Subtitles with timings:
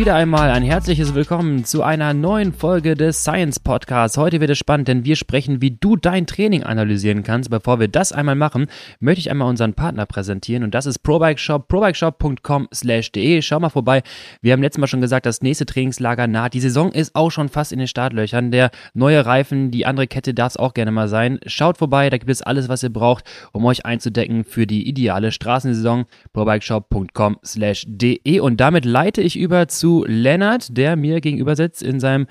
[0.00, 4.16] wieder einmal ein herzliches Willkommen zu einer neuen Folge des Science Podcasts.
[4.16, 7.50] Heute wird es spannend, denn wir sprechen, wie du dein Training analysieren kannst.
[7.50, 8.68] Bevor wir das einmal machen,
[8.98, 13.42] möchte ich einmal unseren Partner präsentieren und das ist ProBike Shop, probikeshop.com/de.
[13.42, 14.02] Schau mal vorbei.
[14.40, 16.54] Wir haben letztes Mal schon gesagt, das nächste Trainingslager naht.
[16.54, 18.50] Die Saison ist auch schon fast in den Startlöchern.
[18.50, 21.40] Der neue Reifen, die andere Kette darf es auch gerne mal sein.
[21.44, 25.30] Schaut vorbei, da gibt es alles, was ihr braucht, um euch einzudecken für die ideale
[25.30, 26.06] Straßensaison.
[26.32, 32.26] probikeshop.com/de und damit leite ich über zu Lennart, der mir gegenüber sitzt in seinem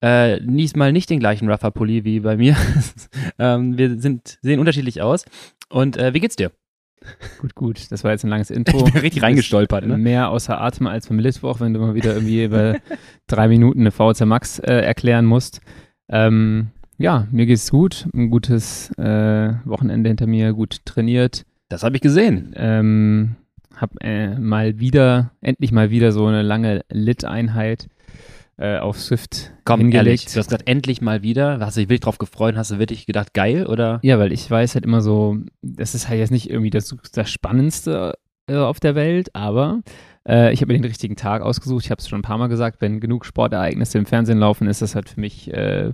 [0.00, 2.56] äh, diesmal nicht den gleichen Ruffer-Pulli wie bei mir.
[3.38, 5.24] ähm, wir sind, sehen unterschiedlich aus.
[5.68, 6.50] Und äh, wie geht's dir?
[7.38, 7.92] Gut, gut.
[7.92, 8.78] Das war jetzt ein langes Intro.
[8.86, 9.98] Ich bin richtig reingestolpert, ne?
[9.98, 12.76] Mehr außer Atem als beim Mittwoch, wenn du mal wieder irgendwie über
[13.26, 15.60] drei Minuten eine VZ Max äh, erklären musst.
[16.08, 18.06] Ähm, ja, mir geht's gut.
[18.14, 21.44] Ein gutes äh, Wochenende hinter mir, gut trainiert.
[21.68, 22.52] Das habe ich gesehen.
[22.56, 23.36] Ähm,
[23.80, 27.88] hab äh, mal wieder, endlich mal wieder so eine lange Lit-Einheit
[28.56, 30.06] äh, auf Swift Komm, hingelegt.
[30.06, 31.58] ehrlich, du hast gesagt, endlich mal wieder.
[31.60, 32.56] Hast du dich wirklich drauf gefreut?
[32.56, 33.66] Hast du wirklich gedacht, geil?
[33.66, 34.00] Oder?
[34.02, 37.30] Ja, weil ich weiß halt immer so, das ist halt jetzt nicht irgendwie das, das
[37.30, 39.80] Spannendste äh, auf der Welt, aber
[40.28, 41.84] äh, ich habe mir den richtigen Tag ausgesucht.
[41.84, 44.82] Ich habe es schon ein paar Mal gesagt, wenn genug Sportereignisse im Fernsehen laufen, ist
[44.82, 45.92] das halt für mich äh,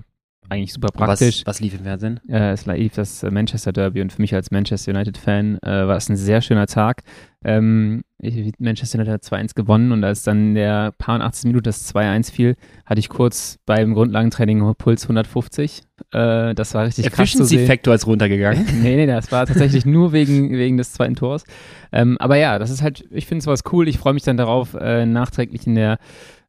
[0.49, 1.41] eigentlich super praktisch.
[1.41, 2.21] Was, was lief im Fernsehen?
[2.29, 6.09] Äh, es lief das Manchester Derby und für mich als Manchester United-Fan äh, war es
[6.09, 7.03] ein sehr schöner Tag.
[7.45, 11.45] Ähm, ich, Manchester United hat 2-1 gewonnen und als dann der paar 80.
[11.45, 15.83] Minute das 2-1 fiel, hatte ich kurz beim Grundlagentraining Puls 150.
[16.13, 17.59] Äh, das war richtig krass zu sehen.
[17.59, 18.67] Efficiency-Faktor ist runtergegangen.
[18.83, 21.45] nee, nee, das war tatsächlich nur wegen, wegen des zweiten Tors.
[21.93, 23.87] Ähm, aber ja, das ist halt, ich finde sowas cool.
[23.87, 25.99] Ich freue mich dann darauf, äh, nachträglich in der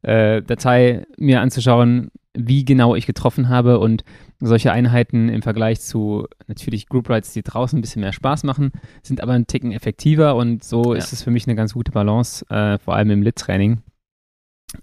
[0.02, 4.04] äh, Datei mir anzuschauen, wie genau ich getroffen habe und
[4.40, 8.70] solche Einheiten im Vergleich zu natürlich Group Rides, die draußen ein bisschen mehr Spaß machen,
[9.02, 10.98] sind aber einen Ticken effektiver und so Ja.
[10.98, 13.82] ist es für mich eine ganz gute Balance, äh, vor allem im Lit-Training.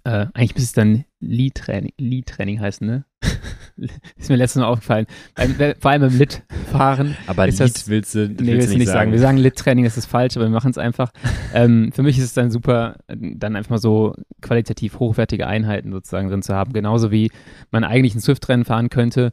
[0.03, 3.05] Äh, eigentlich müsste es dann Lead-Training Lead -Training heißen, ne?
[4.17, 5.05] ist mir letztes Mal aufgefallen.
[5.79, 8.87] Vor allem im Lit-Fahren Aber Ist Lied das- willst du, Nee, willst willst du nicht
[8.87, 8.97] sagen.
[8.99, 9.11] sagen.
[9.11, 11.11] Wir sagen Lit-Training, das ist falsch, aber wir machen es einfach.
[11.53, 16.29] ähm, für mich ist es dann super, dann einfach mal so qualitativ hochwertige Einheiten sozusagen
[16.29, 16.73] drin zu haben.
[16.73, 17.31] Genauso wie
[17.71, 19.31] man eigentlich ein Swift-Rennen fahren könnte.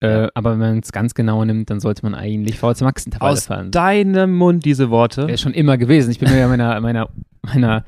[0.00, 3.32] Äh, aber wenn man es ganz genau nimmt, dann sollte man eigentlich VZ Max Intervalle
[3.32, 3.70] Aus fahren.
[3.70, 5.28] deinem Mund diese Worte.
[5.28, 6.10] Wäre schon immer gewesen.
[6.10, 7.08] Ich bin mir ja meiner, meiner,
[7.42, 7.84] meiner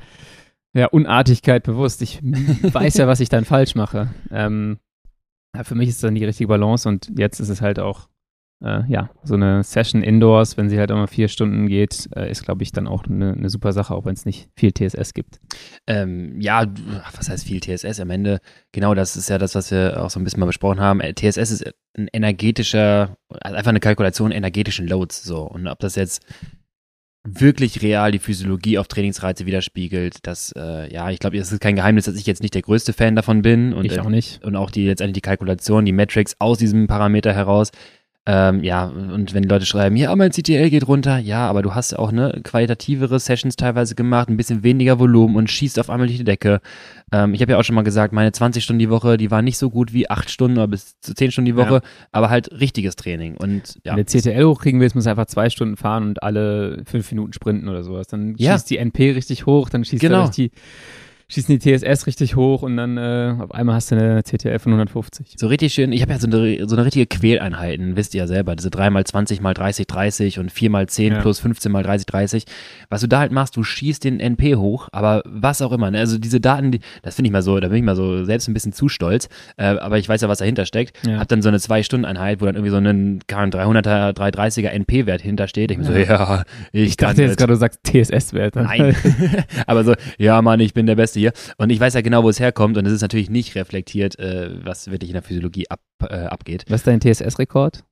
[0.73, 2.01] ja, Unartigkeit bewusst.
[2.01, 4.09] Ich weiß ja, was ich dann falsch mache.
[4.31, 4.77] Ähm,
[5.55, 8.07] ja, für mich ist dann die richtige Balance und jetzt ist es halt auch,
[8.63, 12.43] äh, ja, so eine Session indoors, wenn sie halt immer vier Stunden geht, äh, ist,
[12.43, 15.39] glaube ich, dann auch eine, eine super Sache, auch wenn es nicht viel TSS gibt.
[15.85, 16.65] Ähm, ja,
[17.15, 17.99] was heißt viel TSS?
[17.99, 18.39] Am Ende,
[18.71, 21.01] genau das ist ja das, was wir auch so ein bisschen mal besprochen haben.
[21.01, 25.23] Äh, TSS ist ein energetischer, also einfach eine Kalkulation energetischen Loads.
[25.23, 25.43] So.
[25.43, 26.25] Und ob das jetzt
[27.27, 31.75] wirklich real die Physiologie auf Trainingsreize widerspiegelt, das, äh, ja, ich glaube, es ist kein
[31.75, 33.73] Geheimnis, dass ich jetzt nicht der größte Fan davon bin.
[33.73, 34.43] Und, ich äh, auch nicht.
[34.43, 37.71] und auch die letztendlich die Kalkulation, die Metrics aus diesem Parameter heraus.
[38.29, 41.73] Ähm, ja, und wenn die Leute schreiben, ja, mein CTL geht runter, ja, aber du
[41.73, 45.89] hast ja auch ne, qualitativere Sessions teilweise gemacht, ein bisschen weniger Volumen und schießt auf
[45.89, 46.59] einmal durch die Decke.
[47.13, 49.45] Ähm, ich habe ja auch schon mal gesagt, meine 20 Stunden die Woche, die waren
[49.45, 51.79] nicht so gut wie 8 Stunden oder bis zu 10 Stunden die Woche,
[52.11, 53.37] aber halt richtiges Training.
[53.37, 57.09] Und ja, Wenn der CTL hochkriegen willst, muss einfach zwei Stunden fahren und alle fünf
[57.11, 58.07] Minuten sprinten oder sowas.
[58.07, 58.51] Dann Ja.
[58.53, 60.25] schießt die NP richtig hoch, dann schießt Genau.
[60.25, 60.51] er die,
[61.29, 64.71] schießen die TSS richtig hoch und dann äh, auf einmal hast du eine CTL von
[64.71, 65.33] 150.
[65.37, 68.27] so richtig schön, ich habe ja so eine, so eine richtige Quäleinheiten, wisst ihr ja
[68.27, 71.19] selber, diese 3x20 mal 30, 30 und 4x10 Ja.
[71.21, 72.45] plus 15 mal 30, 30.
[72.89, 75.99] Was du da halt machst, du schießt den NP hoch, aber was auch immer, ne?
[75.99, 78.47] also diese Daten, die, das finde ich mal so, da bin ich mal so selbst
[78.47, 79.27] ein bisschen zu stolz,
[79.57, 81.05] äh, aber ich weiß ja, was dahinter steckt.
[81.05, 81.19] Ja.
[81.19, 85.71] Hab dann so eine 2-Stunden-Einheit, wo dann irgendwie so ein kein 300er, 330er NP-Wert hintersteht.
[85.71, 88.61] Ich mir so, ja, ich, Ich dachte jetzt gerade, du sagst TSS-Werte.
[88.61, 88.95] Nein.
[89.67, 91.33] Aber so, ja, Mann, ich bin der Beste hier.
[91.57, 92.77] Und ich weiß ja genau, wo es herkommt.
[92.77, 96.65] Und es ist natürlich nicht reflektiert, äh, was wirklich in der Physiologie ab, äh, abgeht.
[96.69, 97.83] Was ist dein TSS-Rekord?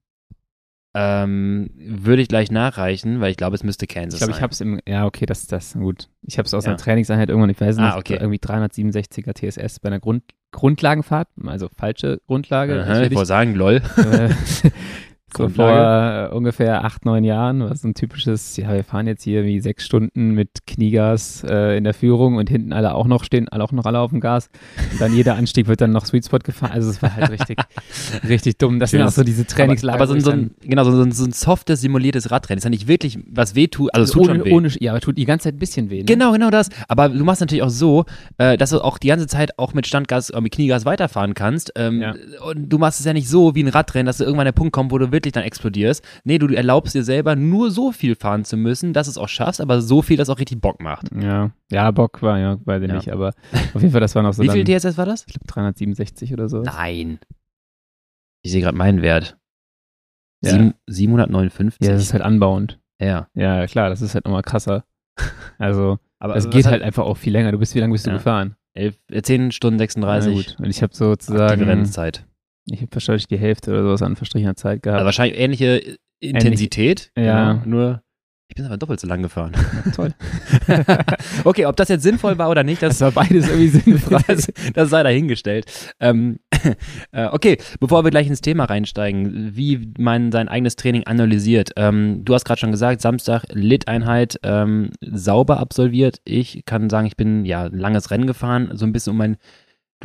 [0.98, 4.44] Ähm, würde ich gleich nachreichen, weil ich glaube, es müsste Kansas Ich glaube, ich sein.
[4.44, 6.08] habe es im, ja, okay, das, das, gut.
[6.22, 6.70] Ich habe es aus Ja.
[6.72, 8.14] einer Trainingseinheit irgendwann, ich weiß nicht, Ah, okay.
[8.14, 12.82] irgendwie 367er TSS bei einer Grund, Grundlagenfahrt, also falsche Grundlage.
[12.82, 13.82] Aha, ich wollte sagen, lol.
[13.98, 14.30] Äh,
[15.38, 19.24] so vor äh, ungefähr acht, neun Jahren, was so ein typisches, ja, wir fahren jetzt
[19.24, 23.24] hier wie sechs Stunden mit Kniegas äh, in der Führung und hinten alle auch noch
[23.24, 24.50] stehen, alle auch noch alle auf dem Gas.
[24.92, 26.72] Und dann jeder Anstieg wird dann noch Sweet Spot gefahren.
[26.72, 27.58] Also es war halt richtig,
[28.28, 28.80] richtig dumm.
[28.80, 29.96] Das sind auch so diese Trainingslager.
[29.96, 32.58] aber, aber so, ein, ich so ein, genau, so ein, so ein softes, simuliertes Radrennen.
[32.58, 34.54] ist ja nicht wirklich was weh tut, also es tut ohne, schon weh.
[34.54, 36.00] ohne, ja, aber tut die ganze Zeit ein bisschen weh.
[36.00, 36.06] Ne?
[36.06, 36.70] Genau, genau das.
[36.88, 38.06] Aber du machst natürlich auch so,
[38.38, 41.72] äh, dass du auch die ganze Zeit auch mit Standgas, äh, mit Kniegas weiterfahren kannst.
[41.76, 42.14] Ähm, Ja.
[42.50, 44.60] Und du machst es ja nicht so wie ein Radrennen, dass du irgendwann an der
[44.60, 46.04] Punkt kommst, wo du wirklich wirklich dann explodierst.
[46.24, 49.60] Nee, du erlaubst dir selber nur so viel fahren zu müssen, dass es auch schaffst,
[49.60, 51.08] aber so viel, dass es auch richtig Bock macht.
[51.20, 52.96] Ja, ja, Bock war ja, weiß ich Ja.
[52.96, 53.34] nicht, aber
[53.74, 55.22] auf jeden Fall, das war noch so Wie viel DSS war das?
[55.28, 56.62] ich glaube 367 oder so.
[56.62, 57.20] Nein.
[58.44, 59.38] Ich sehe gerade meinen Wert.
[60.44, 60.52] Ja.
[60.52, 61.86] Sieben, 759.
[61.88, 62.80] Ja, das ist halt anbauend.
[63.02, 63.28] ja.
[63.34, 64.86] Ja, klar, das ist halt nochmal krasser.
[65.58, 67.54] Also, Aber es geht halt einfach auch viel länger.
[67.54, 68.18] Du bist, wie lange bist du Ja.
[68.18, 68.56] gefahren?
[68.74, 70.30] elf, äh, 10 Stunden 36.
[70.30, 70.56] Na gut.
[70.60, 72.26] Und ich habe Aktive sozusagen, Rennzeit.
[72.66, 74.98] Ich habe wahrscheinlich die Hälfte oder sowas an verstrichener Zeit gehabt.
[74.98, 77.12] Also wahrscheinlich ähnliche Intensität.
[77.18, 77.54] Ja.
[77.54, 78.02] Genau, nur
[78.48, 79.54] ich bin aber doppelt so lang gefahren.
[79.96, 80.14] Toll.
[81.46, 84.22] okay, ob das jetzt sinnvoll war oder nicht, das, Das war beides irgendwie sinnfrei.
[84.28, 85.66] das, das sei dahingestellt.
[86.00, 86.40] Ähm,
[87.12, 91.72] äh, okay, bevor wir gleich ins Thema reinsteigen, wie man sein eigenes Training analysiert.
[91.76, 96.22] Ähm, du hast gerade schon gesagt, Samstag Lit-Einheit ähm, sauber absolviert.
[96.24, 99.38] Ich kann sagen, ich bin ja langes Rennen gefahren, so ein bisschen um mein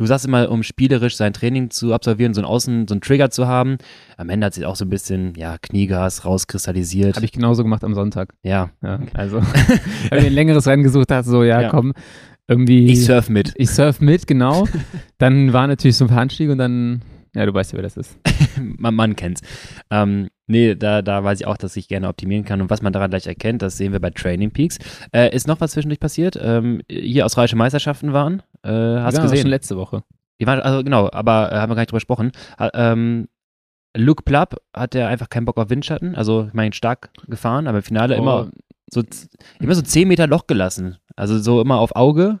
[0.01, 3.29] Du sagst immer, um spielerisch sein Training zu absolvieren, so einen Außen, so einen Trigger
[3.29, 3.77] zu haben.
[4.17, 7.17] Am Ende hat sich auch so ein bisschen, ja, Kniegas rauskristallisiert.
[7.17, 8.33] Habe ich genauso gemacht am Sonntag.
[8.41, 9.41] ja, Ja, also,
[10.09, 11.69] habe ich ein längeres Rennen gesucht, dachte so, ja, Ja.
[11.69, 11.93] komm,
[12.47, 12.87] irgendwie.
[12.91, 13.53] ich surf mit.
[13.57, 14.67] Ich surf mit, genau.
[15.19, 17.03] Dann war natürlich so ein paar Anstiege und dann,
[17.35, 18.17] ja, du weißt ja, wer das ist.
[18.77, 19.41] man, man kennt's.
[19.89, 22.61] Ähm, nee, da, da weiß ich auch, dass ich gerne optimieren kann.
[22.61, 24.77] Und was man daran gleich erkennt, das sehen wir bei Training Peaks.
[25.13, 26.37] Äh, ist noch was zwischendurch passiert?
[26.41, 28.41] Ähm, hier australische Meisterschaften waren.
[28.63, 29.43] Äh, hast du aber gesehen?
[29.43, 30.03] schon letzte Woche.
[30.41, 32.31] Die waren, also genau, aber äh, haben wir gar nicht drüber gesprochen.
[32.59, 33.27] Ha, ähm,
[33.95, 36.15] Luke Plapp hat ja einfach keinen Bock auf Windschatten.
[36.15, 39.29] Also, ich meine, stark gefahren, aber im Finale immer, Oh, so, z-
[39.59, 40.97] immer so 10 Meter Loch gelassen.
[41.15, 42.39] Also so immer auf Auge.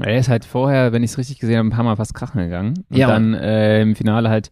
[0.00, 2.40] Er ist halt vorher, wenn ich es richtig gesehen habe, ein paar Mal fast krachen
[2.40, 2.84] gegangen.
[2.88, 4.50] Und Ja, dann äh, im Finale halt,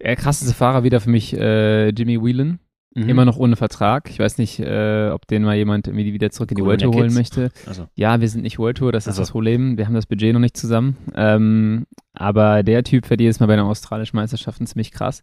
[0.00, 2.58] der krasseste Fahrer wieder für mich, äh, Jimmy Whelan.
[2.94, 3.08] Mhm.
[3.08, 4.10] Immer noch ohne Vertrag.
[4.10, 6.92] Ich weiß nicht, äh, ob den mal jemand irgendwie wieder zurück in die World Tour
[6.92, 7.50] holen möchte.
[7.66, 9.22] Also, Ja, wir sind nicht World Tour, das ist Also.
[9.22, 9.78] das Problem.
[9.78, 10.98] Wir haben das Budget noch nicht zusammen.
[11.14, 15.22] Ähm, aber der Typ verdient jetzt mal bei den australischen Meisterschaften ziemlich krass.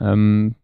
[0.00, 0.54] Ähm,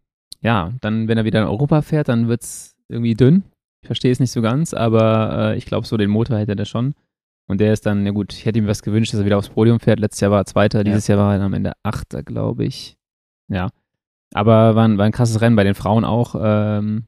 [0.41, 3.43] ja, dann, wenn er wieder in Europa fährt, dann wird es irgendwie dünn.
[3.81, 6.65] Ich verstehe es nicht so ganz, aber äh, ich glaube, so den Motor hätte er
[6.65, 6.93] schon.
[7.47, 9.49] Und der ist dann, ja gut, ich hätte ihm was gewünscht, dass er wieder aufs
[9.49, 9.99] Podium fährt.
[9.99, 12.97] Letztes Jahr war er Zweiter, dieses Jahr war er am Ende Achter, glaube ich.
[13.49, 13.69] Ja.
[14.33, 16.35] Aber war ein, war ein krasses Rennen bei den Frauen auch.
[16.39, 17.05] Ähm,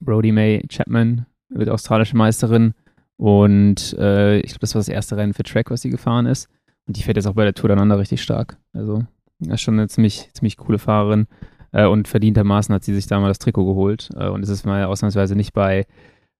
[0.00, 2.74] Brody May Chapman wird australische Meisterin.
[3.16, 6.48] Und äh, ich glaube, das war das erste Rennen für Track, was sie gefahren ist.
[6.86, 8.58] Und die fährt jetzt auch bei der Tour Down richtig stark.
[8.72, 9.04] Also,
[9.40, 11.26] das ist schon eine ziemlich, ziemlich coole Fahrerin.
[11.72, 14.10] Äh, und verdientermaßen hat sie sich da mal das Trikot geholt.
[14.16, 15.86] Äh, und es ist mal ausnahmsweise nicht bei,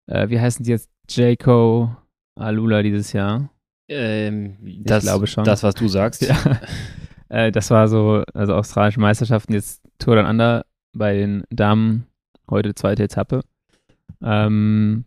[0.06, 0.90] äh, wie heißen die jetzt?
[1.08, 1.96] Jayco
[2.36, 3.50] Alula dieses Jahr.
[3.88, 5.44] ähm, das, glaube schon.
[5.44, 6.22] Das, was du sagst.
[6.22, 6.36] Ja.
[7.28, 10.64] äh, das war so, also australische Meisterschaften, jetzt Tour Down Under
[10.96, 12.06] bei den Damen,
[12.50, 13.40] heute zweite Etappe.
[14.22, 15.04] Ähm,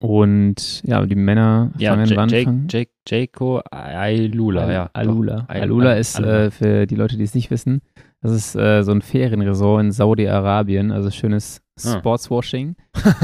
[0.00, 2.66] und ja, die Männer Ja, fangen wann Jake, fangen?
[2.70, 4.90] Jake, Jaco Ailula, ja.
[4.92, 5.44] Alula.
[5.48, 6.44] Al- Alula Al- ist Alula.
[6.44, 7.80] äh, für die Leute, die es nicht wissen,
[8.20, 11.60] das ist äh, so ein Ferienresort in Saudi-Arabien, also schönes.
[11.78, 12.76] Sportswashing.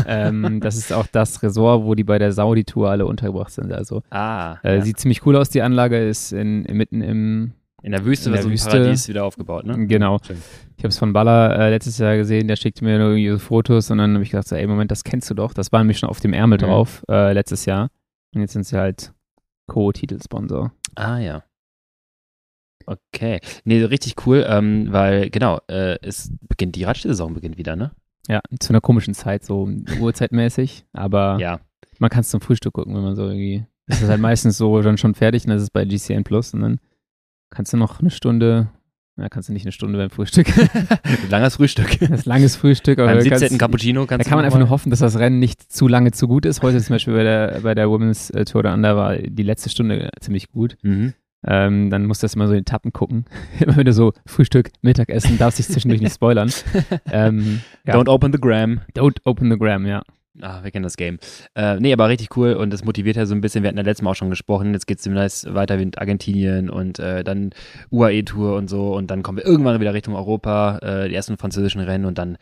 [0.07, 3.73] ähm, das ist auch das Resort, wo die bei der Saudi-Tour alle untergebracht sind.
[3.73, 4.83] Also Ah, äh, ja.
[4.83, 5.49] sieht ziemlich cool aus.
[5.51, 7.53] Die Anlage ist in, mitten im
[7.83, 8.71] in der Wüste in der so Wüste.
[8.71, 9.87] Paradies wieder aufgebaut, ne?
[9.87, 10.19] Genau.
[10.27, 10.39] Schön.
[10.79, 13.39] Ich habe es von Baller äh, letztes Jahr gesehen, der schickte mir nur irgendwie so
[13.39, 15.53] Fotos und dann habe ich gedacht, so, ey, Moment, das kennst du doch.
[15.53, 16.63] Das war nämlich schon auf dem Ärmel Mhm.
[16.63, 17.91] drauf äh, letztes Jahr.
[18.35, 19.13] Und jetzt sind sie halt
[19.67, 20.73] Co-Titelsponsor.
[20.95, 21.43] Ah, ja.
[22.87, 23.41] Okay.
[23.65, 27.93] Nee, richtig cool, ähm, weil, genau, äh, es beginnt, die Radsaison beginnt wieder, ne?
[28.29, 29.69] Ja, zu einer komischen Zeit, so
[30.01, 30.87] uhrzeitmäßig.
[30.93, 31.61] Aber Ja.
[31.99, 33.67] man kann es zum Frühstück gucken, wenn man so irgendwie.
[33.87, 36.63] Das ist halt meistens so dann schon fertig und das ist bei GCN Plus und
[36.63, 36.81] dann
[37.51, 38.69] kannst du noch eine Stunde.
[39.17, 40.47] Ja, kannst du nicht eine Stunde beim Frühstück.
[41.31, 41.99] Langes Frühstück.
[42.01, 42.99] Das ist langes Frühstück.
[42.99, 43.59] aber Beim du kannst- 17.
[43.59, 46.11] Cappuccino Da kannst kann man du einfach nur hoffen, dass das Rennen nicht zu lange
[46.13, 46.63] zu gut ist.
[46.63, 49.69] Heute zum Beispiel bei der, bei der Women's äh, Tour Down Under war die letzte
[49.71, 50.77] Stunde ziemlich gut.
[50.83, 51.13] Mhm.
[51.47, 53.25] Ähm, dann musst du das immer so in Etappen gucken.
[53.61, 56.51] immer wieder so Frühstück, Mittagessen, darfst dich zwischendurch nicht spoilern.
[57.11, 57.95] Ähm, ja.
[57.95, 58.81] Don't open the gram.
[58.97, 60.03] Don't open the gram, ja.
[60.41, 61.19] Ah, wir kennen das Game.
[61.55, 63.63] Äh, nee, aber richtig cool und das motiviert ja so ein bisschen.
[63.63, 64.73] Wir hatten ja letztes Mal auch schon gesprochen.
[64.73, 67.51] Jetzt geht es demnächst weiter mit Argentinien und äh, dann
[67.93, 68.95] UAE-Tour und so.
[68.95, 72.37] Und dann kommen wir irgendwann wieder Richtung Europa, äh, die ersten französischen Rennen und dann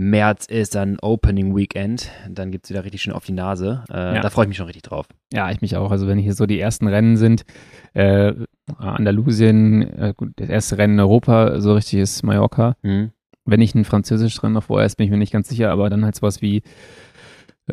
[0.00, 2.10] März ist dann Opening Weekend.
[2.28, 3.84] Dann gibt es wieder richtig schön auf die Nase.
[3.90, 4.20] Äh, Ja.
[4.20, 5.06] Da freue ich mich schon richtig drauf.
[5.32, 5.90] Ja, ich mich auch.
[5.90, 7.44] Also wenn hier so die ersten Rennen sind,
[7.92, 8.32] äh,
[8.78, 12.76] Andalusien, äh, gut, das erste Rennen in Europa, so richtig ist Mallorca.
[12.82, 13.10] Mhm.
[13.44, 15.90] Wenn nicht ein französisches Rennen noch vorher ist, bin ich mir nicht ganz sicher, aber
[15.90, 16.62] dann halt sowas wie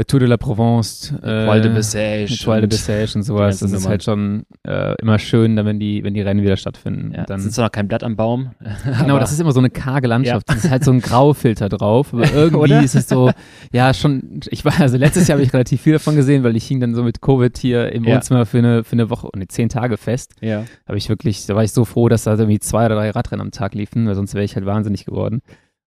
[0.03, 3.59] Tour de la Provence, äh, Val de Bessèges Toile de und Bessèges und sowas.
[3.59, 3.89] Das ist Nummern.
[3.89, 7.13] halt schon äh, immer schön, dann, wenn die, wenn die Rennen wieder stattfinden.
[7.15, 8.51] Ja, dann, ist zwar noch kein Blatt am Baum.
[9.01, 10.49] genau, das ist immer so eine karge Landschaft.
[10.49, 12.13] Das ist halt so ein Graufilter drauf.
[12.13, 13.31] Aber irgendwie ist es so,
[13.71, 16.65] ja, schon, ich war, also letztes Jahr habe ich relativ viel davon gesehen, weil ich
[16.65, 18.15] hing dann so mit Covid hier im Ja.
[18.15, 20.33] Wohnzimmer für eine, für eine Woche, ne, zehn Tage fest.
[20.41, 20.63] Ja.
[20.87, 23.41] habe ich wirklich, da war ich so froh, dass da irgendwie zwei oder drei Radrennen
[23.41, 25.41] am Tag liefen, weil sonst wäre ich halt wahnsinnig geworden.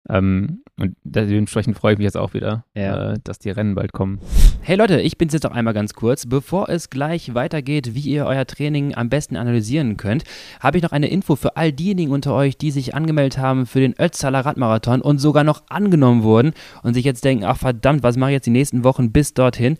[0.09, 3.13] Ähm, und dementsprechend freue ich mich jetzt auch wieder, Ja.
[3.13, 4.19] äh, dass die Rennen bald kommen.
[4.61, 6.25] Hey Leute, ich bin's jetzt noch einmal ganz kurz.
[6.27, 10.23] Bevor es gleich weitergeht, wie ihr euer Training am besten analysieren könnt,
[10.59, 13.79] habe ich noch eine Info für all diejenigen unter euch, die sich angemeldet haben für
[13.79, 18.17] den Ötztaler Radmarathon und sogar noch angenommen wurden und sich jetzt denken, ach verdammt, was
[18.17, 19.77] mache ich jetzt die nächsten Wochen bis dorthin?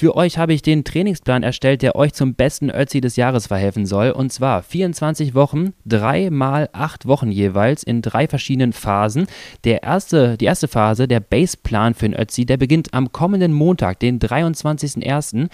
[0.00, 3.84] Für euch habe ich den Trainingsplan erstellt, der euch zum besten Ötzi des Jahres verhelfen
[3.84, 4.12] soll.
[4.12, 9.26] Und zwar 24 Wochen, drei mal acht Wochen jeweils in drei verschiedenen Phasen.
[9.64, 14.00] Der erste, die erste Phase, der Baseplan für den Ötzi, der beginnt am kommenden Montag,
[14.00, 15.50] den 23.01.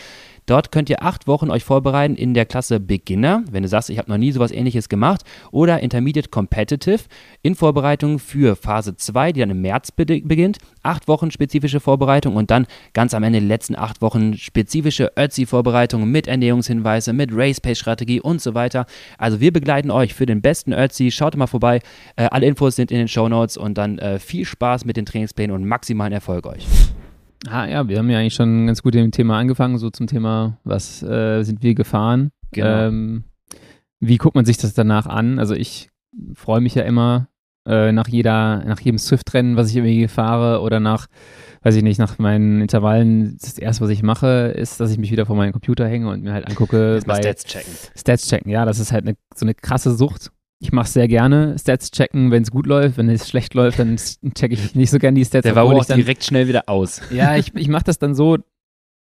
[0.47, 3.99] Dort könnt ihr acht Wochen euch vorbereiten in der Klasse Beginner, wenn du sagst, ich
[3.99, 7.01] habe noch nie sowas ähnliches gemacht, oder Intermediate Competitive
[7.43, 10.59] in Vorbereitung für Phase 2, die dann im März be beginnt.
[10.83, 16.09] Acht Wochen spezifische Vorbereitung und dann ganz am Ende die letzten acht Wochen spezifische Ötzi-Vorbereitung
[16.09, 18.87] mit Ernährungshinweise, mit Race-Pace-Strategie und so weiter.
[19.19, 21.11] Also wir begleiten euch für den besten Ötzi.
[21.11, 21.81] Schaut mal vorbei.
[22.15, 25.07] Äh, alle Infos sind in den Show Notes und dann äh, viel Spaß mit den
[25.07, 26.67] Trainingsplänen und maximalen Erfolg euch.
[27.49, 30.07] Ah ja, wir haben ja eigentlich schon ganz gut mit dem Thema angefangen, so zum
[30.07, 32.31] Thema, was äh, sind wir gefahren?
[32.53, 32.87] Genau.
[32.87, 33.25] Ähm,
[34.01, 35.39] wie guckt man sich das danach an?
[35.39, 35.89] Also ich
[36.35, 37.29] freue mich ja immer
[37.67, 41.07] äh, nach jeder, nach jedem Swift-Rennen, was ich irgendwie fahre oder nach,
[41.63, 43.37] weiß ich nicht, nach meinen Intervallen.
[43.41, 46.23] Das erste, was ich mache, ist, dass ich mich wieder vor meinen Computer hänge und
[46.23, 47.73] mir halt angucke bei Stats checken.
[47.97, 48.51] Stats checken.
[48.51, 50.31] Ja, das ist halt eine, so eine krasse Sucht.
[50.59, 52.97] Ich mache sehr gerne Stats checken, wenn es gut läuft.
[52.97, 53.97] Wenn es schlecht läuft, dann
[54.35, 55.45] checke ich nicht so gerne die Stats.
[55.45, 57.01] Der war wohl direkt schnell wieder aus.
[57.11, 58.39] ja, ich, ich mache das dann so,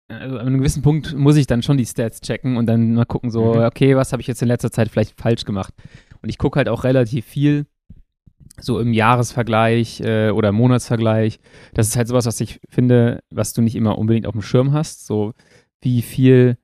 [0.09, 3.05] also an einem gewissen Punkt muss ich dann schon die Stats checken und dann mal
[3.05, 3.61] gucken, so, Mhm.
[3.63, 5.73] okay, was habe ich jetzt in letzter Zeit vielleicht falsch gemacht?
[6.21, 7.65] Und ich gucke halt auch relativ viel,
[8.59, 11.39] so im Jahresvergleich äh, oder Monatsvergleich.
[11.73, 14.73] Das ist halt sowas, was ich finde, was du nicht immer unbedingt auf dem Schirm
[14.73, 15.05] hast.
[15.05, 15.33] So,
[15.81, 16.57] wie viel,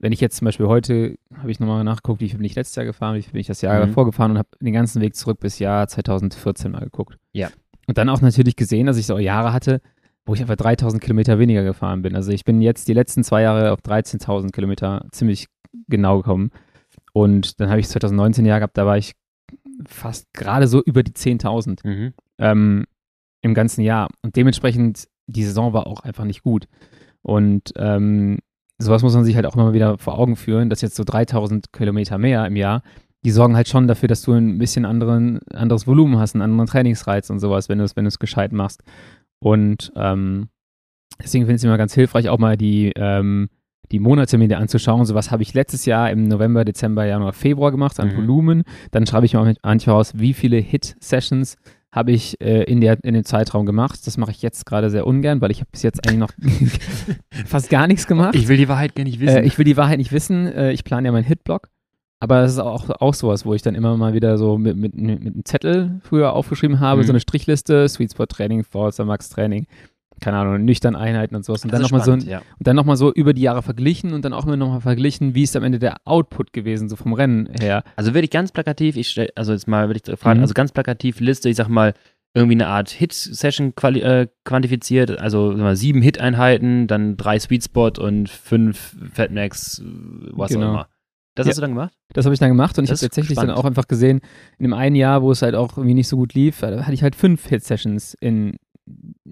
[0.00, 2.74] wenn ich jetzt zum Beispiel heute, habe ich nochmal nachgeguckt, wie viel bin ich letztes
[2.76, 3.88] Jahr gefahren, wie viel bin ich das Jahr Mhm.
[3.88, 7.16] davor gefahren und habe den ganzen Weg zurück bis Jahr 2014 mal geguckt.
[7.32, 7.48] Ja.
[7.86, 9.80] Und dann auch natürlich gesehen, dass ich so Jahre hatte,
[10.26, 12.14] wo ich einfach 3000 Kilometer weniger gefahren bin.
[12.16, 15.46] Also ich bin jetzt die letzten zwei Jahre auf 13.000 Kilometer ziemlich
[15.88, 16.50] genau gekommen.
[17.12, 19.12] Und dann habe ich 2019 Jahr gehabt, da war ich
[19.86, 22.14] fast gerade so über die 10.000 Mhm.
[22.38, 22.84] ähm,
[23.42, 24.08] im ganzen Jahr.
[24.22, 26.66] Und dementsprechend, die Saison war auch einfach nicht gut.
[27.22, 28.38] Und ähm,
[28.80, 31.72] sowas muss man sich halt auch immer wieder vor Augen führen, dass jetzt so 3000
[31.72, 32.82] Kilometer mehr im Jahr,
[33.24, 36.66] die sorgen halt schon dafür, dass du ein bisschen anderen, anderes Volumen hast, einen anderen
[36.66, 38.82] Trainingsreiz und sowas, wenn du es wenn du es gescheit machst.
[39.38, 40.48] Und ähm,
[41.22, 43.48] deswegen finde ich es immer ganz hilfreich, auch mal die, ähm,
[43.92, 45.04] die Monate mir anzuschauen.
[45.04, 48.16] So was habe ich letztes Jahr im November, Dezember, Januar, Februar gemacht an Mhm.
[48.16, 48.62] Volumen.
[48.90, 51.56] Dann schreibe ich mir manchmal aus, wie viele Hit-Sessions
[51.92, 54.06] habe ich äh, in, der, in dem Zeitraum gemacht.
[54.06, 56.30] Das mache ich jetzt gerade sehr ungern, weil ich habe bis jetzt eigentlich noch
[57.46, 58.34] fast gar nichts gemacht.
[58.34, 59.36] Ich will die Wahrheit gar nicht wissen.
[59.38, 60.46] Äh, ich will die Wahrheit nicht wissen.
[60.46, 61.68] Äh, ich plane ja meinen Hitblock.
[62.22, 64.94] Aber das ist auch, auch sowas, wo ich dann immer mal wieder so mit, mit,
[64.94, 67.06] mit einem Zettel früher aufgeschrieben habe, Mhm.
[67.06, 69.66] so eine Strichliste, Sweet Spot Training, Forza Max Training,
[70.20, 71.64] keine Ahnung, nüchtern Einheiten und sowas.
[71.64, 72.38] Und dann Das ist nochmal so, ein- ja.
[72.38, 75.34] und dann noch mal so über die Jahre verglichen und dann auch immer nochmal verglichen,
[75.34, 77.82] wie ist am Ende der Output gewesen, so vom Rennen her.
[77.96, 80.42] Also würde ich ganz plakativ, ich stell, also jetzt mal würde ich fragen, Mhm.
[80.44, 81.94] also ganz plakativ Liste, ich sag mal,
[82.32, 88.28] irgendwie eine Art Hit-Session äh, quantifiziert, also mal, sieben Hit-Einheiten, dann drei Sweet Spot und
[88.28, 89.84] fünf Fatmax, äh,
[90.32, 90.66] was Genau.
[90.66, 90.88] auch immer.
[91.36, 91.50] Das Ja.
[91.50, 91.92] hast du dann gemacht?
[92.12, 93.50] Das habe ich dann gemacht und ich habe Das tatsächlich spannend.
[93.52, 94.20] dann auch einfach gesehen,
[94.58, 96.92] in dem einen Jahr, wo es halt auch irgendwie nicht so gut lief, da hatte
[96.92, 98.56] ich halt fünf Hit-Sessions in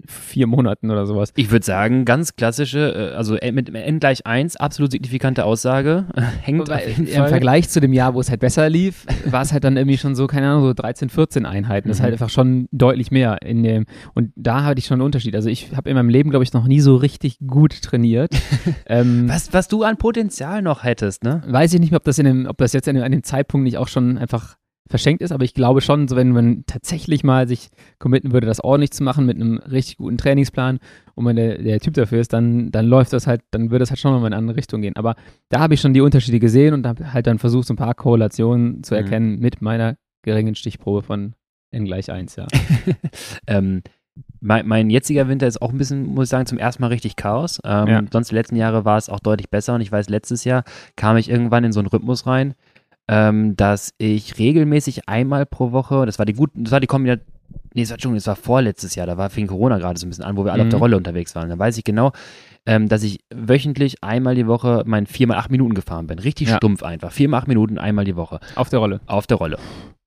[0.05, 1.31] vier Monaten oder sowas.
[1.35, 6.05] Ich würde sagen, ganz klassische, äh, also äh, mit N gleich 1, absolut signifikante Aussage.
[6.41, 7.27] Hängt jeden Im.
[7.27, 10.15] Vergleich zu dem Jahr, wo es halt besser lief, war es halt dann irgendwie schon
[10.15, 11.87] so, keine Ahnung, so 13, 14 Einheiten.
[11.89, 12.03] Das ist Mhm.
[12.05, 13.85] halt einfach schon deutlich mehr in dem.
[14.13, 15.35] Und da hatte ich schon einen Unterschied.
[15.35, 18.31] Also ich habe in meinem Leben, glaube ich, noch nie so richtig gut trainiert.
[18.85, 21.41] ähm, Was, was du an Potenzial noch hättest, ne?
[21.47, 23.63] weiß ich nicht mehr, ob das, in dem, ob das jetzt dem, an dem Zeitpunkt
[23.63, 24.55] nicht auch schon einfach
[24.89, 27.69] verschenkt ist, aber ich glaube schon, so wenn man tatsächlich mal sich
[27.99, 30.79] committen würde, das ordentlich zu machen mit einem richtig guten Trainingsplan
[31.15, 33.91] und man der, der Typ dafür ist, dann, dann läuft das halt, dann würde es
[33.91, 34.95] halt schon mal in eine andere Richtung gehen.
[34.95, 35.15] Aber
[35.49, 37.93] da habe ich schon die Unterschiede gesehen und habe halt dann versucht, so ein paar
[37.93, 38.99] Korrelationen zu Mhm.
[39.01, 41.33] erkennen mit meiner geringen Stichprobe von
[41.71, 42.47] n gleich 1, ja.
[43.47, 43.81] Ähm,
[44.41, 47.15] mein, mein jetziger Winter ist auch ein bisschen, muss ich sagen, zum ersten Mal richtig
[47.15, 47.59] Chaos.
[47.63, 48.01] Ähm, Ja.
[48.11, 50.63] Sonst die letzten Jahre war es auch deutlich besser und ich weiß, letztes Jahr
[50.95, 52.53] kam ich irgendwann in so einen Rhythmus rein,
[53.11, 57.25] ähm, dass ich regelmäßig einmal pro Woche, das war die gut, das war die Kombination,
[57.73, 60.09] nee, das war, Entschuldigung, das war vorletztes Jahr, da war fing Corona gerade so ein
[60.09, 60.71] bisschen an, wo wir alle auf Mhm.
[60.71, 61.49] der Rolle unterwegs waren.
[61.49, 62.11] Da weiß ich genau,
[62.67, 66.19] ähm, dass ich wöchentlich einmal die Woche mein 4 mal 8 Minuten gefahren bin.
[66.19, 66.57] Richtig Ja.
[66.57, 67.11] stumpf einfach.
[67.11, 69.01] 4 mal 8 Minuten einmal die Woche Auf der Rolle.
[69.07, 69.57] auf der Rolle.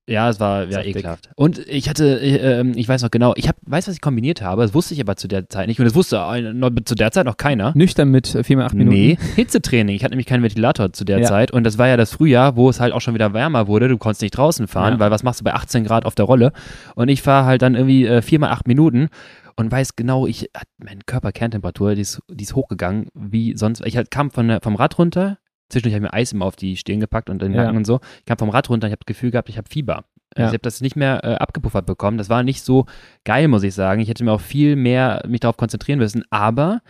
[0.07, 1.29] Ja, es war ja ekelhaft.
[1.35, 4.41] Und ich hatte, äh, ähm, ich weiß noch genau, ich hab, weiß, was ich kombiniert
[4.41, 7.11] habe, das wusste ich aber zu der Zeit nicht und das wusste äh, zu der
[7.11, 7.71] Zeit noch keiner.
[7.75, 8.97] Nüchtern mit äh, 4 mal 8 Minuten.
[8.97, 9.95] Nee, Hitzetraining.
[9.95, 11.27] Ich hatte nämlich keinen Ventilator zu der Ja.
[11.27, 13.87] Zeit und das war ja das Frühjahr, wo es halt auch schon wieder wärmer wurde.
[13.87, 14.99] Du konntest nicht draußen fahren, Ja.
[14.99, 16.51] weil was machst du bei 18 Grad auf der Rolle?
[16.95, 19.07] Und ich fahre halt dann irgendwie äh, vier mal acht Minuten
[19.55, 23.85] und weiß genau, ich, meine Körperkerntemperatur, die ist, die ist hochgegangen, wie sonst.
[23.85, 25.37] Ich halt kam von, vom Rad runter,
[25.69, 27.63] zwischendurch habe ich mir Eis immer auf die Stirn gepackt und den Ja.
[27.63, 27.99] Nacken und so.
[28.19, 30.05] Ich kam vom Rad runter, ich habe das Gefühl gehabt, ich habe Fieber.
[30.37, 30.45] Ja.
[30.45, 32.17] Ich habe das nicht mehr äh, abgepuffert bekommen.
[32.17, 32.85] Das war nicht so
[33.23, 34.01] geil, muss ich sagen.
[34.01, 36.23] Ich hätte mir auch viel mehr mich darauf konzentrieren müssen.
[36.31, 36.81] Aber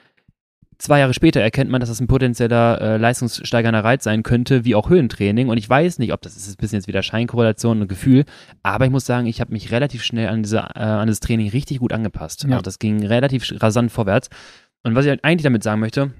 [0.77, 4.75] zwei Jahre später erkennt man, dass das ein potenzieller äh, leistungssteigernder Reiz sein könnte, wie
[4.75, 5.50] auch Höhentraining.
[5.50, 8.24] Und ich weiß nicht, ob das ist ein bisschen jetzt wieder Scheinkorrelation und Gefühl.
[8.63, 11.50] Aber ich muss sagen, ich habe mich relativ schnell an, diese, äh, an das Training
[11.50, 12.44] richtig gut angepasst.
[12.44, 12.51] Ja.
[12.51, 14.30] Also das ging relativ rasant vorwärts.
[14.84, 16.12] Und was ich halt eigentlich damit sagen möchte,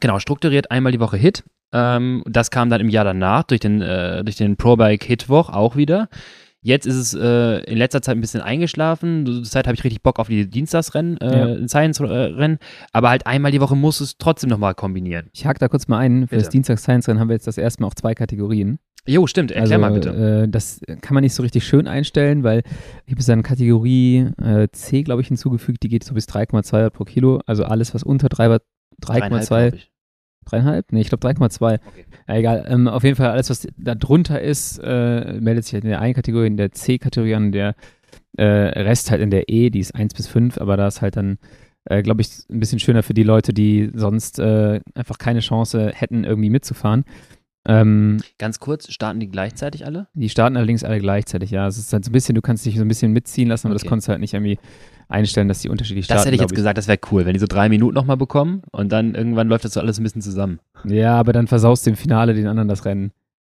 [0.00, 1.42] genau, strukturiert einmal die Woche Hit.
[1.72, 5.76] Ähm, das kam dann im Jahr danach durch den, äh, durch den ProBike Hitwoch auch
[5.76, 6.08] wieder.
[6.62, 9.24] Jetzt ist es äh, in letzter Zeit ein bisschen eingeschlafen.
[9.24, 12.58] Zur Zeit habe ich richtig Bock auf die Dienstagsrennen, äh, Science-Rennen.
[12.92, 15.30] Aber halt einmal die Woche muss es trotzdem nochmal kombinieren.
[15.32, 16.22] Ich hake da kurz mal ein.
[16.22, 16.42] Für Bitte.
[16.42, 18.78] das Dienstags-Science-Rennen haben wir jetzt das erste Mal auch zwei Kategorien.
[19.06, 19.52] Jo, stimmt.
[19.52, 20.44] Erklär mal bitte.
[20.44, 22.62] Äh, das kann man nicht so richtig schön einstellen, weil
[23.06, 25.82] ich habe dann Kategorie äh, C, glaube ich, hinzugefügt.
[25.82, 27.40] Die geht so bis 3,2 Watt pro Kilo.
[27.46, 28.62] Also alles, was unter 3 Watt,
[29.00, 29.90] Dreieinhalb, 3,2, glaub ich.
[30.44, 30.92] Dreieinhalb?
[30.92, 31.74] Nee, ich glaube 3,2.
[31.74, 32.04] Okay.
[32.28, 32.64] Ja, egal.
[32.68, 36.00] Ähm, auf jeden Fall alles, was da drunter ist, äh, meldet sich halt in der
[36.00, 37.74] einen Kategorie, in der C-Kategorie an, der
[38.36, 41.16] äh, Rest halt in der E, die ist 1 bis 5, aber da ist halt
[41.16, 41.38] dann,
[41.84, 45.92] äh, glaube ich, ein bisschen schöner für die Leute, die sonst äh, einfach keine Chance
[45.94, 47.04] hätten, irgendwie mitzufahren.
[47.68, 50.08] Ähm, Ganz kurz, starten die gleichzeitig alle?
[50.14, 51.66] die starten allerdings alle gleichzeitig, ja.
[51.66, 53.74] Es ist halt so ein bisschen, du kannst dich so ein bisschen mitziehen lassen, aber
[53.74, 53.82] Okay.
[53.84, 54.58] das konntest du halt nicht irgendwie
[55.08, 56.26] einstellen, dass die unterschiedlich Das starten.
[56.28, 58.62] hätte ich jetzt glaub gesagt, das wäre cool, wenn die so drei Minuten nochmal bekommen
[58.72, 60.60] und dann irgendwann läuft das so alles ein bisschen zusammen.
[60.84, 63.12] Ja, aber dann versaust du im Finale den anderen das Rennen.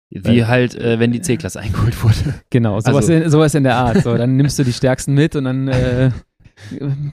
[0.10, 2.36] Wie Weil- halt, äh, wenn die C-Klasse eingeholt wurde.
[2.50, 4.04] Genau, sowas, Also- in, sowas in der Art.
[4.04, 6.12] So, dann nimmst du die Stärksten mit und dann äh,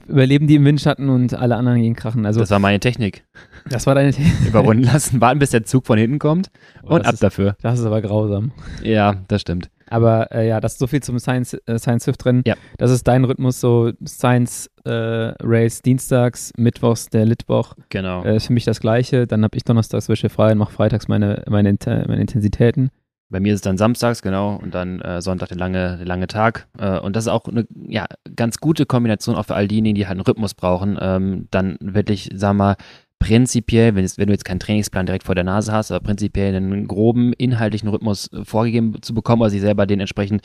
[0.07, 2.25] überleben die im Windschatten und alle anderen gehen krachen.
[2.25, 3.23] Also Das war meine Technik.
[3.69, 4.13] das war deine
[4.47, 6.49] Überrunden lassen, warten, bis der Zug von hinten kommt
[6.83, 7.55] und das ab ist, dafür.
[7.61, 8.51] Das ist aber grausam.
[8.83, 9.69] Ja, das stimmt.
[9.87, 12.41] Aber äh, ja, das ist so viel zum Science, äh, Science Swift Rennen.
[12.45, 12.55] Ja.
[12.77, 17.75] Das ist dein Rhythmus, so Science äh, Race dienstags, mittwochs der Litwoch.
[17.89, 18.23] Genau.
[18.23, 19.27] Äh, ist für mich das Gleiche.
[19.27, 22.89] Dann habe ich donnerstags welche frei und mache freitags meine, meine, meine Intensitäten.
[23.29, 26.27] Bei mir ist es dann samstags, genau, und dann äh, Sonntag der lange, der lange
[26.27, 26.67] Tag.
[26.77, 30.05] Äh, und das ist auch eine ja, ganz gute Kombination auch für all diejenigen, die
[30.05, 30.97] halt einen Rhythmus brauchen.
[31.01, 32.75] Ähm, dann wirklich, sag mal,
[33.19, 36.55] prinzipiell, wenn, es, wenn du jetzt keinen Trainingsplan direkt vor der Nase hast, aber prinzipiell
[36.55, 40.41] einen groben inhaltlichen Rhythmus äh, vorgegeben zu bekommen, oder sich selber den entsprechend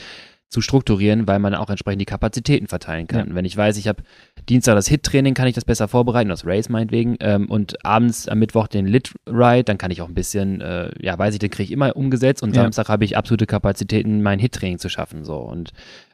[0.48, 3.34] zu strukturieren, weil man auch entsprechend die Kapazitäten verteilen kann.
[3.36, 4.02] Wenn ich weiß, ich habe
[4.48, 8.38] Dienstag das Hit-Training, kann ich das besser vorbereiten, das Race meinetwegen, ähm, und abends am
[8.38, 11.64] Mittwoch den Lit-Ride, dann kann ich auch ein bisschen, äh, ja, weiß ich, den kriege
[11.64, 12.62] ich immer umgesetzt und Ja.
[12.62, 15.36] Samstag habe ich absolute Kapazitäten, mein Hit-Training zu schaffen, so.
[15.38, 15.70] Und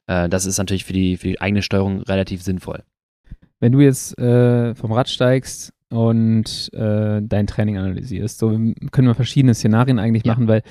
[0.07, 2.83] äh, das ist natürlich für die, für die eigene Steuerung relativ sinnvoll.
[3.61, 9.15] Wenn du jetzt äh, vom Rad steigst und äh, dein Training analysierst, so können wir
[9.15, 10.33] verschiedene Szenarien eigentlich Ja.
[10.33, 10.63] machen, weil,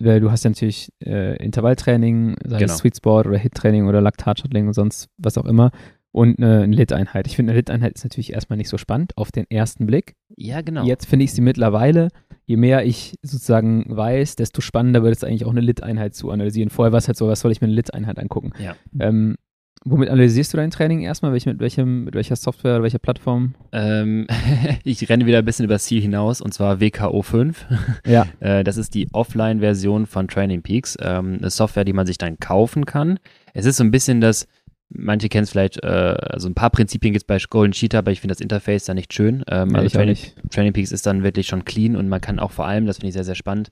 [0.00, 2.72] weil du hast ja natürlich äh, Intervalltraining, sei Genau.
[2.72, 5.70] es Sweet Spot oder Hit-Training oder Laktatshuttling und sonst was auch immer
[6.16, 7.26] und eine, eine Lit-Einheit.
[7.26, 10.14] Ich finde, eine Lit-Einheit ist natürlich erstmal nicht so spannend auf den ersten Blick.
[10.34, 10.82] Ja, genau.
[10.84, 12.08] Jetzt finde ich sie mittlerweile,
[12.46, 16.70] je mehr ich sozusagen weiß, desto spannender wird es eigentlich auch eine Lit-Einheit zu analysieren.
[16.70, 18.52] Vorher war es halt so, was soll ich mir eine Lit-Einheit angucken?
[18.58, 18.76] Ja.
[18.98, 19.36] Ähm,
[19.84, 21.34] womit analysierst du dein Training erstmal?
[21.34, 23.54] Welch, mit, welchem, mit welcher Software oder welcher Plattform?
[23.72, 24.26] Ähm,
[24.84, 27.66] ich renne wieder ein bisschen übers Ziel hinaus und zwar WKO 5.
[28.06, 28.26] Ja.
[28.40, 30.96] Äh, das ist die Offline-Version von Training Peaks.
[30.98, 33.18] Ähm, eine Software, die man sich dann kaufen kann.
[33.52, 34.46] Es ist so ein bisschen das,
[34.88, 38.12] manche kennen es vielleicht, äh, also ein paar Prinzipien gibt es bei Golden Cheetah, aber
[38.12, 39.44] ich finde das Interface da nicht schön.
[39.48, 40.34] Ähm, Ja, also ich auch Training, nicht.
[40.50, 43.08] Training Peaks ist dann wirklich schon clean und man kann auch vor allem, das finde
[43.08, 43.70] ich sehr, sehr spannend,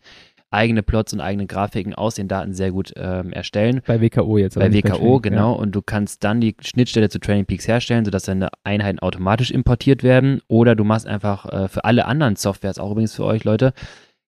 [0.50, 3.82] eigene Plots und eigene Grafiken aus den Daten sehr gut ähm, erstellen.
[3.86, 4.54] Bei WKO jetzt.
[4.54, 5.52] Bei WKO, Training, genau.
[5.54, 10.02] Und du kannst dann die Schnittstelle zu Training Peaks herstellen, sodass deine Einheiten automatisch importiert
[10.02, 10.40] werden.
[10.46, 13.74] Oder du machst einfach äh, für alle anderen Softwares, auch übrigens für euch Leute,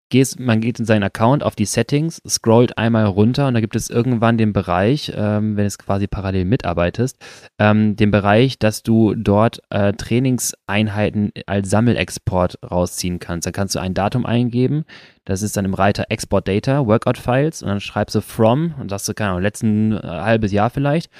[0.08, 3.76] gehst, man geht in seinen Account auf die Settings, scrollt einmal runter und da gibt
[3.76, 7.18] es irgendwann den Bereich, ähm, wenn es quasi parallel mitarbeitest,
[7.58, 13.46] ähm, den Bereich, dass du dort äh, Trainingseinheiten als Sammelexport rausziehen kannst.
[13.46, 14.84] Da kannst du ein Datum eingeben,
[15.24, 18.90] das ist dann im Reiter Export Data, Workout Files und dann schreibst du from und
[18.90, 21.10] sagst du, keine Ahnung, letzten äh, halbes Jahr vielleicht.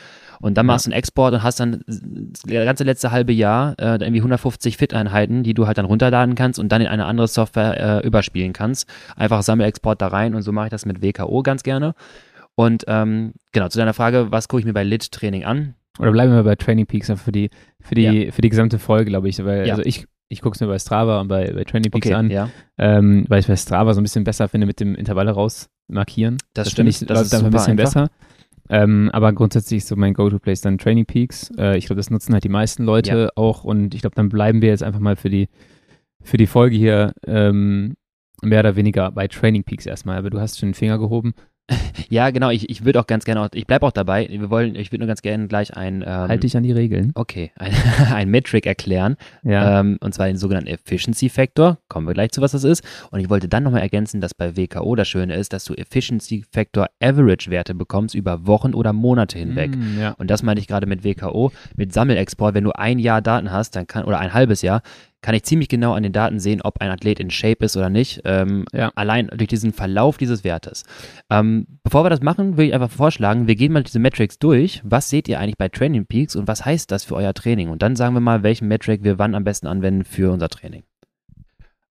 [0.41, 0.73] Und dann Ja.
[0.73, 4.77] machst du einen Export und hast dann das ganze letzte halbe Jahr äh, irgendwie 150
[4.77, 8.53] Fit-Einheiten, die du halt dann runterladen kannst und dann in eine andere Software äh, überspielen
[8.53, 8.89] kannst.
[9.17, 11.95] Einfach Sammelexport da rein und so mache ich das mit WKO ganz gerne.
[12.55, 15.75] Und ähm, genau, zu deiner Frage, was gucke ich mir bei Lit-Training an?
[15.99, 19.29] Oder bleiben wir bei Training Peaks für die, für die, für die gesamte Folge, glaube
[19.29, 19.43] ich.
[19.45, 19.75] Weil, Ja.
[19.75, 22.51] Also ich, ich gucke es mir bei Strava und bei, bei Training Peaks an, ja,
[22.79, 26.39] ähm, weil ich bei Strava so ein bisschen besser finde mit dem Intervalle raus markieren.
[26.55, 27.11] das, finde stimmt.
[27.11, 27.85] ich, läuft einfach ein bisschen einfach.
[27.85, 28.11] besser.
[28.69, 31.51] Ähm, aber grundsätzlich ist so mein Go-To-Place dann Training Peaks.
[31.59, 33.29] Äh, ich glaube, das nutzen halt die meisten Leute Ja.
[33.37, 35.49] auch und ich glaube, dann bleiben wir jetzt einfach mal für die,
[36.23, 37.95] für die Folge hier ähm,
[38.43, 40.19] mehr oder weniger bei Training Peaks erstmal.
[40.19, 41.35] Aber du hast schon den Finger gehoben.
[42.09, 44.77] Ja, genau, ich, ich würde auch ganz gerne, auch, ich bleibe auch dabei, wir wollen,
[44.77, 47.11] ich würde nur ganz gerne gleich ein, ähm, halt dich an die Regeln.
[47.17, 47.73] okay, ein,
[48.13, 49.81] ein Metric erklären, Ja.
[49.81, 53.19] ähm, und zwar den sogenannten Efficiency Factor, kommen wir gleich zu, was das ist, und
[53.19, 56.87] ich wollte dann nochmal ergänzen, dass bei WKO das Schöne ist, dass du Efficiency Factor
[57.03, 59.75] Average Werte bekommst über Wochen oder Monate hinweg.
[59.77, 60.11] Mm, ja.
[60.13, 62.55] Und das meine ich gerade mit WKO, mit Sammelexport.
[62.55, 64.83] Wenn du ein Jahr Daten hast, dann kann, oder ein halbes Jahr,
[65.27, 67.91] kann ich ziemlich genau an den Daten sehen, ob ein Athlet in Shape ist oder
[67.91, 68.21] nicht.
[68.25, 68.93] Ähm, Ja.
[68.95, 70.85] Allein durch diesen Verlauf dieses Wertes.
[71.29, 74.83] Ähm, bevor wir das machen, würde ich einfach vorschlagen, wir gehen mal diese Metrics durch.
[74.85, 77.71] Was seht ihr eigentlich bei Training Peaks und was heißt das für euer Training?
[77.71, 80.85] Und dann sagen wir mal, welchen Metric wir wann am besten anwenden für unser Training.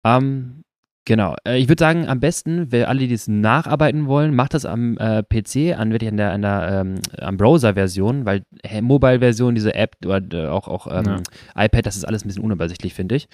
[0.04, 0.66] Ähm,
[1.06, 1.36] Genau.
[1.48, 4.98] Äh, Ich würde sagen, am besten, wer alle, die das nacharbeiten wollen, macht das am
[4.98, 9.74] äh, PC, an wirklich an der, an der ähm, am Browser-Version, weil äh, Mobile-Version, diese
[9.74, 11.24] App oder äh, auch, auch ähm,
[11.56, 13.28] iPad, das ist alles ein bisschen unübersichtlich, finde ich.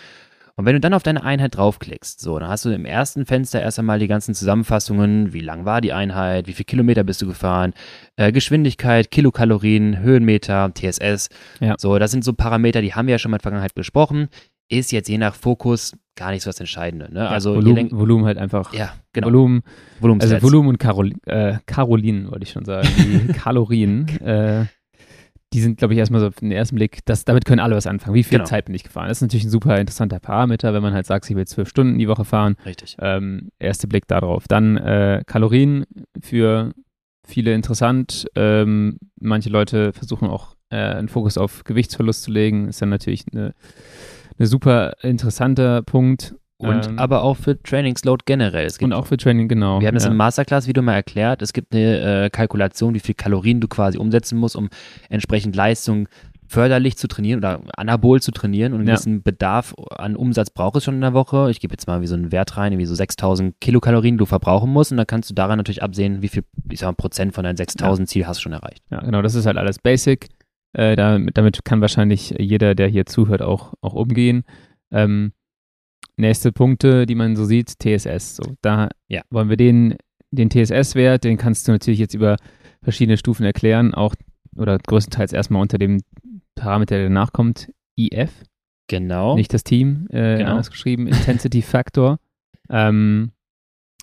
[0.56, 3.62] Und wenn du dann auf deine Einheit draufklickst, so, dann hast du im ersten Fenster
[3.62, 7.28] erst einmal die ganzen Zusammenfassungen, wie lang war die Einheit, wie viele Kilometer bist du
[7.28, 7.74] gefahren,
[8.16, 11.30] äh, Geschwindigkeit, Kilokalorien, Höhenmeter, TSS.
[11.60, 11.76] Ja.
[11.78, 14.30] So, das sind so Parameter, die haben wir ja schon mal in der Vergangenheit besprochen.
[14.70, 17.14] Ist jetzt je nach Fokus gar nicht so das Entscheidende.
[17.14, 17.28] Ne?
[17.30, 18.74] also je Volumen, Volumen halt einfach.
[18.74, 19.28] ja, genau.
[19.28, 19.62] Volumen,
[20.00, 20.34] Volumenstats.
[20.34, 22.88] also Volumen und Karol äh, Karolinen, wollte ich schon sagen.
[22.98, 24.66] Die Kalorien, äh,
[25.54, 27.88] die sind, glaube ich, erstmal so auf den ersten Blick, das, damit können alle was
[27.88, 28.16] anfangen.
[28.16, 28.50] Wie viel Genau.
[28.50, 29.08] Zeit bin ich gefahren?
[29.08, 31.98] Das ist natürlich ein super interessanter Parameter, wenn man halt sagt, ich will zwölf Stunden
[31.98, 32.58] die Woche fahren.
[32.66, 32.98] Richtig.
[33.00, 34.48] Ähm, erster Blick darauf.
[34.50, 35.86] Dann äh, Kalorien
[36.20, 36.74] für
[37.26, 38.28] viele interessant.
[38.36, 42.68] Ähm, manche Leute versuchen auch äh, einen Fokus auf Gewichtsverlust zu legen.
[42.68, 43.54] Ist dann natürlich eine,
[44.38, 46.36] eine super interessanter Punkt.
[46.60, 48.66] Und Ähm, aber auch für Trainingsload generell.
[48.66, 49.80] Es gibt und auch für Training, genau.
[49.80, 50.10] Wir haben das ja.
[50.12, 51.44] im Masterclass-Video mal erklärt.
[51.44, 54.70] Es gibt eine äh, Kalkulation, wie viel Kalorien du quasi umsetzen musst, um
[55.10, 56.08] entsprechend Leistung
[56.48, 58.96] förderlich zu trainieren oder anabol zu trainieren und einen Ja.
[58.96, 61.52] gewissen Bedarf an Umsatz braucht es schon in der Woche.
[61.52, 64.72] Ich gebe jetzt mal wie so einen Wert rein, wie so 6000 Kilokalorien du verbrauchen
[64.72, 67.44] musst und dann kannst du daran natürlich absehen, wie viel, ich sag mal, Prozent von
[67.44, 68.82] deinem 6000 Ziel hast du schon erreicht.
[68.90, 70.30] Ja, genau, das ist halt alles Basic.
[70.78, 74.44] Äh, damit, damit kann wahrscheinlich jeder, der hier zuhört, auch, auch umgehen.
[74.92, 75.34] Ähm,
[76.18, 78.36] nächste Punkte, die man so sieht, TSS.
[78.36, 79.22] So, da Ja.
[79.32, 79.96] wollen wir den,
[80.30, 82.38] den TSS-Wert, den kannst du natürlich jetzt über
[82.84, 84.14] verschiedene Stufen erklären, auch
[84.56, 86.02] oder größtenteils erstmal unter dem
[86.56, 88.32] Parameter, der danach kommt, IF,
[88.88, 89.36] Genau.
[89.36, 90.52] nicht das Team, äh, Genau.
[90.52, 92.20] anders geschrieben, Intensity Factor.
[92.70, 93.32] Ähm,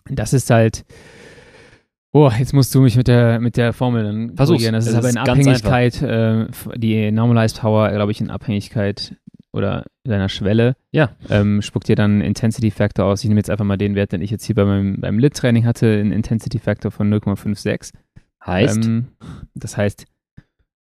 [0.06, 0.84] das ist halt,
[2.14, 4.56] oh, jetzt musst du mich mit der, mit der Formel dann Versuch's.
[4.56, 4.72] korrigieren.
[4.74, 6.46] Das ist aber in Abhängigkeit, äh,
[6.76, 9.14] die Normalized Power, glaube ich, in Abhängigkeit
[9.52, 11.10] oder deiner Schwelle, Ja.
[11.30, 13.22] ähm, spuckt dir dann Intensity Factor aus.
[13.22, 15.64] Ich nehme jetzt einfach mal den Wert, den ich jetzt hier bei meinem, beim Lit-Training
[15.64, 17.92] hatte, einen Intensity Factor von 0,56.
[18.44, 19.08] Heißt, Ähm,
[19.54, 20.06] das heißt,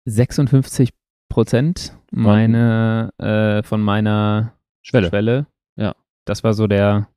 [0.06, 0.90] 56
[1.30, 5.10] Prozent meine, äh, von meiner Schwelle.
[5.10, 5.46] Schwelle.
[5.76, 5.96] Ja.
[6.26, 7.08] Das war so der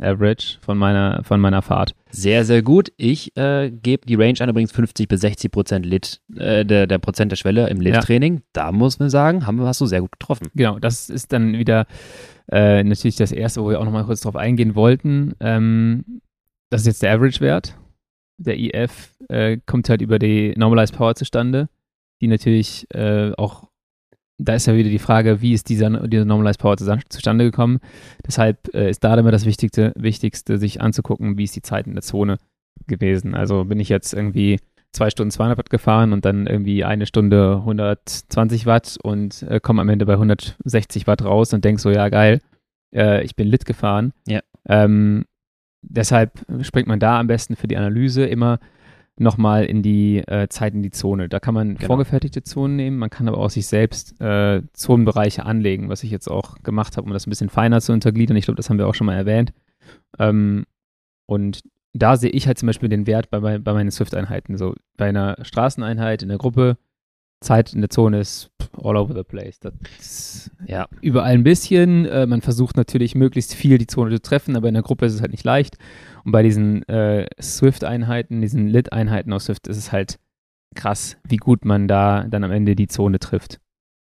[0.00, 1.94] Average von meiner, von meiner Fahrt.
[2.10, 2.92] Sehr, sehr gut.
[2.96, 6.98] Ich äh, gebe die Range an, übrigens 50 bis 60 Prozent Lit, äh, der, der
[6.98, 8.42] Prozent der Schwelle im Lit-Training.
[8.52, 10.48] Da muss man sagen, haben wir, hast du sehr gut getroffen.
[10.54, 11.86] Genau, das ist dann wieder
[12.50, 15.34] äh, natürlich das erste, wo wir auch nochmal kurz drauf eingehen wollten.
[15.40, 16.20] Ähm,
[16.70, 17.76] das ist jetzt der Average-Wert.
[18.38, 21.68] Der IF äh, kommt halt über die Normalized Power zustande,
[22.20, 23.68] die natürlich äh, auch,
[24.40, 27.78] da ist ja wieder die Frage, wie ist dieser, diese Normalized Power zustande gekommen.
[28.26, 31.94] Deshalb äh, ist da immer das Wichtigste, Wichtigste, sich anzugucken, wie ist die Zeit in
[31.94, 32.38] der Zone
[32.86, 33.34] gewesen.
[33.34, 34.58] Also bin ich jetzt irgendwie
[34.92, 39.82] zwei Stunden 200 Watt gefahren und dann irgendwie eine Stunde 120 Watt und äh, komme
[39.82, 42.40] am Ende bei 160 Watt raus und denk so, ja geil,
[42.94, 44.12] äh, ich bin lit gefahren.
[44.26, 44.40] Ja.
[44.66, 45.26] Ähm,
[45.82, 48.58] deshalb springt man da am besten für die Analyse immer
[49.18, 51.28] nochmal in die äh, Zeit in die Zone.
[51.28, 51.86] Da kann man Genau.
[51.88, 56.28] vorgefertigte Zonen nehmen, man kann aber auch sich selbst äh, Zonenbereiche anlegen, was ich jetzt
[56.28, 58.36] auch gemacht habe, um das ein bisschen feiner zu untergliedern.
[58.36, 59.52] Ich glaube, das haben wir auch schon mal erwähnt.
[60.18, 60.64] Ähm,
[61.26, 61.60] und
[61.92, 64.56] da sehe ich halt zum Beispiel den Wert bei, mein, bei meinen Swift-Einheiten.
[64.56, 66.78] So bei einer Straßeneinheit in der Gruppe,
[67.40, 68.50] Zeit in der Zone ist
[68.82, 69.58] all over the place.
[69.60, 70.86] Das ist Ja.
[71.00, 72.04] überall ein bisschen.
[72.06, 75.14] Äh, man versucht natürlich möglichst viel die Zone zu treffen, aber in der Gruppe ist
[75.14, 75.76] es halt nicht leicht.
[76.24, 80.18] Und bei diesen äh, Swift-Einheiten, diesen Lit-Einheiten aus Swift, ist es halt
[80.74, 83.58] krass, wie gut man da dann am Ende die Zone trifft.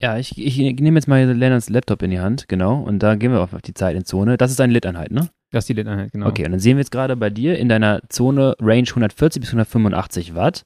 [0.02, 3.32] Ja, ich, ich nehme jetzt mal Lennarts Laptop in die Hand, genau, und da gehen
[3.32, 4.36] wir auf die Zeit in Zone.
[4.38, 5.30] Das ist eine Lit-Einheit, ne?
[5.52, 6.28] Das ist die Lit-Einheit, genau.
[6.28, 9.50] Okay, und dann sehen wir jetzt gerade bei dir in deiner Zone Range 140 bis
[9.52, 10.64] 185 Watt.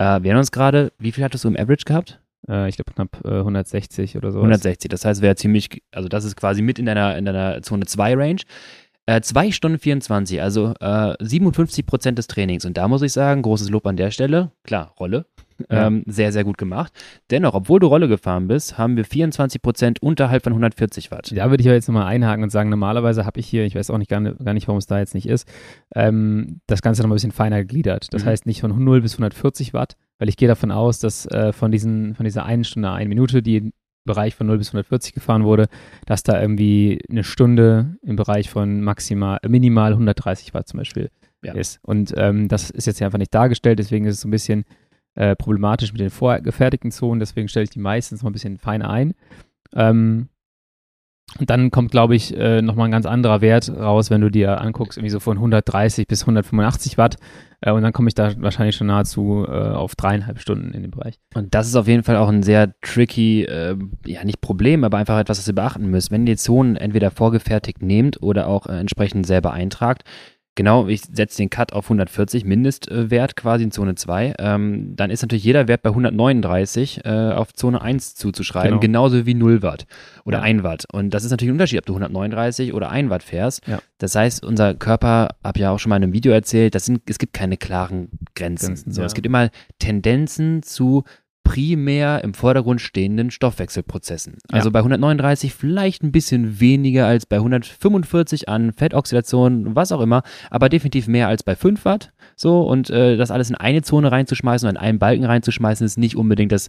[0.00, 2.20] Äh, wir haben uns gerade, wie viel hattest du im Average gehabt?
[2.48, 4.38] Äh, ich glaube knapp äh, 160 oder so.
[4.38, 4.88] 160.
[4.88, 8.14] Das heißt, wäre ziemlich, also das ist quasi mit in deiner, in deiner Zone 2
[8.14, 8.40] Range.
[9.04, 12.64] Äh, 2 Stunden 24, also äh, 57 Prozent des Trainings.
[12.64, 14.52] Und da muss ich sagen, großes Lob an der Stelle.
[14.64, 15.26] Klar, Rolle.
[15.70, 15.86] Ja.
[15.86, 16.92] Ähm, sehr, sehr gut gemacht.
[17.30, 21.32] Dennoch, obwohl du Rolle gefahren bist, haben wir 24 Prozent unterhalb von 140 Watt.
[21.34, 23.90] Da würde ich aber jetzt nochmal einhaken und sagen, normalerweise habe ich hier, ich weiß
[23.90, 25.46] auch nicht gar, nicht, gar nicht, warum es da jetzt nicht ist,
[25.94, 28.06] ähm, das Ganze nochmal ein bisschen feiner gegliedert.
[28.12, 28.28] Das Mhm.
[28.28, 31.70] heißt nicht von 0 bis 140 Watt, weil ich gehe davon aus, dass äh, von,
[31.70, 33.72] diesen, von dieser einen Stunde, eine Minute, die im
[34.06, 35.66] Bereich von 0 bis 140 gefahren wurde,
[36.06, 41.10] dass da irgendwie eine Stunde im Bereich von maximal, äh, minimal 130 Watt zum Beispiel
[41.44, 41.52] Ja.
[41.54, 41.80] ist.
[41.82, 44.64] Und ähm, das ist jetzt hier einfach nicht dargestellt, deswegen ist es so ein bisschen
[45.14, 48.90] äh, problematisch mit den vorgefertigten Zonen, deswegen stelle ich die meistens mal ein bisschen feiner
[48.90, 49.14] ein.
[49.74, 50.28] Ähm,
[51.38, 54.60] und dann kommt, glaube ich, äh, nochmal ein ganz anderer Wert raus, wenn du dir
[54.60, 57.16] anguckst, irgendwie so von 130 bis 185 Watt.
[57.60, 60.90] Äh, und dann komme ich da wahrscheinlich schon nahezu äh, auf dreieinhalb Stunden in dem
[60.90, 61.20] Bereich.
[61.34, 64.98] Und das ist auf jeden Fall auch ein sehr tricky, äh, ja nicht Problem, aber
[64.98, 66.10] einfach etwas, was ihr beachten müsst.
[66.10, 70.02] Wenn ihr Zonen entweder vorgefertigt nehmt oder auch äh, entsprechend selber eintragt,
[70.54, 75.22] genau, ich setze den Cut auf 140 Mindestwert quasi in Zone 2, ähm, dann ist
[75.22, 78.80] natürlich jeder Wert bei 139 äh, auf Zone 1 zuzuschreiben, Genau.
[78.80, 79.86] genauso wie 0 Watt
[80.24, 80.44] oder Ja.
[80.44, 80.84] 1 Watt.
[80.92, 83.66] Und das ist natürlich ein Unterschied, ob du 139 oder 1 Watt fährst.
[83.66, 83.80] Ja.
[83.98, 87.02] Das heißt, unser Körper, habe ja auch schon mal in einem Video erzählt, das sind,
[87.06, 88.66] es gibt keine klaren Grenzen.
[88.74, 89.06] Grenzen, so, ja.
[89.06, 91.04] Es gibt immer Tendenzen zu
[91.44, 94.38] primär im Vordergrund stehenden Stoffwechselprozessen.
[94.52, 94.72] Also Ja.
[94.72, 100.68] bei 139 vielleicht ein bisschen weniger als bei 145 an Fettoxidation, was auch immer, aber
[100.68, 102.12] definitiv mehr als bei 5 Watt.
[102.36, 105.98] So, und äh, das alles in eine Zone reinzuschmeißen und in einen Balken reinzuschmeißen, ist
[105.98, 106.68] nicht unbedingt das,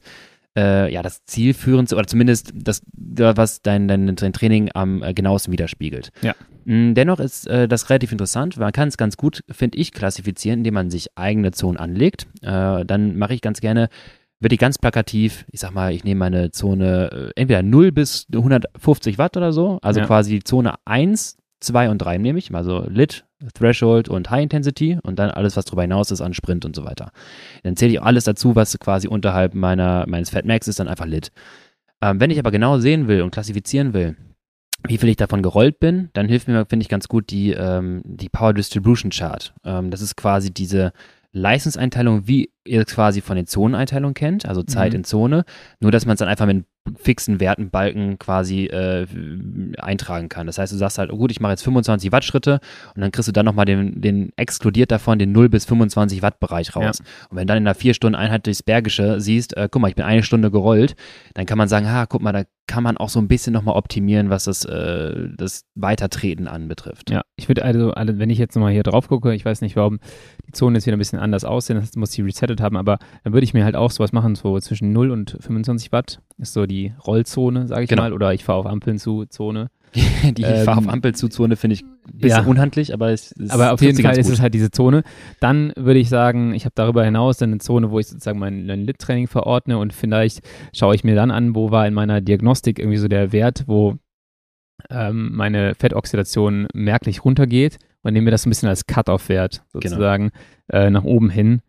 [0.57, 5.51] äh, ja, das zielführendste oder zumindest das, was dein, dein, dein Training am äh, genauesten
[5.53, 6.09] widerspiegelt.
[6.21, 6.33] Ja.
[6.65, 8.57] Mm, Dennoch ist äh, das relativ interessant.
[8.57, 12.27] Man kann es ganz gut, finde ich, klassifizieren, indem man sich eigene Zonen anlegt.
[12.41, 13.87] Äh, dann mache ich ganz gerne,
[14.41, 18.27] würde ich ganz plakativ, ich sag mal, ich nehme meine Zone äh, entweder 0 bis
[18.33, 20.05] 150 Watt oder so, also Ja.
[20.05, 23.23] quasi die Zone 1, 2 und 3 nehme ich, also Lit,
[23.53, 26.83] Threshold und High Intensity und dann alles, was darüber hinaus ist an Sprint und so
[26.85, 27.11] weiter.
[27.63, 30.87] Dann zähle ich auch alles dazu, was quasi unterhalb meiner, meines Fat Max ist, dann
[30.87, 31.31] einfach Lit.
[32.01, 34.15] Ähm, wenn ich aber genau sehen will und klassifizieren will,
[34.87, 38.01] wie viel ich davon gerollt bin, dann hilft mir, finde ich, ganz gut die, ähm,
[38.03, 39.53] die Power Distribution Chart.
[39.63, 40.91] Ähm, das ist quasi diese
[41.33, 44.97] Leistungseinteilung, wie ihr quasi von den Zoneneinteilungen kennt, also Zeit Mhm.
[44.99, 45.45] in Zone,
[45.79, 46.65] nur dass man es dann einfach mit
[46.97, 49.05] fixen Werten, Balken quasi äh,
[49.77, 50.47] eintragen kann.
[50.47, 52.59] Das heißt, du sagst halt, oh gut, ich mache jetzt 25 Watt Schritte
[52.95, 56.39] und dann kriegst du dann nochmal den, den exkludiert davon den 0 bis 25 Watt
[56.39, 56.99] Bereich raus.
[57.29, 59.89] Und wenn du dann in einer vier Stunden Einheit durchs Bergische siehst, äh, guck mal,
[59.89, 60.95] ich bin eine Stunde gerollt,
[61.35, 63.75] dann kann man sagen, ha, guck mal, da kann man auch so ein bisschen nochmal
[63.75, 67.09] optimieren, was das, äh, das Weitertreten anbetrifft.
[67.11, 69.75] Ja, ich würde also, alle- wenn ich jetzt nochmal hier drauf gucke, ich weiß nicht,
[69.75, 69.99] warum
[70.47, 72.21] die Zonen jetzt wieder ein bisschen anders aussehen, das muss die
[72.51, 75.37] resettet haben, aber dann würde ich mir halt auch sowas machen, so zwischen 0 und
[75.39, 78.03] 25 Watt ist so die Rollzone, sage ich Genau.
[78.03, 79.69] mal, oder ich fahre auf Ampeln zu Zone.
[80.37, 82.49] Die Ähm, Fahr auf Ampelzuzone finde ich ein bisschen ja.
[82.49, 85.03] unhandlich, aber es ist Aber auf jeden Fall ist es halt diese Zone.
[85.41, 88.65] Dann würde ich sagen, ich habe darüber hinaus dann eine Zone, wo ich sozusagen mein,
[88.65, 90.39] mein Lit-Training verordne und vielleicht
[90.73, 93.97] schaue ich mir dann an, wo war in meiner Diagnostik irgendwie so der Wert, wo
[94.89, 99.81] ähm, meine Fettoxidation merklich runtergeht und nehme mir das so ein bisschen als Cut-Off-Wert Genau.
[99.83, 100.31] sozusagen
[100.69, 101.59] äh, nach oben hin.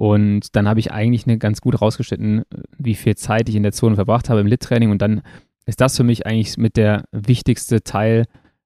[0.00, 2.44] Und dann habe ich eigentlich eine ganz gut rausgeschnitten,
[2.78, 4.90] wie viel Zeit ich in der Zone verbracht habe im Lit-Training.
[4.90, 5.20] Und dann
[5.66, 8.24] ist das für mich eigentlich mit der wichtigste Teil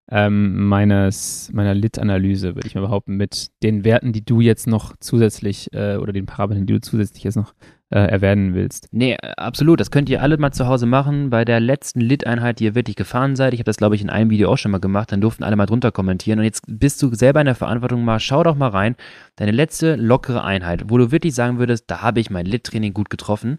[0.09, 4.95] ähm, meines, meiner Lit-Analyse, würde ich mal behaupten, mit den Werten, die du jetzt noch
[5.01, 7.53] zusätzlich äh, oder den Parametern, die du zusätzlich jetzt noch
[7.95, 8.89] äh, erwähnen willst.
[8.91, 9.79] Nee, äh, absolut.
[9.79, 11.31] Das könnt ihr alle mal zu Hause machen.
[11.31, 14.11] Bei der letzten Lit-Einheit, die ihr wirklich gefahren seid, ich habe das, glaube ich, in
[14.11, 16.41] einem Video auch schon mal gemacht, dann durften alle mal drunter kommentieren.
[16.41, 18.97] Und jetzt bist du selber in der Verantwortung mal, schau doch mal rein.
[19.37, 23.11] Deine letzte lockere Einheit, wo du wirklich sagen würdest, da habe ich mein Lit-Training gut
[23.11, 23.59] getroffen.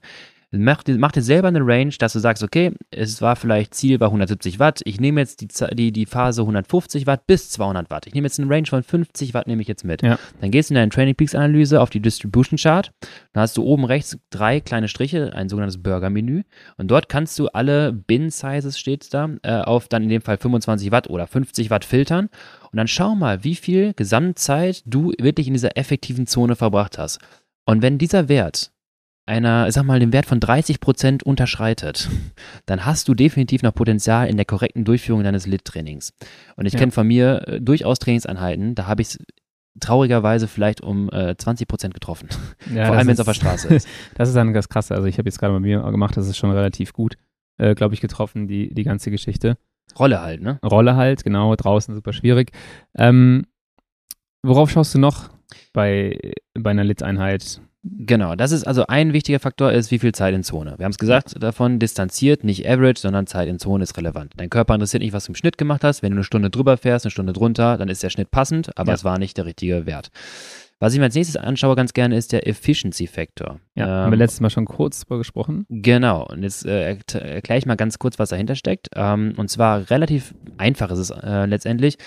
[0.58, 3.98] Mach dir, mach dir selber eine Range, dass du sagst, okay, es war vielleicht Ziel
[3.98, 8.08] bei 170 Watt, ich nehme jetzt die, die, die Phase 150 Watt bis 200 Watt.
[8.08, 10.02] Ich nehme jetzt eine Range von 50 Watt, nehme ich jetzt mit.
[10.02, 10.18] Ja.
[10.42, 12.92] Dann gehst du in deine Training Peaks Analyse auf die Distribution Chart.
[13.34, 16.44] Dann hast du oben rechts drei kleine Striche, ein sogenanntes Burger-Menü.
[16.78, 20.92] Und dort kannst du alle Bin-Sizes, steht da, äh, auf dann in dem Fall 25
[20.92, 22.30] Watt oder 50 Watt filtern.
[22.72, 27.20] Und dann schau mal, wie viel Gesamtzeit du wirklich in dieser effektiven Zone verbracht hast.
[27.66, 28.72] Und wenn dieser Wert
[29.26, 32.10] einer, sag mal, den Wert von 30% unterschreitet,
[32.68, 36.14] dann hast du definitiv noch Potenzial in der korrekten Durchführung deines Lit-Trainings.
[36.56, 36.80] Und ich Ja.
[36.80, 39.20] kenne von mir äh, durchaus Trainingseinheiten, da habe ich es
[39.80, 42.30] traurigerweise vielleicht um äh, 20% getroffen.
[42.74, 43.88] Ja, Vor allem, wenn es auf der Straße ist.
[44.16, 44.96] Das ist dann das Krasse.
[44.96, 47.18] Also ich habe jetzt gerade bei mir gemacht, das ist schon relativ gut,
[47.58, 49.58] äh, glaube ich, getroffen, die, die ganze Geschichte.
[50.00, 50.60] Rolle halt, ne?
[50.64, 52.52] Rolle halt, genau, draußen super schwierig.
[52.98, 53.46] Ähm,
[54.44, 55.30] worauf schaust du noch
[55.74, 56.20] bei,
[56.54, 57.60] bei einer Lit-Einheit?
[57.88, 60.74] Genau, das ist also ein wichtiger Faktor ist, wie viel Zeit in Zone.
[60.78, 64.34] Wir haben es gesagt, davon distanziert, nicht average, sondern Zeit in Zone ist relevant.
[64.38, 66.02] Dein Körper interessiert nicht, was du im Schnitt gemacht hast.
[66.02, 68.90] Wenn du eine Stunde drüber fährst, eine Stunde drunter, dann ist der Schnitt passend, aber
[68.90, 68.96] Ja.
[68.96, 70.10] es war nicht der richtige Wert.
[70.80, 73.60] Was ich mir als nächstes anschaue ganz gerne ist der Efficiency Factor.
[73.76, 75.66] Ja, Ähm, haben wir letztes Mal schon kurz drüber gesprochen.
[75.70, 78.90] Genau, und jetzt äh, erkl- erkläre ich mal ganz kurz, was dahinter steckt.
[78.94, 81.98] Ähm, und zwar relativ einfach ist es äh, letztendlich.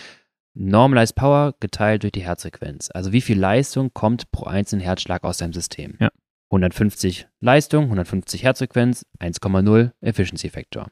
[0.61, 2.90] Normalized Power geteilt durch die Herzfrequenz.
[2.92, 5.97] Also wie viel Leistung kommt pro einzelnen Herzschlag aus deinem System?
[6.01, 6.11] Ja.
[6.51, 10.88] 150 Leistung, 150 Herzfrequenz, 1,0 Efficiency Factor.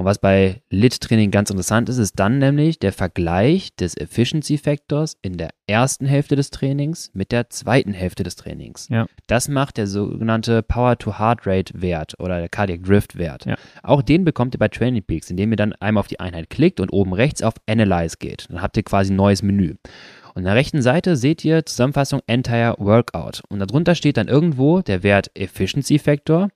[0.00, 5.18] Und was bei Lit-Training ganz interessant ist, ist dann nämlich der Vergleich des Efficiency Factors
[5.20, 8.88] in der ersten Hälfte des Trainings mit der zweiten Hälfte des Trainings.
[8.88, 9.04] Ja.
[9.26, 13.44] Das macht der sogenannte Power-to-Heart-Rate-Wert oder der Cardiac Drift-Wert.
[13.44, 13.56] Ja.
[13.82, 16.80] Auch den bekommt ihr bei Training Peaks, indem ihr dann einmal auf die Einheit klickt
[16.80, 18.46] und oben rechts auf Analyze geht.
[18.48, 19.74] Dann habt ihr quasi ein neues Menü.
[20.32, 23.42] Und an der rechten Seite seht ihr Zusammenfassung Entire Workout.
[23.50, 26.48] Und darunter steht dann irgendwo der Wert Efficiency Factor.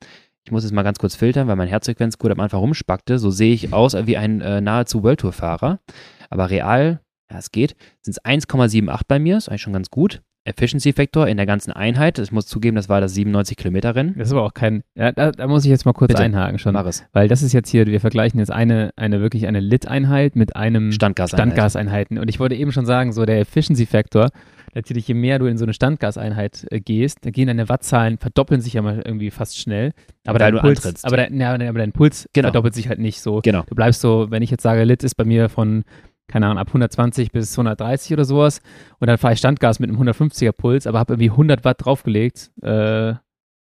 [0.45, 3.19] Ich muss jetzt mal ganz kurz filtern, weil mein Herzfrequenzcode am Anfang rumspackte.
[3.19, 5.81] So sehe ich aus wie ein äh, nahezu World Tour Fahrer.
[6.29, 9.39] Aber real, ja, es geht, sind es 1,78 bei mir.
[9.39, 10.23] Ist eigentlich schon ganz gut.
[10.45, 12.19] Efficiency Factor in der ganzen Einheit.
[12.19, 14.15] Ich muss zugeben, das war das 97 Kilometer Rennen.
[14.19, 16.23] Das ist aber auch kein, ja, da, da muss ich jetzt mal kurz Bitte.
[16.23, 16.75] einhaken schon.
[16.75, 17.05] Mach es.
[17.13, 20.93] Weil das ist jetzt hier, wir vergleichen jetzt eine, eine wirklich eine Lit-Einheit mit einem
[20.93, 21.31] Standgas.
[21.31, 22.19] Standgaseinheiten.
[22.19, 24.29] Und ich wollte eben schon sagen, so der Efficiency Factor,
[24.75, 28.61] natürlich je mehr du in so eine Standgaseinheit äh, gehst, da gehen deine Wattzahlen, verdoppeln
[28.61, 29.93] sich ja mal irgendwie fast schnell.
[30.27, 31.05] Aber Weil dein du Puls, antrittst.
[31.07, 32.47] aber dein, ja, aber dein Puls Genau.
[32.49, 33.41] verdoppelt sich halt nicht so.
[33.43, 33.63] Genau.
[33.67, 35.85] Du bleibst so, wenn ich jetzt sage, Lit ist bei mir von,
[36.29, 38.61] keine Ahnung, ab 120 bis 130 oder sowas
[38.99, 42.51] und dann fahre ich Standgas mit einem 150er Puls, aber habe irgendwie 100 Watt draufgelegt
[42.63, 43.15] äh,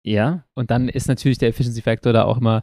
[0.04, 2.60] Ja, und dann ist natürlich der Efficiency Factor da auch immer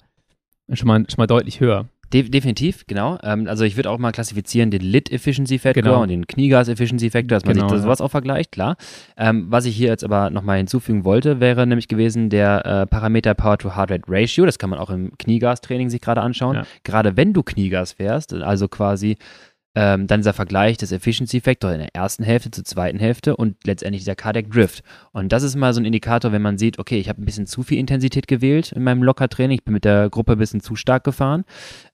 [0.74, 1.88] schon mal, schon mal deutlich höher.
[2.14, 3.18] De definitiv, genau.
[3.22, 6.02] Ähm, also ich würde auch mal klassifizieren den Lit Efficiency Factor Genau.
[6.04, 7.84] und den Kniegas Efficiency Factor, dass man Genau, sich das, ja.
[7.84, 8.78] sowas auch vergleicht, klar.
[9.18, 13.34] Ähm, was ich hier jetzt aber nochmal hinzufügen wollte, wäre nämlich gewesen der äh, Parameter
[13.34, 14.46] Power to Heart Rate Ratio.
[14.46, 16.56] Das kann man auch im Kniegas-Training sich gerade anschauen.
[16.56, 16.64] Ja.
[16.86, 19.18] Gerade wenn du Kniegas fährst, also quasi
[19.80, 23.58] ähm, dann dieser Vergleich des Efficiency Factor in der ersten Hälfte zur zweiten Hälfte und
[23.64, 24.82] letztendlich dieser Cardiac Drift.
[25.12, 27.46] Und das ist mal so ein Indikator, wenn man sieht, okay, ich habe ein bisschen
[27.46, 30.76] zu viel Intensität gewählt in meinem Lockertraining, ich bin mit der Gruppe ein bisschen zu
[30.76, 31.44] stark gefahren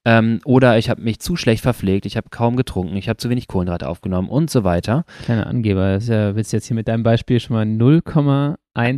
[0.06, 3.30] ähm, oder ich habe mich zu schlecht verpflegt, ich habe kaum getrunken, ich habe zu
[3.30, 5.04] wenig Kohlenhydrate aufgenommen und so weiter.
[5.26, 8.58] Kleiner Angeber, das ist ja, willst du jetzt hier mit deinem Beispiel schon mal 0,11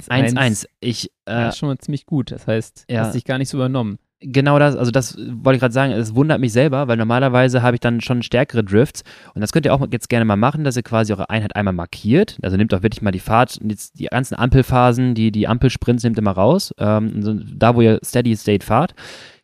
[0.10, 0.68] 1-1.
[0.80, 2.32] Ich, äh, ist schon mal ziemlich gut.
[2.32, 3.02] Das heißt, Ja.
[3.02, 3.98] hast dich gar nicht so übernommen.
[4.32, 7.76] Genau das, also das wollte ich gerade sagen, es wundert mich selber, weil normalerweise habe
[7.76, 10.76] ich dann schon stärkere Drifts und das könnt ihr auch jetzt gerne mal machen, dass
[10.78, 14.06] ihr quasi eure Einheit einmal markiert, also nehmt auch wirklich mal die Fahrt, jetzt die
[14.06, 18.66] ganzen Ampelphasen, die, die Ampelsprints nehmt ihr mal raus, ähm, da wo ihr Steady State
[18.66, 18.94] fahrt,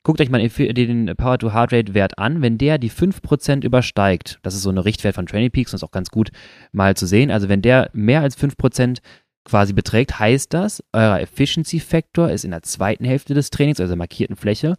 [0.03, 3.63] guckt euch mal den- den Power to Heart Rate Wert an, wenn der die 5%
[3.63, 6.31] übersteigt, das ist so eine Richtwert von Training Peaks und ist auch ganz gut
[6.71, 8.99] mal zu sehen, also wenn der mehr als 5%
[9.43, 13.91] quasi beträgt, heißt das, euer Efficiency Factor ist in der zweiten Hälfte des Trainings, also
[13.91, 14.75] der markierten Fläche,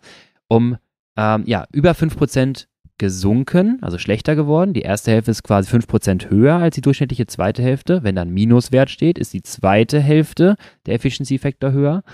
[0.48, 0.77] um
[1.16, 2.66] ähm, ja, über 5%
[2.98, 4.75] gesunken, also schlechter geworden.
[4.75, 8.05] Die erste Hälfte ist quasi 5% höher als die durchschnittliche zweite Hälfte.
[8.05, 12.05] Wenn dann Minuswert steht, ist die zweite Hälfte der Efficiency Factor höher.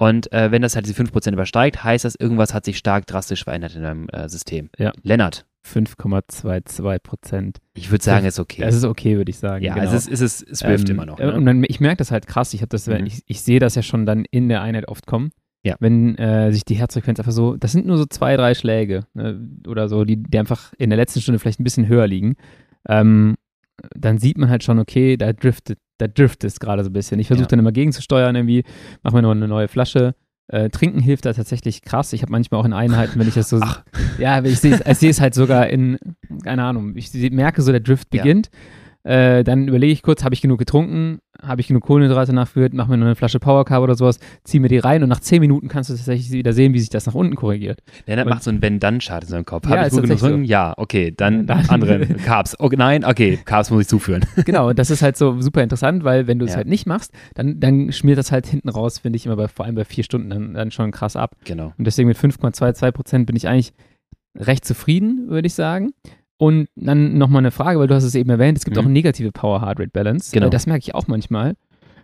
[0.00, 3.44] Und äh, wenn das halt die 5% übersteigt, heißt das, irgendwas hat sich stark drastisch
[3.44, 4.70] verändert in deinem äh, System.
[4.78, 4.92] Ja.
[5.02, 7.58] Lennart, 5,22 Prozent.
[7.74, 8.62] ich würde sagen, ist okay.
[8.62, 9.62] Das ist okay, würde ich sagen.
[9.62, 9.86] ja, genau.
[9.86, 11.18] es, ist, es, ist, es wirft Ähm, immer noch.
[11.20, 11.34] äh, Ne?
[11.34, 12.54] Und dann, ich merke das halt krass.
[12.54, 13.04] Ich, das, Mhm.
[13.06, 15.32] ich, ich sehe das ja schon dann in der Einheit oft kommen.
[15.62, 15.76] Ja.
[15.80, 19.38] Wenn äh, sich die Herzfrequenz einfach so, das sind nur so zwei, drei Schläge ne,
[19.68, 22.36] oder so, die, die einfach in der letzten Stunde vielleicht ein bisschen höher liegen.
[22.88, 23.34] Ähm,
[23.96, 27.18] dann sieht man halt schon, okay, da driftet, da driftet es gerade so ein bisschen.
[27.20, 27.48] Ich versuche Ja.
[27.48, 28.64] dann immer gegenzusteuern, irgendwie,
[29.02, 30.14] mach mir noch eine neue Flasche.
[30.48, 32.12] Äh, Trinken hilft da tatsächlich krass.
[32.12, 33.58] Ich habe manchmal auch in Einheiten, wenn ich das so.
[33.62, 33.84] Ach.
[34.18, 35.98] Ja, ich sehe es halt sogar in,
[36.42, 38.22] keine Ahnung, ich merke so, der Drift Ja.
[39.02, 41.20] Äh, dann überlege ich kurz, habe ich genug getrunken?
[41.40, 42.74] Habe ich genug Kohlenhydrate nachgeführt?
[42.74, 45.20] Mach mir noch eine Flasche Power Carb oder sowas, zieh mir die rein und nach
[45.20, 47.80] 10 Minuten kannst du tatsächlich wieder sehen, wie sich das nach unten korrigiert.
[48.06, 49.64] Lennart macht so einen Wenn-Dann-Chart in seinem Kopf.
[49.64, 50.44] Ja, Habe ich gut genug getrunken?
[50.44, 52.60] Ja, okay, dann, Dann- andere Carbs.
[52.60, 54.22] Okay, nein, okay, Carbs muss ich zuführen.
[54.44, 56.58] genau, und das ist halt so super interessant, weil wenn du es Ja.
[56.58, 59.64] halt nicht machst, dann, dann schmiert das halt hinten raus, finde ich immer bei, vor
[59.64, 61.36] allem bei vier Stunden dann, dann schon krass ab.
[61.44, 61.72] Genau.
[61.78, 63.72] Und deswegen mit 5,22 Prozent bin ich eigentlich
[64.36, 65.92] recht zufrieden, würde ich sagen.
[66.40, 68.80] Und dann nochmal eine Frage, weil du hast es eben erwähnt, es gibt Mhm.
[68.80, 70.30] auch eine negative Power-Heart-Rate-Balance.
[70.32, 70.46] Genau.
[70.46, 71.54] Äh, Das merke ich auch manchmal,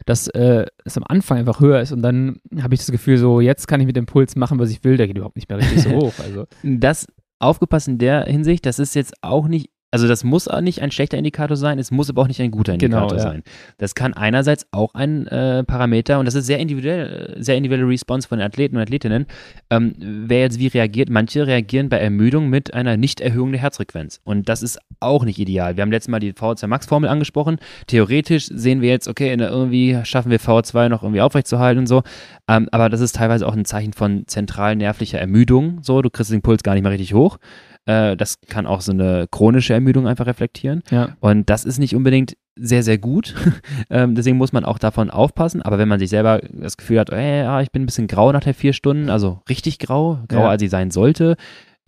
[0.05, 3.41] dass äh, es am Anfang einfach höher ist und dann habe ich das Gefühl, so
[3.41, 5.57] jetzt kann ich mit dem Puls machen, was ich will, der geht überhaupt nicht mehr
[5.59, 6.13] richtig so hoch.
[6.23, 7.07] Also Das
[7.39, 10.91] aufgepasst in der Hinsicht, das ist jetzt auch nicht, Also das muss auch nicht ein
[10.91, 13.33] schlechter Indikator sein, es muss aber auch nicht ein guter Genau, Indikator ja.
[13.33, 13.43] sein.
[13.79, 17.89] Das kann einerseits auch ein äh, Parameter, und das ist sehr individuell, äh, sehr individuelle
[17.89, 19.25] Response von den Athleten und Athletinnen,
[19.71, 21.09] ähm, wer jetzt wie reagiert.
[21.09, 24.21] Manche reagieren bei Ermüdung mit einer Nichterhöhung der Herzfrequenz.
[24.23, 25.79] Und das ist auch nicht ideal.
[25.79, 27.57] Wir haben letztes Mal die VO2 Max-Formel angesprochen.
[27.87, 32.03] Theoretisch sehen wir jetzt, okay, irgendwie schaffen wir VO2 noch irgendwie aufrechtzuerhalten und so.
[32.49, 35.79] Ähm, aber das ist teilweise auch ein Zeichen von zentral nervlicher Ermüdung.
[35.81, 37.39] So, du kriegst den Puls gar nicht mehr richtig hoch.
[37.87, 40.83] Äh, das kann auch so eine chronische Ermüdung einfach reflektieren.
[40.91, 41.17] Ja.
[41.21, 43.35] Und das ist nicht unbedingt sehr, sehr gut.
[43.91, 45.63] ähm, deswegen muss man auch davon aufpassen.
[45.63, 48.33] Aber wenn man sich selber das Gefühl hat, ey, ja, ich bin ein bisschen grau
[48.33, 50.51] nach der vier Stunden, also richtig grau, grauer Ja.
[50.51, 51.37] als ich sein sollte,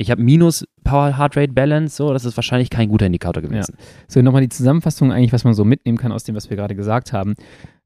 [0.00, 3.74] ich habe minus Power Heart Rate Balance, so, das ist wahrscheinlich kein guter Indikator gewesen.
[4.06, 6.76] So, nochmal die Zusammenfassung eigentlich, was man so mitnehmen kann aus dem, was wir gerade
[6.76, 7.34] gesagt haben.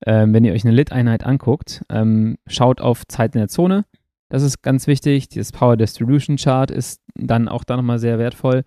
[0.05, 3.87] Ähm, wenn ihr euch eine Lit-Einheit anguckt, ähm, schaut auf Zeit in der Zone.
[4.33, 5.29] Das ist ganz wichtig.
[5.29, 8.65] Dieses Power Distribution Chart ist dann auch da nochmal sehr wertvoll.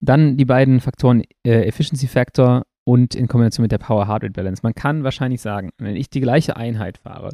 [0.00, 4.32] Dann die beiden Faktoren äh, Efficiency Factor und in Kombination mit der Power Heart Rate
[4.32, 4.62] Balance.
[4.64, 7.30] Man kann wahrscheinlich sagen, wenn ich die gleiche Einheit fahre,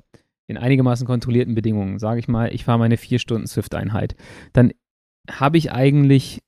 [0.48, 4.16] in einigermaßen kontrollierten Bedingungen, sage ich mal, ich fahre meine vier Stunden Swift-Einheit,
[4.52, 4.72] dann
[5.30, 6.42] habe ich eigentlich,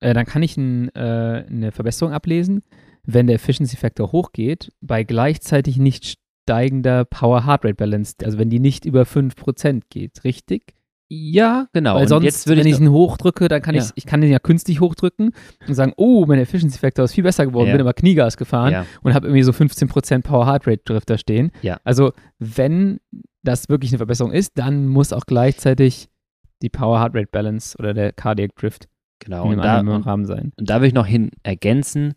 [0.00, 2.62] äh, dann kann ich ein, äh, eine Verbesserung ablesen,
[3.04, 8.50] wenn der Efficiency Factor hochgeht, bei gleichzeitig nicht steigender Power Heart Rate Balance, also wenn
[8.50, 10.74] die nicht über 5% geht, richtig?
[11.10, 11.94] Ja, genau.
[11.96, 13.82] Weil Und sonst, jetzt würde wenn ich ich ihn hochdrücke, dann kann Ja.
[13.82, 15.32] ich, ich kann den ja künstlich hochdrücken
[15.66, 17.72] und sagen, oh, mein Efficiency Factor ist viel besser geworden, Ja.
[17.74, 21.50] bin aber Kniegas gefahren ja, und habe irgendwie so 15% Power Heart Rate Drifter stehen.
[21.62, 21.78] Ja.
[21.84, 23.00] Also wenn
[23.42, 26.08] das wirklich eine Verbesserung ist, dann muss auch gleichzeitig
[26.62, 28.88] die Power Heart Rate Balance oder der Cardiac Drift
[29.18, 29.44] genau.
[29.46, 30.52] in Und einem da, und, Rahmen sein.
[30.58, 32.14] und da will ich noch hin ergänzen,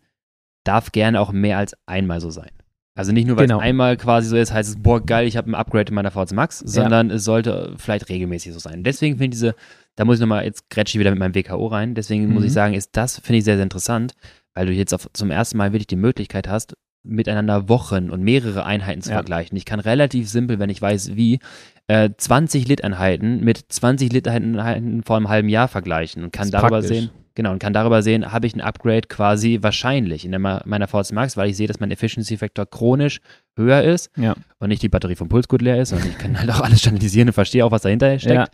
[0.64, 2.50] darf gerne auch mehr als einmal so sein.
[2.98, 3.58] Also nicht nur, weil Genau.
[3.58, 6.10] es einmal quasi so ist, heißt es, boah, geil, ich habe ein Upgrade in meiner
[6.10, 8.82] VZ Max, sondern es sollte vielleicht regelmäßig so sein.
[8.82, 9.54] Deswegen finde ich diese,
[9.94, 12.46] da muss ich nochmal, jetzt grätsche ich wieder mit meinem WKO rein, deswegen muss Mhm.
[12.48, 14.14] ich sagen, ist das, finde ich sehr, sehr interessant,
[14.54, 16.74] weil du jetzt auf, zum ersten Mal wirklich die Möglichkeit hast,
[17.04, 19.16] miteinander Wochen und mehrere Einheiten zu Ja.
[19.18, 19.56] vergleichen.
[19.56, 21.38] Ich kann relativ simpel, wenn ich weiß, wie,
[21.86, 26.88] äh, 20 Lit-Einheiten mit 20 Lit-Einheiten vor einem halben Jahr vergleichen und kann darüber praktisch.
[26.98, 30.88] sehen, genau, und kann darüber sehen, habe ich ein Upgrade quasi wahrscheinlich in der, meiner
[30.88, 33.20] VZ Max, weil ich sehe, dass mein Efficiency Factor chronisch
[33.56, 34.34] höher ist Ja.
[34.58, 36.80] und nicht die Batterie vom Puls gut leer ist und ich kann halt auch alles
[36.80, 38.34] standardisieren und verstehe auch, was dahinter steckt.
[38.34, 38.46] Ja.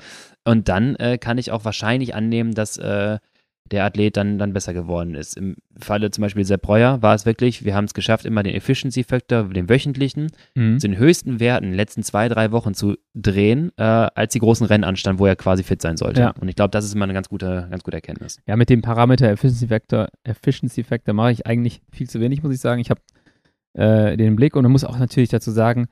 [0.45, 3.19] Und dann äh, kann ich auch wahrscheinlich annehmen, dass äh,
[3.71, 5.37] der Athlet dann, dann besser geworden ist.
[5.39, 8.55] Im Falle zum Beispiel Sepp Breuer war es wirklich, wir haben es geschafft, immer den
[8.55, 10.79] Efficiency Factor, den wöchentlichen, Mhm.
[10.79, 14.39] zu den höchsten Werten in den letzten zwei, drei Wochen zu drehen, äh, als die
[14.39, 16.21] großen Rennen anstanden, wo er quasi fit sein sollte.
[16.21, 16.31] Ja.
[16.41, 18.39] Und ich glaube, das ist immer eine ganz gute, ganz gute Erkenntnis.
[18.47, 22.55] Ja, mit dem Parameter Efficiency Factor, Efficiency Factor mache ich eigentlich viel zu wenig, muss
[22.55, 22.81] ich sagen.
[22.81, 23.01] Ich habe
[23.73, 25.87] äh, den Blick und man muss auch natürlich dazu sagen,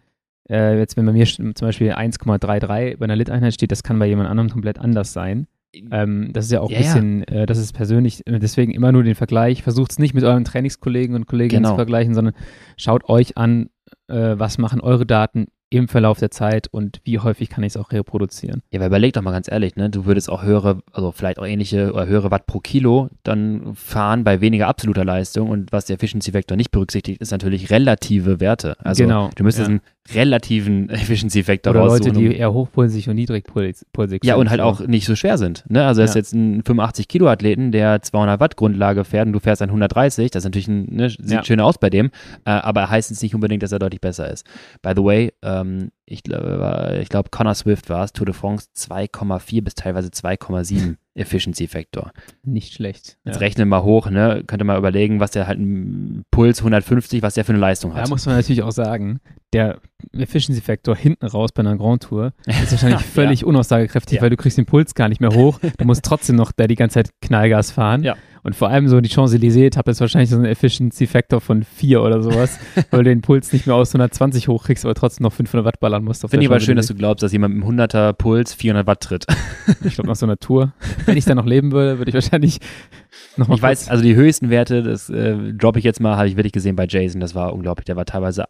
[0.51, 4.07] äh, jetzt wenn bei mir zum Beispiel 1,33 bei einer Lit-Einheit steht, das kann bei
[4.07, 5.47] jemand anderem komplett anders sein.
[5.91, 6.79] Ähm, das ist ja auch ein ja.
[6.79, 9.63] bisschen, Äh, das ist persönlich, äh, deswegen immer nur den Vergleich.
[9.63, 11.75] Versucht es nicht mit euren Trainingskollegen und Kolleginnen Genau.
[11.75, 12.35] zu vergleichen, sondern
[12.77, 13.71] schaut euch an,
[14.09, 17.77] äh, was machen eure Daten im Verlauf der Zeit und wie häufig kann ich es
[17.79, 18.61] auch reproduzieren.
[18.71, 19.89] Ja, aber überleg doch mal ganz ehrlich, ne?
[19.89, 24.23] Du würdest auch höhere, also vielleicht auch ähnliche oder höhere Watt pro Kilo dann fahren
[24.23, 28.77] bei weniger absoluter Leistung und was der Efficiency Vector nicht berücksichtigt, ist natürlich relative Werte.
[28.85, 29.71] Also Genau, du müsstest ja.
[29.71, 29.81] einen
[30.15, 34.25] relativen Efficiency Vector Oder Leute, die eher hochpulsig und niedrigpulsig sind.
[34.25, 35.65] ja, und halt auch nicht so schwer sind.
[35.69, 35.85] Ne?
[35.87, 36.19] Also, das ist Ja.
[36.21, 40.31] jetzt ein 85 Kilo Athleten, der 200 Watt Grundlage fährt und du fährst ein 130.
[40.31, 41.45] Das ist natürlich ein, ne, sieht Ja.
[41.45, 42.07] schön aus bei dem,
[42.45, 44.47] äh, aber heißt jetzt nicht unbedingt, dass er deutlich besser ist.
[44.83, 48.67] By the way, ähm, ich glaube, ich glaube, Connor Swift war es, Tour de France
[48.77, 52.11] 2,4 bis teilweise 2,7 Efficiency Factor.
[52.43, 53.19] Nicht schlecht.
[53.25, 53.41] Jetzt ja.
[53.41, 54.43] rechnen wir mal hoch, ne?
[54.47, 58.03] Könnte mal überlegen, was der halt ein Puls 150, was der für eine Leistung Da
[58.03, 58.09] hat.
[58.09, 59.21] muss man natürlich auch sagen,
[59.53, 59.79] der
[60.13, 63.07] Efficiency Factor hinten raus bei einer Grand Tour ist wahrscheinlich Ja.
[63.07, 64.23] völlig unaussagekräftig, Ja.
[64.23, 65.61] weil du kriegst den Puls gar nicht mehr hoch.
[65.77, 68.03] Du musst trotzdem noch da die ganze Zeit Knallgas fahren.
[68.03, 68.17] Ja.
[68.45, 72.03] Und vor allem so die Champs-Élysées hat jetzt wahrscheinlich so einen Efficiency Factor von 4
[72.03, 72.59] oder sowas,
[72.91, 76.03] weil du den Puls nicht mehr aus 120 hochkriegst, aber trotzdem noch 500 Watt ballern
[76.03, 76.23] musst.
[76.29, 79.01] Finde ich aber schön, dass du glaubst, dass jemand mit einem 100er Puls 400 Watt
[79.01, 79.27] tritt.
[79.85, 80.73] Ich glaube, nach so einer Tour,
[81.07, 82.59] wenn ich da noch leben würde, würde ich wahrscheinlich
[83.37, 86.29] noch mal Ich weiß, also die höchsten Werte, das äh, droppe ich jetzt mal, habe
[86.29, 87.85] ich wirklich gesehen bei Jason, das war unglaublich.
[87.85, 88.45] Der war teilweise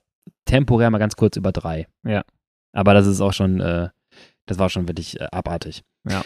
[0.46, 1.86] temporär mal ganz kurz über drei.
[2.06, 2.24] Ja.
[2.72, 3.88] Aber das ist auch schon, äh,
[4.46, 5.82] das war schon wirklich äh, abartig.
[6.08, 6.22] Ja.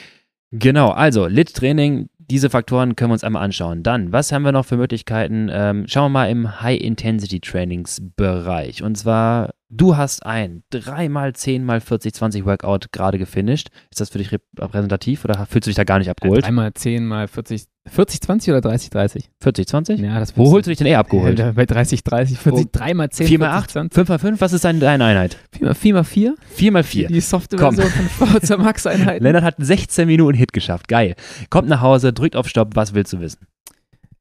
[0.52, 3.82] Genau, also Lit-Training, diese Faktoren können wir uns einmal anschauen.
[3.82, 5.48] Dann, was haben wir noch für Möglichkeiten?
[5.50, 8.82] Ähm, schauen wir mal im High-Intensity-Trainings-Bereich.
[8.82, 13.70] Und zwar, du hast ein 3x10x40-20-Workout gerade gefinisht.
[13.90, 16.44] Ist das für dich repräsentativ oder fühlst du dich da gar nicht abgeholt?
[16.44, 19.24] 3x10x40 40-20 oder 30-30?
[19.42, 20.04] 40-20?
[20.04, 21.38] Ja, das Wo holst du dich denn eh abgeholt?
[21.38, 23.94] Äh, bei 30-30, 40, 3 mal 10, 4 mal 8, 20.
[23.94, 25.38] 5 mal 5, was ist deine, deine Einheit?
[25.52, 26.04] 4 mal 4?
[26.04, 26.34] 4?
[26.48, 27.08] 4 mal 4.
[27.08, 29.22] Die Software-Version von VZ Max-Einheit.
[29.22, 31.14] Lennart hat 16 Minuten Hit geschafft, geil.
[31.50, 33.46] Kommt nach Hause, drückt auf Stopp, was willst du wissen?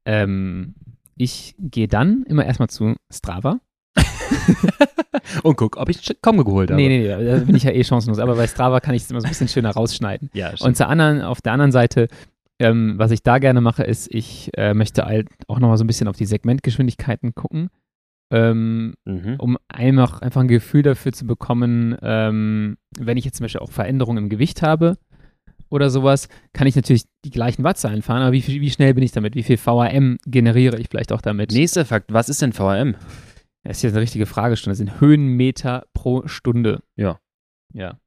[0.04, 0.74] Ähm,
[1.16, 3.60] ich gehe dann immer erstmal zu Strava.
[5.42, 6.80] und guck, ob ich kaum geholt habe.
[6.80, 8.18] Nee, nee, nee, da bin ich ja eh chancenlos.
[8.18, 10.30] Aber bei Strava kann ich es immer so ein bisschen schöner rausschneiden.
[10.34, 10.62] Ja, stimmt.
[10.62, 12.08] und zur anderen, auf der anderen Seite
[12.58, 15.86] ähm, was ich da gerne mache, ist, ich äh, möchte halt auch nochmal so ein
[15.86, 17.70] bisschen auf die Segmentgeschwindigkeiten gucken,
[18.30, 19.36] ähm, mhm.
[19.38, 23.70] um einfach, einfach ein Gefühl dafür zu bekommen, ähm, wenn ich jetzt zum Beispiel auch
[23.70, 24.96] Veränderungen im Gewicht habe
[25.68, 29.12] oder sowas, kann ich natürlich die gleichen Wattzahlen fahren, aber wie, wie schnell bin ich
[29.12, 29.34] damit?
[29.34, 31.52] Wie viel VRM generiere ich vielleicht auch damit?
[31.52, 32.96] Nächster Fakt, was ist denn VRM?
[33.66, 34.72] Das ist jetzt eine richtige Fragestunde.
[34.72, 36.82] Das sind Höhenmeter pro Stunde.
[36.94, 37.18] Ja.
[37.72, 37.98] Ja.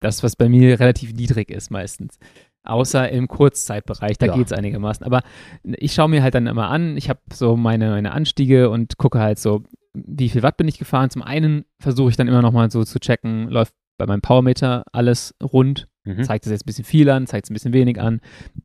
[0.00, 2.18] Das, was bei mir relativ niedrig ist meistens.
[2.66, 4.34] Außer im Kurzzeitbereich, da Ja.
[4.36, 5.04] geht es einigermaßen.
[5.06, 5.22] Aber
[5.64, 9.18] ich schaue mir halt dann immer an, ich habe so meine, meine Anstiege und gucke
[9.20, 9.62] halt so,
[9.94, 11.10] wie viel Watt bin ich gefahren.
[11.10, 15.34] Zum einen versuche ich dann immer nochmal so zu checken, läuft bei meinem Powermeter alles
[15.42, 16.22] rund, Mhm.
[16.22, 18.20] zeigt es jetzt ein bisschen viel an, zeigt es ein bisschen wenig an,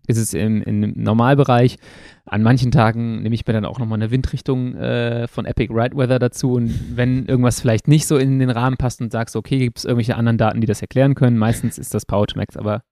[0.05, 1.77] ist es im, im Normalbereich.
[2.25, 5.97] An manchen Tagen nehme ich mir dann auch nochmal eine Windrichtung äh, von Epic Ride
[5.97, 9.57] Weather dazu und wenn irgendwas vielleicht nicht so in den Rahmen passt und sagst, okay,
[9.57, 12.57] gibt es irgendwelche anderen Daten, die das erklären können, meistens ist das Power to Max,
[12.57, 12.83] aber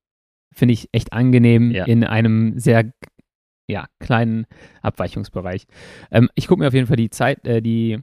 [0.53, 1.85] finde ich echt angenehm Ja.
[1.85, 2.91] in einem sehr
[3.67, 4.45] ja, kleinen
[4.81, 5.65] Abweichungsbereich.
[6.11, 7.99] Ähm, ich gucke mir auf jeden Fall die Zeit, äh, die,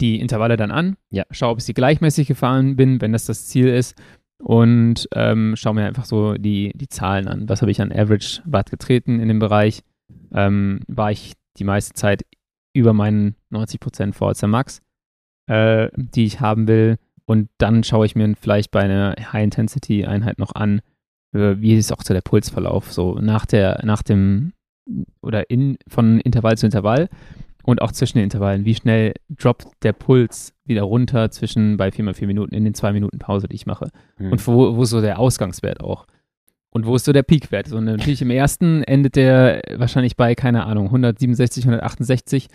[0.00, 1.24] die Intervalle dann an, Ja.
[1.30, 4.00] schaue, ob ich sie gleichmäßig gefahren bin, wenn das das Ziel ist
[4.38, 7.48] und ähm, schaue mir einfach so die, die Zahlen an.
[7.48, 9.82] Was habe ich an Average Watt getreten in dem Bereich?
[10.32, 12.22] Ähm, war ich die meiste Zeit
[12.72, 14.80] über meinen 90% VHC Max,
[15.48, 16.96] äh, die ich haben will.
[17.26, 20.80] Und dann schaue ich mir vielleicht bei einer High-Intensity-Einheit noch an,
[21.32, 24.52] wie ist auch so der Pulsverlauf, so nach der, nach dem
[25.22, 27.08] oder in, von Intervall zu Intervall
[27.62, 28.64] und auch zwischen den Intervallen.
[28.64, 33.18] Wie schnell droppt der Puls wieder runter zwischen bei 4x4 Minuten in den zwei Minuten
[33.18, 33.90] Pause, die ich mache.
[34.18, 34.32] Mhm.
[34.32, 36.06] Und wo, wo ist so der Ausgangswert auch?
[36.70, 37.66] Und wo ist so der Peakwert?
[37.66, 42.48] So natürlich im ersten endet der wahrscheinlich bei, keine Ahnung, 167, 168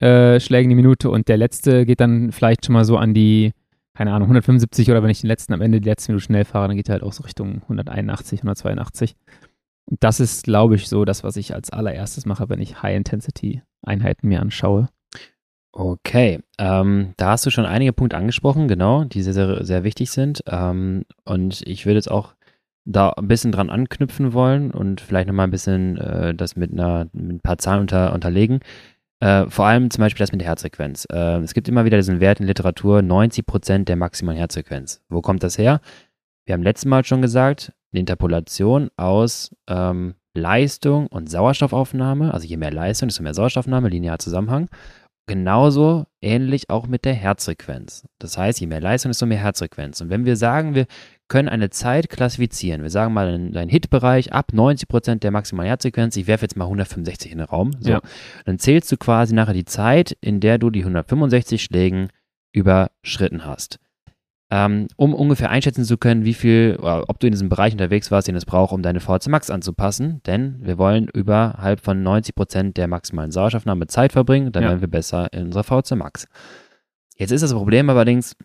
[0.00, 3.52] äh, Schlägen die Minute und der letzte geht dann vielleicht schon mal so an die,
[3.94, 6.68] keine Ahnung, 175 oder wenn ich den letzten am Ende die letzte Minute schnell fahre,
[6.68, 9.16] dann geht er halt auch so Richtung 181, 182.
[9.86, 14.28] Und das ist, glaube ich, so das, was ich als allererstes mache, wenn ich High-Intensity-Einheiten
[14.28, 14.88] mir anschaue.
[15.72, 20.10] Okay, ähm, da hast du schon einige Punkte angesprochen, genau, die sehr, sehr, sehr wichtig
[20.10, 20.42] sind.
[20.46, 22.34] Ähm, und ich würde jetzt auch
[22.84, 27.06] da ein bisschen dran anknüpfen wollen und vielleicht nochmal ein bisschen äh, das mit, einer,
[27.12, 28.60] mit ein paar Zahlen unter, unterlegen.
[29.24, 31.06] Äh, vor allem zum Beispiel das mit der Herzfrequenz.
[31.10, 35.00] Äh, es gibt immer wieder diesen Wert in Literatur, 90% der maximalen Herzfrequenz.
[35.08, 35.80] Wo kommt das her?
[36.44, 42.34] Wir haben letztes Mal schon gesagt, eine Interpolation aus ähm, Leistung und Sauerstoffaufnahme.
[42.34, 44.68] Also je mehr Leistung, desto mehr Sauerstoffaufnahme, linearer Zusammenhang.
[45.26, 48.06] Genauso ähnlich auch mit der Herzfrequenz.
[48.18, 50.02] Das heißt, je mehr Leistung, desto mehr Herzfrequenz.
[50.02, 50.84] Und wenn wir sagen, wir
[51.28, 56.16] können eine Zeit klassifizieren, wir sagen mal in deinen Hitbereich ab 90% der maximalen Herzfrequenz,
[56.16, 58.00] ich werfe jetzt mal 165 in den Raum, so, Ja.
[58.44, 62.08] dann zählst du quasi nachher die Zeit, in der du die 165 Schlägen
[62.52, 63.78] überschritten hast.
[64.50, 68.10] Ähm, um ungefähr einschätzen zu können, wie viel, oder ob du in diesem Bereich unterwegs
[68.10, 72.74] warst, den es braucht, um deine VHC Max anzupassen, denn wir wollen überhalb von 90%
[72.74, 74.68] der maximalen Sauerstoffnahme Zeit verbringen, dann Ja.
[74.68, 76.28] werden wir besser in unserer VHC Max.
[77.16, 78.36] Jetzt ist das Problem allerdings,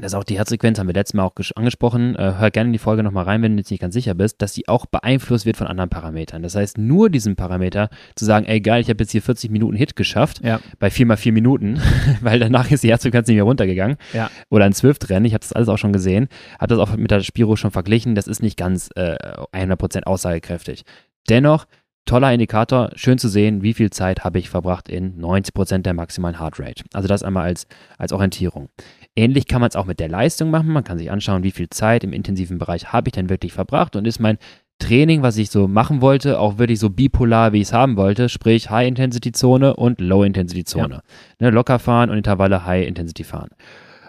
[0.00, 2.78] dass auch die Herzfrequenz, haben wir letztes Mal auch angesprochen, äh, hör gerne in die
[2.78, 5.56] Folge nochmal rein, wenn du jetzt nicht ganz sicher bist, dass die auch beeinflusst wird
[5.58, 6.42] von anderen Parametern.
[6.42, 9.76] Das heißt, nur diesen Parameter zu sagen, ey geil, ich habe jetzt hier 40 Minuten
[9.76, 10.60] Hit geschafft, Ja.
[10.78, 11.78] bei 4 mal 4 Minuten,
[12.22, 13.96] weil danach ist die Herzfrequenz nicht mehr runtergegangen.
[14.14, 14.30] Ja.
[14.48, 16.28] Oder ein Zwift-Rennen, ich habe das alles auch schon gesehen,
[16.58, 19.16] habe das auch mit der Spiro schon verglichen, das ist nicht ganz äh,
[19.52, 20.84] 100% aussagekräftig.
[21.28, 21.66] Dennoch,
[22.04, 26.38] toller Indikator, schön zu sehen, wie viel Zeit habe ich verbracht in 90% der maximalen
[26.40, 26.84] Heartrate.
[26.92, 27.66] Also das einmal als,
[27.98, 28.68] als Orientierung.
[29.14, 30.68] Ähnlich kann man es auch mit der Leistung machen.
[30.72, 33.94] Man kann sich anschauen, wie viel Zeit im intensiven Bereich habe ich denn wirklich verbracht
[33.96, 34.38] und ist mein
[34.78, 38.28] Training, was ich so machen wollte, auch wirklich so bipolar, wie ich es haben wollte,
[38.28, 41.02] sprich High-Intensity-Zone und Low-Intensity-Zone.
[41.38, 43.50] Ne, locker fahren und Intervalle High-Intensity fahren.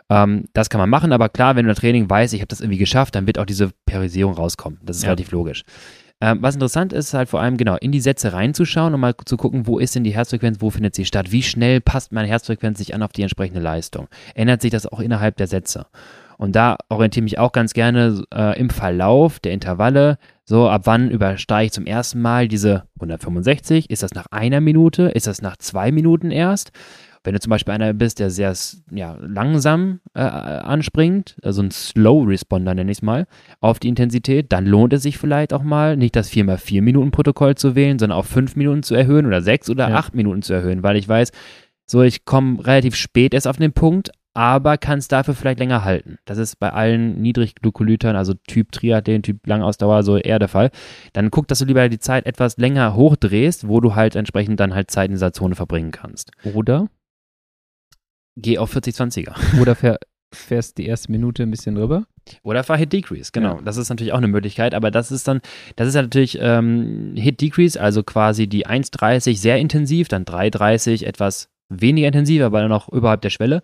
[0.10, 2.60] Ähm, das kann man machen, aber klar, wenn du im Training weißt, ich habe das
[2.62, 4.80] irgendwie geschafft, dann wird auch diese Priorisierung rauskommen.
[4.84, 5.10] Das ist Ja.
[5.10, 5.64] relativ logisch.
[6.24, 9.36] Ähm, was interessant ist, halt vor allem genau in die Sätze reinzuschauen und mal zu
[9.36, 12.78] gucken, wo ist denn die Herzfrequenz, wo findet sie statt, wie schnell passt meine Herzfrequenz
[12.78, 14.08] sich an auf die entsprechende Leistung.
[14.34, 15.86] Ändert sich das auch innerhalb der Sätze?
[16.38, 20.84] Und da orientiere ich mich auch ganz gerne äh, im Verlauf der Intervalle, so ab
[20.86, 23.90] wann übersteige ich zum ersten Mal diese 165?
[23.90, 25.10] Ist das nach einer Minute?
[25.10, 26.72] Ist das nach zwei Minuten erst?
[27.24, 28.54] Wenn du zum Beispiel einer bist, der sehr
[28.92, 33.28] ja, langsam äh, anspringt, also ein Slow Responder nenne ich es mal,
[33.62, 37.56] auf die Intensität, dann lohnt es sich vielleicht auch mal, nicht das 4x4 Minuten Protokoll
[37.56, 39.96] zu wählen, sondern auf 5 Minuten zu erhöhen oder 6 oder Ja.
[39.96, 41.32] 8 Minuten zu erhöhen, weil ich weiß,
[41.86, 46.18] so ich komme relativ spät erst auf den Punkt, aber kannst dafür vielleicht länger halten.
[46.26, 50.72] Das ist bei allen Niedrigglykolytern, also Typ Triathlon, Typ Langausdauer, so eher der Fall.
[51.14, 54.74] Dann guck, dass du lieber die Zeit etwas länger hochdrehst, wo du halt entsprechend dann
[54.74, 56.32] halt Zeit in dieser Zone verbringen kannst.
[56.54, 56.88] Oder?
[58.36, 59.34] Geh auf 40-20er.
[59.62, 60.00] Oder fähr,
[60.34, 62.06] fährst die erste Minute ein bisschen rüber.
[62.42, 63.58] Oder fahr Hit Decrease, genau.
[63.58, 63.62] Ja.
[63.64, 65.42] Das ist natürlich auch eine Möglichkeit, aber das ist dann,
[65.76, 71.06] das ist ja natürlich ähm, Hit Decrease, also quasi die 1,30 sehr intensiv, dann 3,30
[71.06, 73.62] etwas weniger intensiv, aber dann noch überhalb der Schwelle.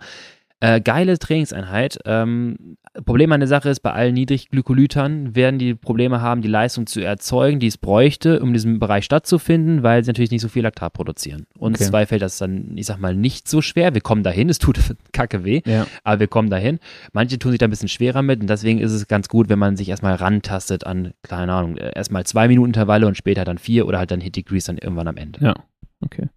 [0.59, 1.99] Äh, geile Trainingseinheit.
[2.05, 6.87] Ähm, Problem an der Sache ist, bei allen Niedrigglykolytern werden die Probleme haben, die Leistung
[6.87, 10.47] zu erzeugen, die es bräuchte, um in diesem Bereich stattzufinden, weil sie natürlich nicht so
[10.47, 11.45] viel Laktat produzieren.
[11.57, 11.89] Uns Okay.
[11.89, 13.93] zwei fällt das dann, ich sag mal, nicht so schwer.
[13.93, 14.79] Wir kommen dahin, es tut
[15.11, 15.85] kacke weh, Ja.
[16.03, 16.79] aber wir kommen dahin.
[17.13, 19.59] Manche tun sich da ein bisschen schwerer mit und deswegen ist es ganz gut, wenn
[19.59, 23.57] man sich erstmal rantastet an, keine Ahnung, äh, erstmal zwei Minuten Intervalle und später dann
[23.57, 25.43] vier oder halt dann Hit Degrees dann irgendwann am Ende.
[25.43, 25.53] Ja.
[26.01, 26.28] Okay.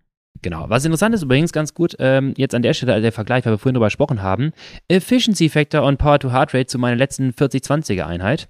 [0.42, 0.64] Genau.
[0.68, 3.58] Was interessant ist übrigens ganz gut, ähm, jetzt an der Stelle der Vergleich, weil wir
[3.58, 4.52] vorhin drüber gesprochen haben,
[4.88, 8.48] Efficiency Factor und Power to Heart Rate zu meiner letzten 40-20er Einheit.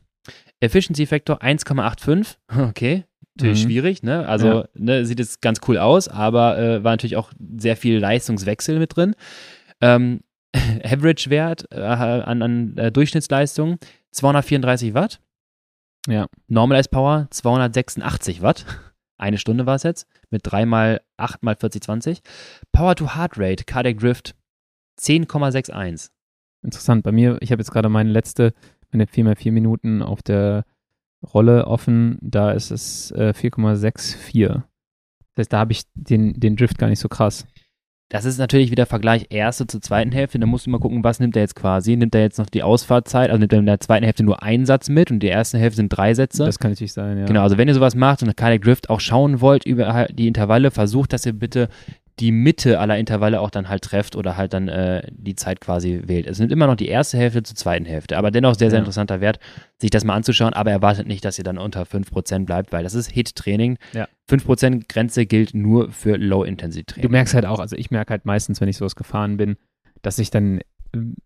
[0.61, 2.36] Efficiency Factor 1,85.
[2.68, 3.05] Okay.
[3.36, 3.68] Natürlich Mhm.
[3.68, 4.26] schwierig, ne?
[4.28, 4.64] Also Ja.
[4.74, 8.95] ne, sieht jetzt ganz cool aus, aber äh, war natürlich auch sehr viel Leistungswechsel mit
[8.97, 9.14] drin.
[9.80, 10.20] Ähm,
[10.84, 13.78] Average-Wert äh, an, an äh, Durchschnittsleistung
[14.12, 15.20] 234 Watt.
[16.09, 16.26] Ja.
[16.49, 18.66] Normalized Power 286 Watt.
[19.23, 22.23] Eine Stunde war es jetzt mit 3 mal 8 mal 40, 20.
[22.73, 24.35] Power to Heart Rate, Cardiac Drift
[25.01, 26.11] 10,61.
[26.64, 27.05] Interessant.
[27.05, 28.53] Bei mir, ich habe jetzt gerade meine letzte,
[28.91, 30.64] meine 4x4 Minuten auf der
[31.23, 32.18] Rolle offen.
[32.20, 34.49] Da ist es äh, 4,64.
[34.49, 34.64] Das
[35.39, 37.47] heißt, da habe ich den, den Drift gar nicht so krass.
[38.13, 40.39] Das ist natürlich wieder Vergleich erste zur zweiten Hälfte.
[40.39, 41.97] Da musst du mal gucken, was nimmt er jetzt quasi.
[41.97, 44.67] Nimmt er jetzt noch die Ausfahrtzeit, also nimmt er in der zweiten Hälfte nur einen
[44.67, 46.45] Satz mit und die erste Hälfte sind drei Sätze.
[46.45, 47.25] Das kann natürlich sein, ja.
[47.25, 50.71] Genau, also wenn ihr sowas macht und Cardiac Drift auch schauen wollt über die Intervalle,
[50.71, 51.71] versucht, dass ihr bitte
[52.21, 56.03] die Mitte aller Intervalle auch dann halt trefft oder halt dann äh, die Zeit quasi
[56.05, 56.27] wählt.
[56.27, 59.21] Es nimmt immer noch die erste Hälfte zur zweiten Hälfte, aber dennoch sehr, sehr interessanter
[59.21, 59.39] Wert,
[59.81, 62.95] sich das mal anzuschauen, aber erwartet nicht, dass ihr dann unter 5% bleibt, weil das
[62.95, 63.79] ist Hit-Training.
[63.95, 64.09] Ja.
[64.31, 67.03] 5% Grenze gilt nur für Low-Intensity-Training.
[67.03, 69.57] Du merkst halt auch, also ich merke halt meistens, wenn ich sowas gefahren bin,
[70.03, 70.61] dass ich dann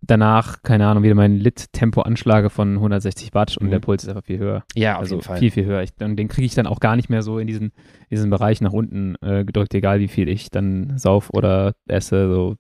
[0.01, 3.71] danach, keine Ahnung, wieder mein Lit-Tempo anschlage von 160 Watt und Mhm.
[3.71, 4.65] der Puls ist einfach viel höher.
[4.75, 5.39] Ja, auf also jeden Fall.
[5.39, 5.83] viel, viel höher.
[5.83, 7.73] Ich, und den kriege ich dann auch gar nicht mehr so in diesen,
[8.11, 12.29] diesen Bereich nach unten äh, gedrückt, egal wie viel ich dann sauf oder esse.
[12.33, 12.57] So.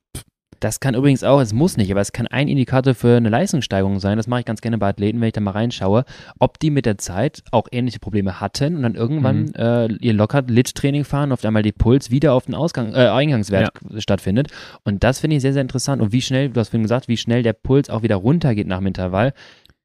[0.60, 4.00] Das kann übrigens auch, es muss nicht, aber es kann ein Indikator für eine Leistungssteigerung
[4.00, 4.16] sein.
[4.16, 6.04] Das mache ich ganz gerne bei Athleten, wenn ich da mal reinschaue,
[6.38, 9.52] ob die mit der Zeit auch ähnliche Probleme hatten und dann irgendwann Mhm.
[9.56, 13.70] äh, ihr locker Lit-Training fahren, auf einmal die Puls wieder auf den Ausgang, äh, Eingangswert
[13.98, 14.48] stattfindet.
[14.84, 16.00] Und das finde ich sehr, sehr interessant.
[16.02, 18.78] Und wie schnell, du hast vorhin gesagt, wie schnell der Puls auch wieder runtergeht nach
[18.78, 19.32] dem Intervall.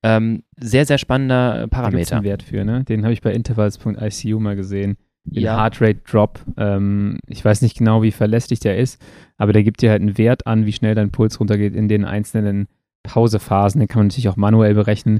[0.03, 2.15] Ähm, sehr, sehr spannender äh, Da Parameter.
[2.15, 2.83] einen Wert für, ne?
[2.83, 4.97] Den habe ich bei intervals.icu mal gesehen.
[5.23, 5.57] Den Ja.
[5.57, 6.39] Heart Rate Drop.
[6.57, 9.01] Ähm, ich weiß nicht genau, wie verlässlich der ist,
[9.37, 12.05] aber der gibt dir halt einen Wert an, wie schnell dein Puls runtergeht in den
[12.05, 12.67] einzelnen
[13.03, 13.79] Pausephasen.
[13.79, 15.19] Den kann man natürlich auch manuell berechnen.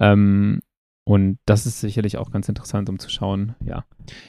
[0.00, 0.60] Ähm,
[1.04, 3.84] und das ist sicherlich auch ganz interessant, um zu schauen, ja.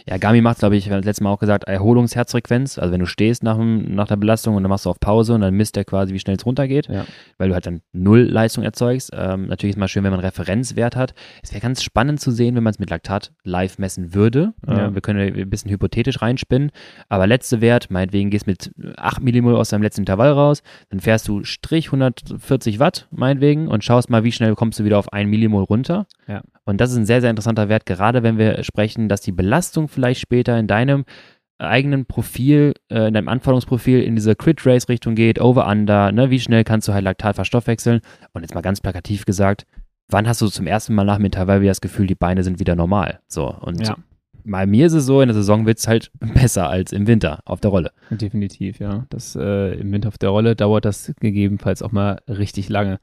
[0.07, 2.77] Ja, Gami macht, glaube ich, das letzte Mal auch gesagt, Erholungsherzfrequenz.
[2.77, 5.33] Also wenn du stehst nach, dem, nach der Belastung und dann machst du auf Pause
[5.33, 7.05] und dann misst er quasi, wie schnell es runtergeht, Ja.
[7.37, 9.11] weil du halt dann null Leistung erzeugst.
[9.13, 11.13] Ähm, natürlich ist es mal schön, wenn man einen Referenzwert hat.
[11.41, 14.53] Es wäre ganz spannend zu sehen, wenn man es mit Laktat live messen würde.
[14.67, 14.87] Ja.
[14.87, 16.71] Äh, wir können ein bisschen hypothetisch reinspinnen.
[17.09, 21.27] Aber letzte Wert, meinetwegen gehst mit 8 Millimol aus deinem letzten Intervall raus, dann fährst
[21.27, 25.29] du Strich 140 Watt, meinetwegen, und schaust mal, wie schnell kommst du wieder auf 1
[25.29, 26.05] Millimol runter.
[26.27, 26.41] Ja.
[26.65, 29.87] Und das ist ein sehr, sehr interessanter Wert, gerade wenn wir sprechen, dass die Belastung
[29.87, 31.05] vielleicht später in deinem
[31.59, 36.87] eigenen Profil, äh, in deinem Anforderungsprofil in diese Crit-Race-Richtung geht, Over-Under, ne, wie schnell kannst
[36.87, 38.01] du halt Laktat verstoffwechseln?
[38.33, 39.65] Und jetzt mal ganz plakativ gesagt,
[40.09, 42.75] wann hast du zum ersten Mal nach Intervall wieder das Gefühl, die Beine sind wieder
[42.75, 43.19] normal?
[43.27, 43.95] So, und Ja.
[44.43, 47.39] bei mir ist es so, in der Saison wird es halt besser als im Winter
[47.45, 47.91] auf der Rolle.
[48.09, 49.05] Definitiv, ja.
[49.09, 52.99] Das äh, im Winter auf der Rolle dauert das gegebenenfalls auch mal richtig lange.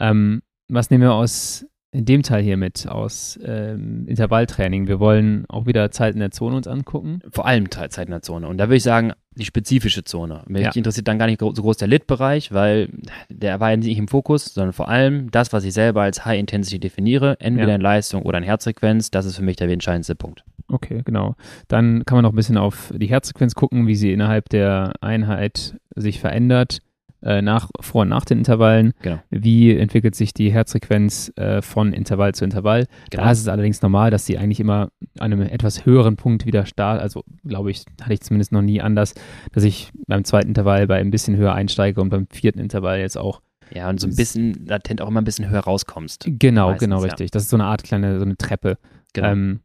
[0.00, 1.66] Ähm, was nehmen wir aus
[2.04, 4.86] dem Teil hier mit, aus ähm, Intervalltraining?
[4.88, 7.20] Wir wollen auch wieder Zeit in der Zone uns angucken.
[7.30, 8.46] Vor allem Zeit in der Zone.
[8.48, 10.42] Und da würde ich sagen, die spezifische Zone.
[10.48, 10.72] Mich Ja.
[10.72, 12.88] interessiert dann gar nicht so groß der Lit-Bereich, weil
[13.28, 16.38] der war ja nicht im Fokus, sondern vor allem das, was ich selber als High
[16.40, 17.74] Intensity definiere, entweder Ja.
[17.74, 20.42] in Leistung oder in Herzfrequenz, das ist für mich der entscheidendste Punkt.
[20.68, 21.36] Okay, genau.
[21.68, 25.76] Dann kann man noch ein bisschen auf die Herzfrequenz gucken, wie sie innerhalb der Einheit
[25.94, 26.80] sich verändert,
[27.26, 28.92] äh, nach, vor und nach den Intervallen.
[29.02, 29.18] Genau.
[29.30, 32.86] Wie entwickelt sich die Herzfrequenz äh, von Intervall zu Intervall?
[33.10, 33.24] Genau.
[33.24, 36.66] Da ist es allerdings normal, dass sie eigentlich immer an einem etwas höheren Punkt wieder
[36.66, 37.02] startet.
[37.02, 39.14] Also, glaube ich, hatte ich zumindest noch nie anders,
[39.52, 43.18] dass ich beim zweiten Intervall bei ein bisschen höher einsteige und beim vierten Intervall jetzt
[43.18, 43.42] auch.
[43.74, 46.26] Ja, und so ein bisschen latent auch immer ein bisschen höher rauskommst.
[46.28, 47.04] Genau, Meistens, genau, ja.
[47.06, 47.32] richtig.
[47.32, 48.78] Das ist so eine Art kleine, so eine Treppe.
[49.12, 49.32] Genau.
[49.32, 49.60] Ähm,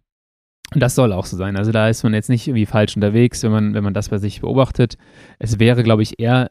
[0.74, 1.58] und das soll auch so sein.
[1.58, 4.18] Also da ist man jetzt nicht irgendwie falsch unterwegs, wenn man, wenn man das bei
[4.18, 4.98] sich beobachtet.
[5.38, 6.48] Es wäre, glaube ich, eher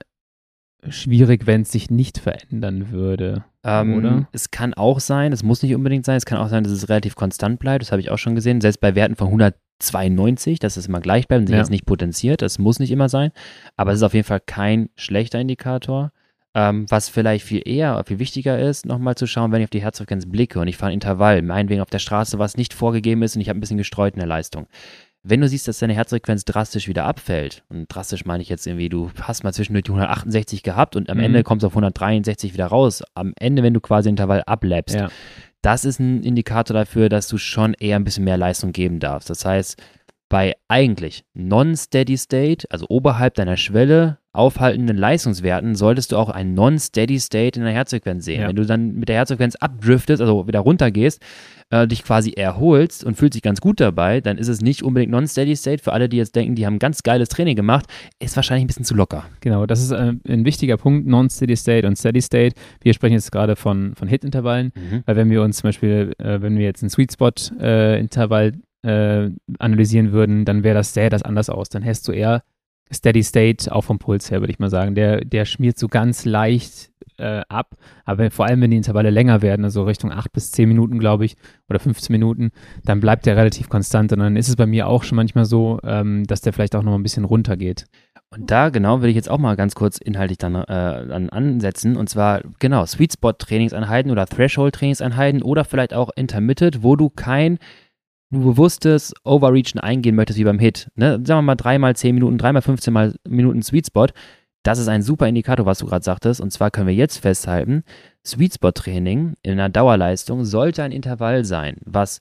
[0.88, 3.44] schwierig, wenn es sich nicht verändern würde.
[3.64, 4.28] Ähm, Oder?
[4.32, 6.88] Es kann auch sein, es muss nicht unbedingt sein, es kann auch sein, dass es
[6.88, 10.76] relativ konstant bleibt, das habe ich auch schon gesehen, selbst bei Werten von 192, dass
[10.76, 11.60] es immer gleich bleibt und sich Ja.
[11.60, 13.32] jetzt nicht potenziert, das muss nicht immer sein,
[13.76, 16.12] aber es ist auf jeden Fall kein schlechter Indikator.
[16.52, 19.82] Ähm, was vielleicht viel eher, viel wichtiger ist, nochmal zu schauen, wenn ich auf die
[19.82, 23.36] Herzfrequenz blicke und ich fahre ein Intervall, meinetwegen auf der Straße, was nicht vorgegeben ist
[23.36, 24.66] und ich habe ein bisschen gestreut in der Leistung.
[25.22, 28.88] Wenn du siehst, dass deine Herzfrequenz drastisch wieder abfällt, und drastisch meine ich jetzt irgendwie,
[28.88, 31.24] du hast mal zwischendurch die 168 gehabt und am Mhm.
[31.24, 35.08] Ende kommst du auf 163 wieder raus, am Ende, wenn du quasi Intervall abläppst, Ja.
[35.60, 39.28] das ist ein Indikator dafür, dass du schon eher ein bisschen mehr Leistung geben darfst.
[39.28, 39.76] Das heißt,
[40.30, 47.18] bei eigentlich non-steady state, also oberhalb deiner Schwelle aufhaltenden Leistungswerten, solltest du auch ein non-steady
[47.18, 48.42] state in der Herzfrequenz sehen.
[48.42, 48.48] Ja.
[48.48, 51.20] Wenn du dann mit der Herzfrequenz abdriftest, also wieder runtergehst,
[51.70, 55.10] äh, dich quasi erholst und fühlt sich ganz gut dabei, dann ist es nicht unbedingt
[55.10, 55.82] non-steady state.
[55.82, 57.86] Für alle, die jetzt denken, die haben ganz geiles Training gemacht,
[58.20, 59.24] ist wahrscheinlich ein bisschen zu locker.
[59.40, 62.54] Genau, das ist äh, ein wichtiger Punkt, Non-Steady State und Steady State.
[62.80, 64.72] Wir sprechen jetzt gerade von, von Hit-Intervallen,
[65.06, 68.52] weil wenn wir uns zum Beispiel, äh, wenn wir jetzt einen Sweet Spot-Intervall
[68.82, 71.68] äh, analysieren würden, dann wäre das, sähe das anders aus.
[71.68, 72.42] Dann hättest du eher
[72.92, 74.94] Steady State, auch vom Puls her, würde ich mal sagen.
[74.94, 79.42] Der, der schmiert so ganz leicht äh, ab, aber vor allem, wenn die Intervalle länger
[79.42, 81.36] werden, also Richtung 8 bis 10 Minuten, glaube ich,
[81.68, 82.50] oder 15 Minuten,
[82.84, 85.78] dann bleibt der relativ konstant und dann ist es bei mir auch schon manchmal so,
[85.84, 87.84] ähm, dass der vielleicht auch noch ein bisschen runtergeht.
[88.32, 91.96] Und da genau will ich jetzt auch mal ganz kurz inhaltlich dann, äh, dann ansetzen.
[91.96, 97.10] Und zwar genau Sweet Spot Trainingseinheiten oder Threshold Trainingseinheiten oder vielleicht auch Intermittent, wo du
[97.10, 97.58] kein
[98.30, 100.88] bewusstes Overreachen eingehen möchtest wie beim Hit.
[100.94, 101.20] Ne?
[101.24, 104.06] Sagen wir mal dreimal 10 Minuten, dreimal 15 mal Minuten Sweet Spot.
[104.62, 106.40] Das ist ein super Indikator, was du gerade sagtest.
[106.40, 107.82] Und zwar können wir jetzt festhalten,
[108.24, 112.20] Sweet Spot Training in einer Dauerleistung sollte ein Intervall sein, was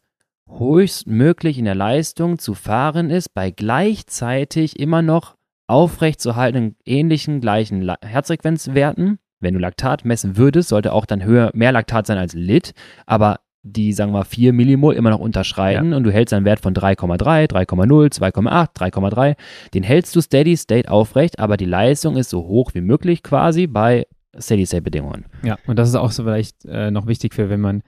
[0.50, 5.36] höchstmöglich in der Leistung zu fahren ist, bei gleichzeitig immer noch
[5.68, 9.20] aufrechtzuerhaltenden ähnlichen gleichen Herzfrequenzwerten.
[9.40, 12.74] Wenn du Laktat messen würdest, sollte auch dann höher, mehr Laktat sein als Lit,
[13.06, 16.62] aber die, sagen wir mal, 4 Millimol immer noch unterschreiten und du hältst einen Wert
[16.62, 19.36] von 3,3, 3,0, 2,8, 3,3.
[19.74, 23.68] Den hältst du Steady State aufrecht, aber die Leistung ist so hoch wie möglich quasi
[23.68, 24.08] bei
[24.40, 25.26] Steady State Bedingungen.
[25.44, 27.84] Ja, und das ist auch so vielleicht äh, noch wichtig für, wenn man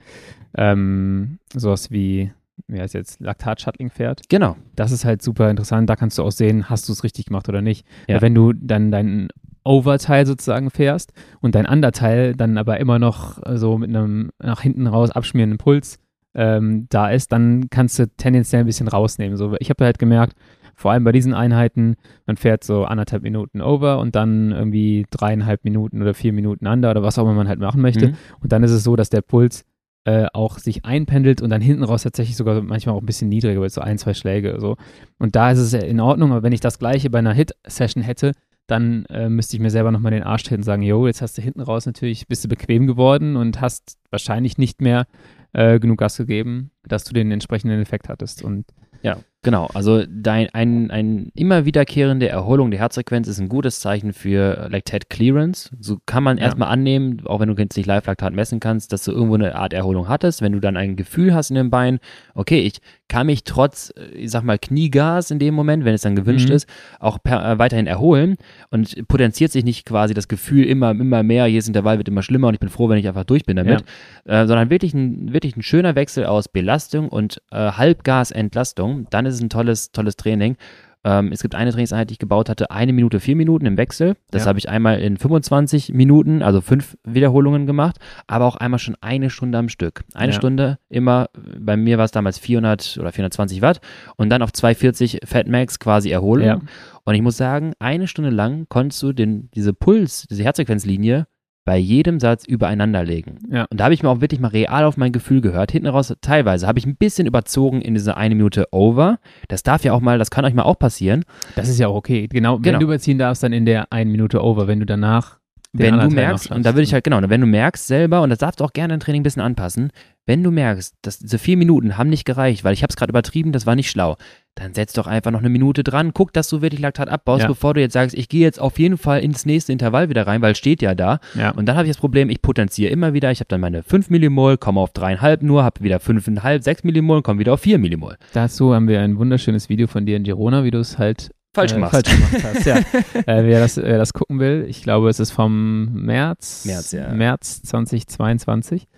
[0.56, 2.32] ähm, sowas wie,
[2.66, 4.28] wie heißt jetzt, Laktat-Shuttling fährt.
[4.28, 4.56] Genau.
[4.76, 5.88] Das ist halt super interessant.
[5.88, 7.86] Da kannst du auch sehen, hast du es richtig gemacht oder nicht.
[8.08, 8.20] Ja.
[8.20, 9.28] Wenn du dann deinen
[9.64, 14.86] Overteil sozusagen fährst und dein Underteil dann aber immer noch so mit einem nach hinten
[14.86, 15.98] raus abschmierenden Puls
[16.34, 19.36] ähm, da ist, dann kannst du tendenziell ein bisschen rausnehmen.
[19.36, 20.34] So, ich habe halt gemerkt,
[20.74, 21.96] vor allem bei diesen Einheiten,
[22.26, 26.90] man fährt so anderthalb Minuten over und dann irgendwie dreieinhalb Minuten oder vier Minuten under
[26.90, 28.08] oder was auch immer man halt machen möchte.
[28.08, 28.14] Mhm.
[28.40, 29.64] Und dann ist es so, dass der Puls
[30.04, 33.60] äh, auch sich einpendelt und dann hinten raus tatsächlich sogar manchmal auch ein bisschen niedriger
[33.60, 34.76] wird, so ein, zwei Schläge so.
[35.18, 38.02] Und da ist es ja in Ordnung, aber wenn ich das gleiche bei einer Hit-Session
[38.02, 38.32] hätte,
[38.66, 41.36] dann äh, müsste ich mir selber nochmal den Arsch treten und sagen, yo, jetzt hast
[41.36, 45.06] du hinten raus natürlich, bist du bequem geworden und hast wahrscheinlich nicht mehr
[45.52, 48.42] äh, genug Gas gegeben, dass du den entsprechenden Effekt hattest.
[48.42, 48.66] Und
[49.02, 49.66] Ja, genau.
[49.74, 55.06] Also dein, ein, ein immer wiederkehrende Erholung der Herzfrequenz ist ein gutes Zeichen für Lactate
[55.08, 55.70] Clearance.
[55.80, 56.44] So kann man Ja.
[56.44, 59.72] erstmal annehmen, auch wenn du jetzt nicht Live-Laktat messen kannst, dass du irgendwo eine Art
[59.72, 60.42] Erholung hattest.
[60.42, 61.98] Wenn du dann ein Gefühl hast in den Beinen,
[62.34, 66.00] okay, ich kann mich trotz, äh, ich sag mal, Kniegas in dem Moment, wenn es
[66.02, 66.54] dann gewünscht Mhm.
[66.54, 66.68] ist,
[66.98, 68.36] auch per, äh, weiterhin erholen
[68.70, 72.48] und potenziert sich nicht quasi das Gefühl immer, immer mehr, jedes Intervall wird immer schlimmer
[72.48, 73.84] und ich bin froh, wenn ich einfach durch bin damit,
[74.24, 79.06] äh, sondern wirklich ein, wirklich ein schöner Wechsel aus Belastung und äh, Halbgasentlastung.
[79.10, 80.56] Dann ist es ein tolles, tolles Training.
[81.04, 84.14] Ähm, es gibt eine Trainingseinheit, die ich gebaut hatte, eine Minute, vier Minuten im Wechsel.
[84.30, 84.48] Das Ja.
[84.50, 87.96] habe ich einmal in 25 Minuten, also fünf Wiederholungen gemacht,
[88.28, 90.04] aber auch einmal schon eine Stunde am Stück.
[90.14, 90.38] Eine Ja.
[90.38, 91.28] Stunde immer,
[91.58, 93.80] bei mir war es damals 400 oder 420 Watt
[94.14, 96.46] und dann auf 240 Fat Max quasi Erholung.
[96.46, 96.60] Ja.
[97.04, 101.26] Und ich muss sagen, eine Stunde lang konntest du den, diese Puls, diese Herzfrequenzlinie
[101.64, 103.38] bei jedem Satz übereinander legen.
[103.50, 103.66] Ja.
[103.70, 105.70] Und da habe ich mir auch wirklich mal real auf mein Gefühl gehört.
[105.72, 109.18] Hinten raus, teilweise habe ich ein bisschen überzogen in diese eine Minute over.
[109.48, 111.24] Das darf ja auch mal, das kann euch mal auch passieren.
[111.54, 112.26] das ist ja auch okay.
[112.28, 112.78] Genau, wenn Genau.
[112.80, 115.38] du überziehen darfst, dann in der einen Minute over, wenn du danach
[115.72, 116.94] wenn du merkst, und da würde ich schaffst.
[116.94, 119.24] halt, genau, wenn du merkst selber, und das darfst du auch gerne im Training ein
[119.24, 119.90] bisschen anpassen,
[120.26, 123.10] wenn du merkst, dass diese vier Minuten haben nicht gereicht, weil ich habe es gerade
[123.10, 124.16] übertrieben, das war nicht schlau,
[124.54, 127.48] dann setz doch einfach noch eine Minute dran, guck, dass du wirklich Laktat abbaust, Ja.
[127.48, 130.42] bevor du jetzt sagst, ich gehe jetzt auf jeden Fall ins nächste Intervall wieder rein,
[130.42, 131.18] weil es steht ja da.
[131.34, 131.50] Ja.
[131.50, 134.10] Und dann habe ich das Problem, ich potenziere immer wieder, ich habe dann meine 5
[134.10, 138.16] Millimol, komme auf 3,5 nur, habe wieder 5,5, 6 Millimol, komme wieder auf 4 Millimol.
[138.34, 141.72] Dazu haben wir ein wunderschönes Video von dir in Girona, wie du es halt falsch
[141.72, 141.92] äh, gemacht.
[141.92, 142.66] falsch gemacht hast.
[142.66, 142.76] Ja.
[143.26, 147.12] äh, wer, das, wer das gucken will, ich glaube, es ist vom März, März, ja.
[147.12, 148.88] März 2022.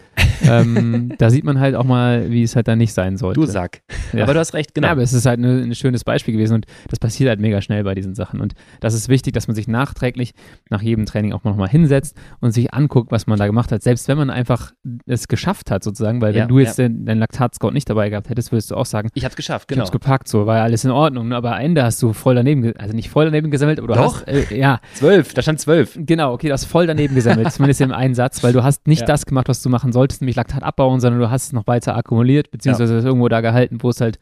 [0.43, 3.41] ähm, da sieht man halt auch mal, wie es halt dann nicht sein sollte.
[3.41, 3.83] Du Sack.
[4.13, 4.25] Ja.
[4.25, 4.87] Aber du hast recht, genau.
[4.87, 7.61] Ja, aber es ist halt ein ne schönes Beispiel gewesen und das passiert halt mega
[7.61, 8.41] schnell bei diesen Sachen.
[8.41, 10.35] Und das ist wichtig, dass man sich nachträglich
[10.71, 13.83] nach jedem Training auch nochmal hinsetzt und sich anguckt, was man da gemacht hat.
[13.83, 14.73] Selbst wenn man einfach
[15.07, 16.89] es geschafft hat, sozusagen, weil wenn Ja, du jetzt ja.
[16.89, 19.75] den, deinen Laktat-Scout nicht dabei gehabt hättest, würdest du auch sagen, ich hab's geschafft, ich
[19.75, 19.83] genau.
[19.83, 21.29] hab's gepackt, so war ja alles in Ordnung.
[21.29, 21.37] Ne?
[21.37, 24.21] Aber am Ende hast du voll daneben, also nicht voll daneben gesammelt, aber du Doch.
[24.27, 25.99] hast, äh, ja, Zwölf, da stand zwölf.
[26.01, 29.07] genau, okay, du hast voll daneben gesammelt, zumindest im Einsatz, weil du hast nicht Ja.
[29.07, 31.97] das gemacht, was du machen solltest, nämlich Laktat abbauen, sondern du hast es noch weiter
[31.97, 34.19] akkumuliert, beziehungsweise es irgendwo da gehalten, wo es halt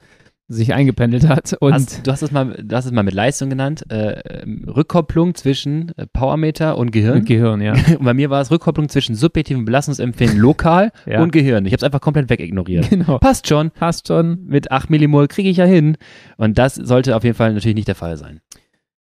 [0.53, 1.55] sich eingependelt hat.
[1.61, 3.84] Und Hast, du hast es mal, du hast es mal mit Leistung genannt.
[3.90, 7.18] Äh, ähm, Rückkopplung zwischen äh, Powermeter und Gehirn.
[7.18, 7.72] mit Gehirn, ja.
[7.98, 11.22] Und bei mir war es Rückkopplung zwischen subjektivem Belastungsempfinden lokal Ja.
[11.22, 11.64] und Gehirn.
[11.66, 12.90] Ich habe es einfach komplett wegignoriert.
[12.90, 13.18] genau.
[13.18, 13.70] Passt schon.
[13.70, 14.44] Passt schon.
[14.46, 15.96] Mit 8 Millimol kriege ich ja hin.
[16.36, 18.40] Und das sollte auf jeden Fall natürlich nicht der Fall sein.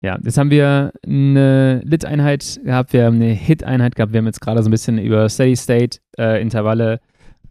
[0.00, 4.42] Ja, jetzt haben wir eine Lit-Einheit gehabt, wir haben eine Hit-Einheit gehabt, wir haben jetzt
[4.42, 7.00] gerade so ein bisschen über Steady-State-Intervalle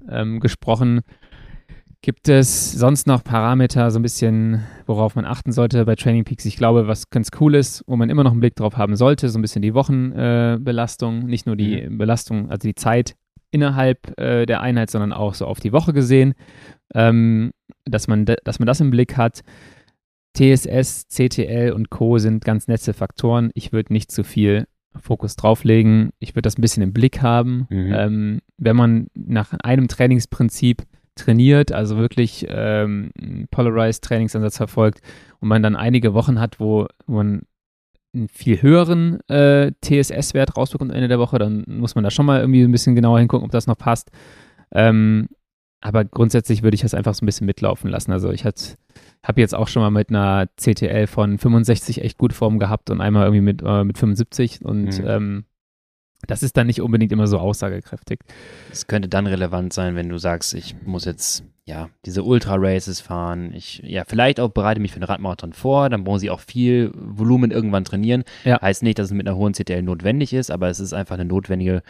[0.09, 1.01] ähm, gesprochen.
[2.03, 6.43] Gibt es sonst noch Parameter, so ein bisschen, worauf man achten sollte bei Training Peaks?
[6.43, 9.29] Ich glaube, was ganz cool ist, wo man immer noch einen Blick drauf haben sollte,
[9.29, 13.15] so ein bisschen die Wochenbelastung, äh, nicht nur die Belastung, also die Zeit
[13.51, 16.33] innerhalb äh, der Einheit, sondern auch so auf die Woche gesehen,
[16.93, 17.51] ähm,
[17.85, 19.39] dass, man dass man das im Blick hat.
[20.35, 22.17] TSS, CTL und Co.
[22.17, 23.49] sind ganz nette Faktoren.
[23.53, 24.65] Ich würde nicht zu viel
[24.99, 26.09] Fokus drauflegen.
[26.19, 27.65] Ich würde das ein bisschen im Blick haben.
[27.69, 27.93] Mhm.
[27.95, 30.83] Ähm, wenn man nach einem Trainingsprinzip
[31.15, 34.99] trainiert, also wirklich ähm, einen Polarized Trainingsansatz verfolgt
[35.39, 37.43] und man dann einige Wochen hat, wo man
[38.15, 42.25] einen viel höheren äh, TSS-Wert rausbekommt am Ende der Woche, dann muss man da schon
[42.25, 44.11] mal irgendwie ein bisschen genauer hingucken, ob das noch passt.
[44.71, 45.27] Ähm,
[45.81, 48.11] aber grundsätzlich würde ich das einfach so ein bisschen mitlaufen lassen.
[48.11, 52.57] Also ich habe jetzt auch schon mal mit einer CTL von 65 echt gut Form
[52.59, 55.05] gehabt und einmal irgendwie mit, äh, mit 75 und Mhm.
[55.07, 55.45] ähm,
[56.27, 58.19] das ist dann nicht unbedingt immer so aussagekräftig.
[58.71, 63.53] Es könnte dann relevant sein, wenn du sagst, ich muss jetzt ja diese Ultra-Races fahren.
[63.53, 65.89] Ich ja vielleicht auch bereite mich für einen Radmarathon vor.
[65.89, 68.23] Dann brauchen sie auch viel Volumen irgendwann trainieren.
[68.43, 68.61] Ja.
[68.61, 71.25] Heißt nicht, dass es mit einer hohen CTL notwendig ist, aber es ist einfach eine
[71.25, 71.81] notwendige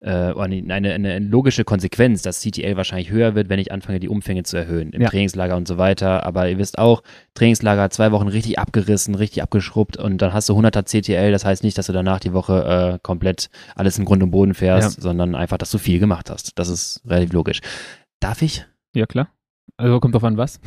[0.00, 4.08] äh, oder eine, eine, logische Konsequenz, dass CTL wahrscheinlich höher wird, wenn ich anfange, die
[4.08, 5.08] Umfänge zu erhöhen im Ja.
[5.08, 6.24] Trainingslager und so weiter.
[6.24, 7.02] Aber ihr wisst auch,
[7.34, 11.32] Trainingslager zwei Wochen richtig abgerissen, richtig abgeschrubbt und dann hast du 100er CTL.
[11.32, 14.54] Das heißt nicht, dass du danach die Woche äh, komplett alles im Grund und Boden
[14.54, 16.58] fährst, sondern einfach, dass du viel gemacht hast.
[16.58, 17.60] Das ist relativ logisch.
[18.20, 18.64] Darf ich?
[18.94, 19.28] Ja, klar.
[19.76, 20.60] Also kommt drauf an was.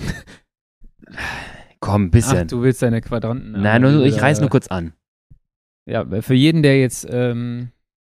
[1.79, 2.43] Komm, ein bisschen.
[2.43, 3.51] Ach, du willst deine Quadranten.
[3.51, 4.93] Nein, nur, ich reiß nur kurz an.
[5.85, 7.71] Ja, für jeden, der jetzt ähm,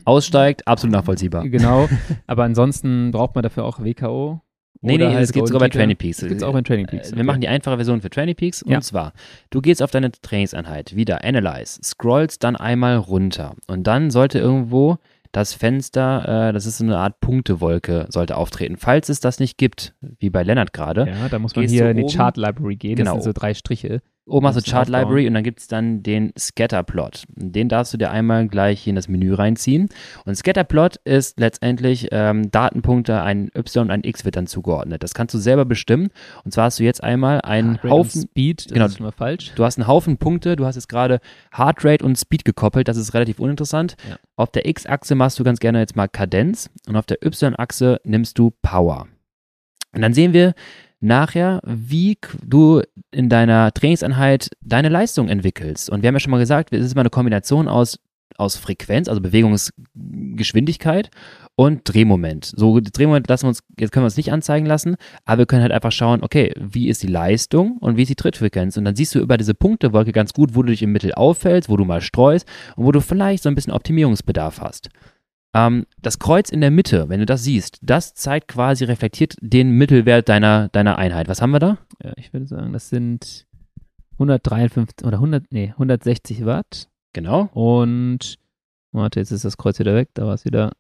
[0.04, 1.48] Aussteigt, absolut nachvollziehbar.
[1.48, 1.88] genau,
[2.26, 4.40] aber ansonsten braucht man dafür auch WKO.
[4.80, 5.68] Nee, nee, halt es geht Golden sogar bei.
[5.70, 6.18] Training Peaks.
[6.18, 7.12] Das gibt's auch in Training Peaks.
[7.12, 8.62] Äh, Wir machen die einfache Version für Training Peaks.
[8.66, 8.76] Ja.
[8.76, 9.12] Und zwar,
[9.48, 14.98] du gehst auf deine Trainingseinheit, wieder Analyze, scrollst dann einmal runter und dann sollte irgendwo
[15.32, 18.76] das Fenster, äh, das ist so eine Art Punktewolke, sollte auftreten.
[18.76, 21.96] Falls es das nicht gibt, wie bei Lennart gerade, Ja, da muss man hier in
[21.96, 22.96] die Chart Library gehen.
[22.96, 23.14] Genau.
[23.14, 24.00] Das sind so drei Striche.
[24.26, 25.02] Oben hast du Chart aufbauen.
[25.02, 27.24] Library und dann gibt es dann den Scatterplot.
[27.28, 29.88] Den darfst du dir einmal gleich hier in das Menü reinziehen.
[30.24, 35.02] Und Scatterplot ist letztendlich ähm, Datenpunkte, ein Y und ein X wird dann zugeordnet.
[35.02, 36.08] Das kannst du selber bestimmen.
[36.44, 38.86] Und zwar hast du jetzt einmal einen Heart rate Haufen Speed, das genau.
[38.86, 39.52] ist mal falsch.
[39.54, 41.20] Du hast einen Haufen Punkte, du hast jetzt gerade
[41.52, 43.96] Heartrate und Speed gekoppelt, das ist relativ uninteressant.
[44.08, 44.16] Ja.
[44.36, 48.38] Auf der X-Achse machst du ganz gerne jetzt mal Kadenz und auf der Y-Achse nimmst
[48.38, 49.06] du Power.
[49.92, 50.54] Und dann sehen wir
[51.04, 55.90] nachher, wie du in deiner Trainingseinheit deine Leistung entwickelst.
[55.90, 57.98] Und wir haben ja schon mal gesagt, es ist immer eine Kombination aus,
[58.36, 61.10] aus Frequenz, also Bewegungsgeschwindigkeit
[61.56, 62.52] und Drehmoment.
[62.56, 65.62] So, Drehmoment lassen wir uns, jetzt können wir uns nicht anzeigen lassen, aber wir können
[65.62, 68.76] halt einfach schauen, okay, wie ist die Leistung und wie ist die Trittfrequenz?
[68.76, 71.68] Und dann siehst du über diese Punktewolke ganz gut, wo du dich im Mittel auffällst,
[71.68, 74.88] wo du mal streust und wo du vielleicht so ein bisschen Optimierungsbedarf hast.
[75.54, 79.70] Ähm, das Kreuz in der Mitte, wenn du das siehst, das zeigt quasi, reflektiert den
[79.70, 81.28] Mittelwert deiner, deiner Einheit.
[81.28, 81.78] Was haben wir da?
[82.02, 83.46] Ja, ich würde sagen, das sind
[84.14, 86.88] 153 oder 100, nee, 160 Watt.
[87.12, 87.48] Genau.
[87.52, 88.38] Und,
[88.92, 90.72] warte, jetzt ist das Kreuz wieder weg, da war es wieder.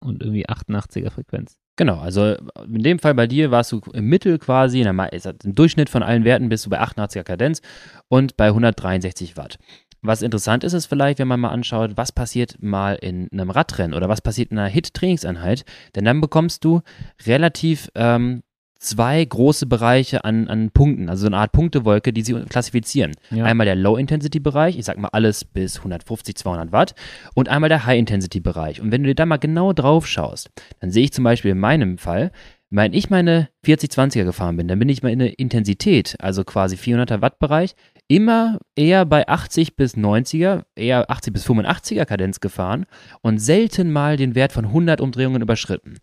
[0.00, 1.58] Und irgendwie 88er Frequenz.
[1.76, 2.36] Genau, also
[2.66, 6.48] in dem Fall bei dir warst du im Mittel quasi, im Durchschnitt von allen Werten
[6.48, 7.62] bist du bei 88er Kadenz
[8.08, 9.58] und bei 163 Watt.
[10.04, 13.94] Was interessant ist, ist vielleicht, wenn man mal anschaut, was passiert mal in einem Radrennen
[13.94, 16.82] oder was passiert in einer Hit-Trainingseinheit, denn dann bekommst du
[17.26, 18.42] relativ ähm,
[18.78, 23.12] zwei große Bereiche an, an Punkten, also so eine Art Punktewolke, die sie klassifizieren.
[23.30, 23.46] Ja.
[23.46, 26.94] Einmal der Low-Intensity-Bereich, ich sag mal alles bis 150, 200 Watt
[27.32, 28.82] und einmal der High-Intensity-Bereich.
[28.82, 30.50] Und wenn du dir da mal genau drauf schaust,
[30.80, 32.30] dann sehe ich zum Beispiel in meinem Fall,
[32.76, 37.38] Wenn ich meine 40-20er gefahren bin, dann bin ich meine Intensität, also quasi 400er Watt
[37.38, 37.76] Bereich,
[38.08, 42.86] immer eher bei 80 bis 90er, eher 80 bis 85er Kadenz gefahren
[43.22, 45.98] und selten mal den Wert von 100 Umdrehungen überschritten.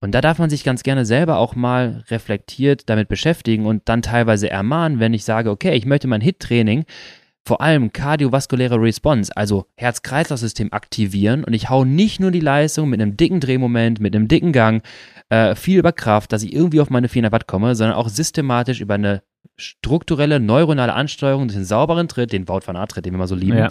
[0.00, 4.02] Und da darf man sich ganz gerne selber auch mal reflektiert damit beschäftigen und dann
[4.02, 6.84] teilweise ermahnen, wenn ich sage, okay, ich möchte mein HIT-Training
[7.44, 11.42] vor allem kardiovaskuläre Response, also Herz-Kreislauf-System aktivieren.
[11.44, 14.82] Und ich hau nicht nur die Leistung mit einem dicken Drehmoment, mit einem dicken Gang,
[15.28, 18.80] äh, viel über Kraft, dass ich irgendwie auf meine 400 Watt komme, sondern auch systematisch
[18.80, 19.22] über eine
[19.56, 23.34] strukturelle neuronale Ansteuerung einen sauberen Tritt, den Wout van Aert Tritt, den wir mal so
[23.34, 23.68] lieben, ja.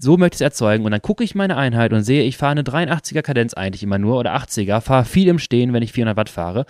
[0.00, 0.84] so möchte ich es erzeugen.
[0.84, 3.98] Und dann gucke ich meine Einheit und sehe, ich fahre eine 83er Kadenz eigentlich immer
[3.98, 6.64] nur oder 80er, fahre viel im Stehen, wenn ich 400 Watt fahre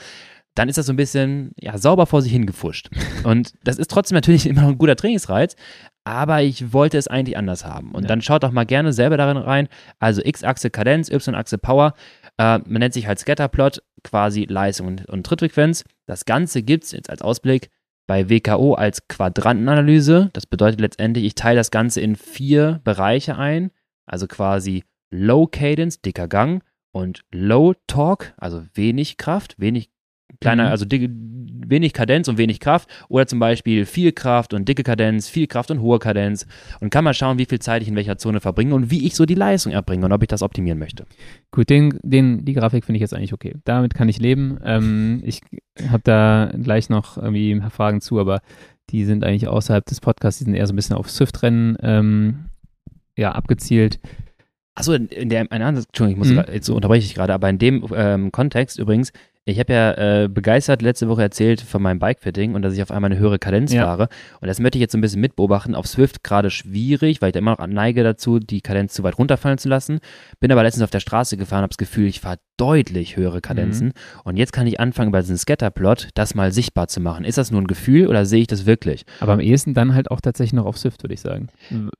[0.55, 2.91] dann ist das so ein bisschen ja, sauber vor sich hingefuscht.
[3.25, 5.57] Und das ist trotzdem natürlich immer noch ein guter Trainingsreiz,
[6.05, 7.93] aber ich wollte es eigentlich anders haben.
[7.93, 8.09] Und ja.
[8.09, 9.69] dann schaut doch mal gerne selber darin rein.
[9.99, 11.95] Also X-Achse Kadenz, Y-Achse Power.
[12.39, 15.85] Äh, man nennt sich halt Scatterplot, quasi Leistung und, und Trittfrequenz.
[16.07, 17.71] Das Ganze gibt es jetzt als Ausblick
[18.07, 20.31] bei WKO als Quadrantenanalyse.
[20.35, 23.71] Das bedeutet letztendlich, ich teile das Ganze in vier Bereiche ein.
[24.07, 29.91] Also quasi Low Cadence, dicker Gang und Low Torque, also wenig Kraft, wenig
[30.41, 30.71] kleiner, mhm.
[30.71, 31.11] also dicke,
[31.69, 35.71] wenig Kadenz und wenig Kraft oder zum Beispiel viel Kraft und dicke Kadenz, viel Kraft
[35.71, 36.47] und hohe Kadenz
[36.81, 39.15] und kann mal schauen, wie viel Zeit ich in welcher Zone verbringe und wie ich
[39.15, 41.07] so die Leistung erbringe und ob ich das optimieren möchte.
[41.51, 43.55] Gut, den, den, die Grafik finde ich jetzt eigentlich okay.
[43.65, 44.59] Damit kann ich leben.
[44.65, 45.41] Ähm, ich
[45.89, 48.41] habe da gleich noch irgendwie ein paar Fragen zu, aber
[48.91, 52.45] die sind eigentlich außerhalb des Podcasts, die sind eher so ein bisschen auf Swift-Rennen ähm,
[53.17, 54.01] ja, abgezielt.
[54.75, 56.53] Achso, in der, eine andere, Entschuldigung, ich muss, mhm.
[56.53, 59.13] jetzt unterbreche ich gerade, aber in dem ähm, Kontext übrigens,
[59.47, 59.93] ich habe ja
[60.23, 63.39] äh, begeistert letzte Woche erzählt von meinem Bikefitting und dass ich auf einmal eine höhere
[63.39, 63.85] Kadenz ja.
[63.85, 64.09] fahre.
[64.41, 65.75] Und das möchte ich jetzt so ein bisschen mitbeobachten.
[65.75, 69.19] Auf Swift gerade schwierig, weil ich da immer noch neige dazu, die Kadenz zu weit
[69.19, 70.01] runterfallen zu lassen.
[70.41, 73.89] Bin aber letztens auf der Straße gefahren, habe das Gefühl, ich fahre deutlich höhere Kadenzen.
[73.89, 73.93] Mhm.
[74.25, 77.25] Und jetzt kann ich anfangen, bei diesem Scatterplot das mal sichtbar zu machen.
[77.25, 79.05] Ist das nur ein Gefühl oder sehe ich das wirklich?
[79.21, 81.49] Aber am ehesten dann halt auch tatsächlich noch auf Swift, würde ich sagen.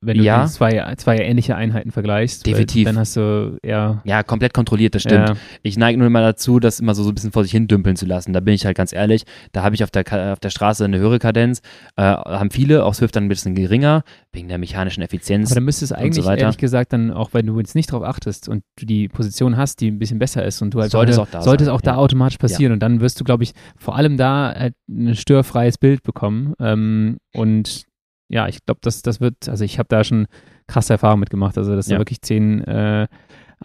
[0.01, 0.45] Wenn du ja.
[0.47, 2.45] zwei, zwei ähnliche Einheiten vergleichst.
[2.45, 2.85] Definitiv.
[2.85, 4.01] Dann hast du eher.
[4.05, 5.29] Ja, komplett kontrolliert, das stimmt.
[5.29, 5.35] Ja.
[5.61, 7.97] Ich neige nur immer dazu, das immer so, so ein bisschen vor sich hin dümpeln
[7.97, 8.31] zu lassen.
[8.31, 9.23] Da bin ich halt ganz ehrlich.
[9.51, 11.61] Da habe ich auf der, auf der Straße eine höhere Kadenz.
[11.97, 15.49] Äh, haben viele, auf Swift dann ein bisschen geringer, wegen der mechanischen Effizienz.
[15.49, 18.03] Aber dann müsste es eigentlich, so ehrlich gesagt, dann auch, wenn du jetzt nicht drauf
[18.03, 21.21] achtest und du die Position hast, die ein bisschen besser ist und du halt sollte
[21.21, 22.71] auch da sollte es auch da automatisch passieren.
[22.71, 22.73] Ja.
[22.75, 26.53] Und dann wirst du, glaube ich, vor allem da halt ein störfreies Bild bekommen.
[26.59, 27.83] Ähm, und
[28.29, 30.27] ja, ich glaube, das, das wird, also ich habe da schon
[30.67, 31.57] krasse Erfahrungen mitgemacht.
[31.57, 31.95] Also, dass ja.
[31.95, 33.07] da wirklich zehn äh,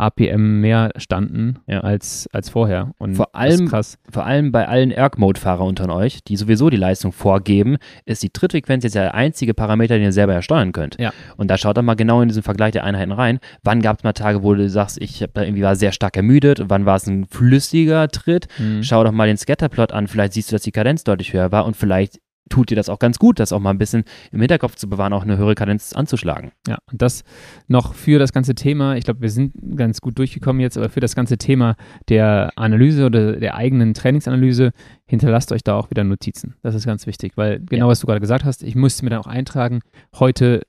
[0.01, 1.81] APM mehr standen ja.
[1.81, 2.93] als, als vorher.
[2.99, 3.99] Und vor allem, krass.
[4.11, 8.85] vor allem bei allen Erg-Mode-Fahrer unter euch, die sowieso die Leistung vorgeben, ist die Trittfrequenz
[8.85, 10.97] jetzt der einzige Parameter, den ihr selber ja steuern könnt.
[10.99, 11.13] Ja.
[11.37, 13.39] Und da schaut doch mal genau in diesen Vergleich der Einheiten rein.
[13.63, 16.63] Wann gab es mal Tage, wo du sagst, ich da irgendwie war sehr stark ermüdet?
[16.69, 18.49] Wann war es ein flüssiger Tritt?
[18.59, 18.83] Mhm.
[18.83, 20.09] Schau doch mal den Scatterplot an.
[20.09, 22.19] Vielleicht siehst du, dass die Kadenz deutlich höher war und vielleicht
[22.51, 25.15] tut dir das auch ganz gut, das auch mal ein bisschen im Hinterkopf zu bewahren,
[25.15, 26.53] auch eine höhere Kadenz anzuschlagen.
[26.69, 27.25] Ja, und das
[27.69, 31.01] noch für das ganze Thema, ich glaube, wir sind ganz gut durchgekommen jetzt, aber für
[31.01, 31.77] das ganze Thema
[32.09, 34.73] der Analyse oder der eigenen Trainingsanalyse,
[35.07, 36.57] hinterlasst euch da auch wieder Notizen.
[36.63, 37.91] Das ist ganz wichtig, weil genau ja.
[37.91, 39.81] was du gerade gesagt hast, ich musste mir dann auch eintragen,
[40.19, 40.63] heute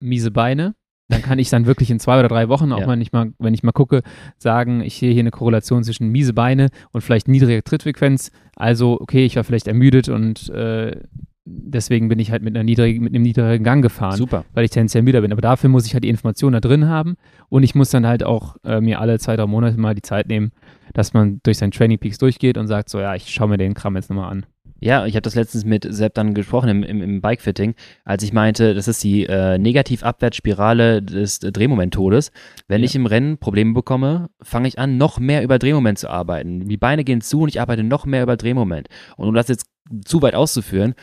[0.00, 0.74] miese Beine,
[1.12, 2.88] dann kann ich dann wirklich in zwei oder drei Wochen, auch ja.
[2.88, 4.02] wenn, ich mal, wenn ich mal gucke,
[4.38, 8.30] sagen, ich sehe hier eine Korrelation zwischen miese Beine und vielleicht niedrige Trittfrequenz.
[8.56, 10.96] Also, okay, ich war vielleicht ermüdet und äh,
[11.44, 14.44] deswegen bin ich halt mit, einer niedrigen, mit einem niedrigen Gang gefahren, Super.
[14.54, 15.32] weil ich tendenziell müder bin.
[15.32, 17.16] Aber dafür muss ich halt die Information da drin haben
[17.48, 20.28] und ich muss dann halt auch äh, mir alle zwei, drei Monate mal die Zeit
[20.28, 20.52] nehmen,
[20.94, 23.74] dass man durch seinen Training Peaks durchgeht und sagt, so ja, ich schaue mir den
[23.74, 24.46] Kram jetzt nochmal an.
[24.82, 28.32] Ja, ich habe das letztens mit Sepp dann gesprochen im, im, im Bikefitting, als ich
[28.32, 32.32] meinte, das ist die äh, Negativ-Abwärtsspirale des äh, Drehmomenttodes.
[32.66, 32.86] Wenn ja.
[32.86, 36.68] ich im Rennen Probleme bekomme, fange ich an, noch mehr über Drehmoment zu arbeiten.
[36.68, 38.88] Die Beine gehen zu und ich arbeite noch mehr über Drehmoment.
[39.16, 39.66] Und um das jetzt
[40.04, 40.94] zu weit auszuführen,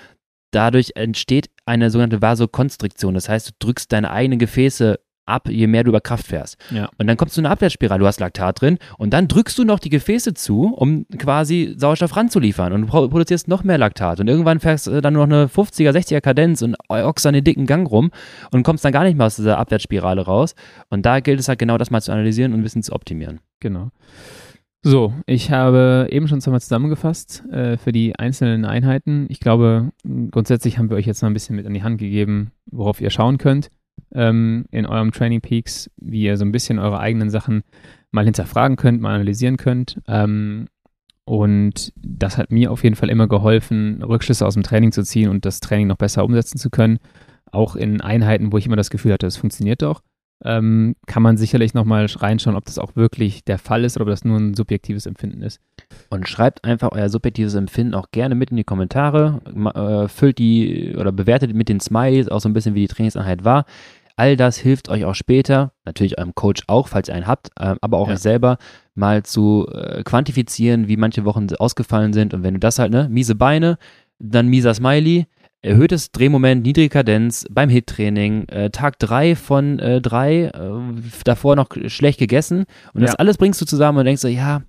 [0.51, 3.13] dadurch entsteht eine sogenannte Vasokonstriktion.
[3.13, 4.99] Das heißt, du drückst deine eigenen Gefäße
[5.29, 6.57] ab, je mehr du über Kraft fährst.
[6.71, 6.89] Ja.
[6.97, 9.63] Und dann kommst du in eine Abwärtsspirale, du hast Laktat drin und dann drückst du
[9.63, 14.27] noch die Gefäße zu, um quasi Sauerstoff ranzuliefern und du produzierst noch mehr Laktat und
[14.27, 17.65] irgendwann fährst du dann nur noch eine 50er, 60er Kadenz und ockst dann den dicken
[17.65, 18.11] Gang rum
[18.51, 20.55] und kommst dann gar nicht mehr aus dieser Abwärtsspirale raus
[20.89, 23.39] und da gilt es halt genau das mal zu analysieren und ein bisschen zu optimieren.
[23.59, 23.91] Genau.
[24.81, 29.25] So, ich habe eben schon zweimal zusammengefasst äh, für die einzelnen Einheiten.
[29.27, 29.91] Ich glaube,
[30.31, 33.09] grundsätzlich haben wir euch jetzt noch ein bisschen mit an die Hand gegeben, worauf ihr
[33.09, 33.71] schauen könnt
[34.13, 37.63] ähm, in eurem Training Peaks, wie ihr so ein bisschen eure eigenen Sachen
[38.11, 39.99] mal hinterfragen könnt, mal analysieren könnt.
[40.07, 40.67] Ähm,
[41.25, 45.29] und das hat mir auf jeden Fall immer geholfen, Rückschlüsse aus dem Training zu ziehen
[45.29, 46.97] und das Training noch besser umsetzen zu können.
[47.51, 50.01] Auch in Einheiten, wo ich immer das Gefühl hatte, es funktioniert doch.
[50.43, 54.09] ähm, kann man sicherlich nochmal reinschauen, ob das auch wirklich der Fall ist oder ob
[54.09, 55.59] das nur ein subjektives Empfinden ist.
[56.09, 59.41] Und schreibt einfach euer subjektives Empfinden auch gerne mit in die Kommentare.
[59.75, 63.43] Äh, füllt die oder bewertet mit den Smileys auch so ein bisschen, wie die Trainingseinheit
[63.43, 63.65] war.
[64.19, 67.75] All das hilft euch auch später, natürlich eurem Coach auch, falls ihr einen habt, äh,
[67.79, 68.15] aber auch ja.
[68.15, 68.57] euch selber
[68.93, 72.33] mal zu äh, quantifizieren, wie manche Wochen ausgefallen sind.
[72.33, 73.77] Und wenn du das halt, ne, miese Beine,
[74.19, 75.27] dann mieser Smiley,
[75.61, 80.81] erhöhtes Drehmoment, niedrige Kadenz beim Hit-Training, äh, Tag 3 von 3, äh, äh,
[81.23, 83.07] davor noch schlecht gegessen und ja.
[83.07, 84.63] das alles bringst du zusammen und denkst so, ja,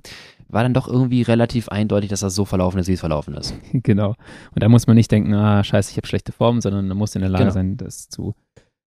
[0.49, 3.53] war dann doch irgendwie relativ eindeutig, dass das so verlaufen ist, wie es verlaufen ist.
[3.73, 4.11] Genau.
[4.55, 7.17] Und da muss man nicht denken, ah, scheiße, ich habe schlechte Form, sondern man muss
[7.17, 7.55] in der Lage genau.
[7.55, 8.37] sein, das zu,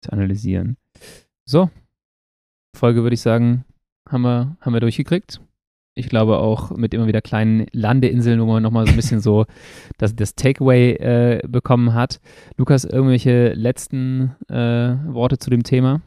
[0.04, 0.76] zu analysieren.
[1.44, 1.70] So,
[2.76, 3.64] Folge würde ich sagen,
[4.08, 5.40] haben wir, haben wir durchgekriegt
[5.94, 9.46] ich glaube auch mit immer wieder kleinen Landeinseln, wo man nochmal so ein bisschen so
[9.98, 12.20] das, das Takeaway äh, bekommen hat.
[12.56, 16.02] Lukas, irgendwelche letzten äh, Worte zu dem Thema?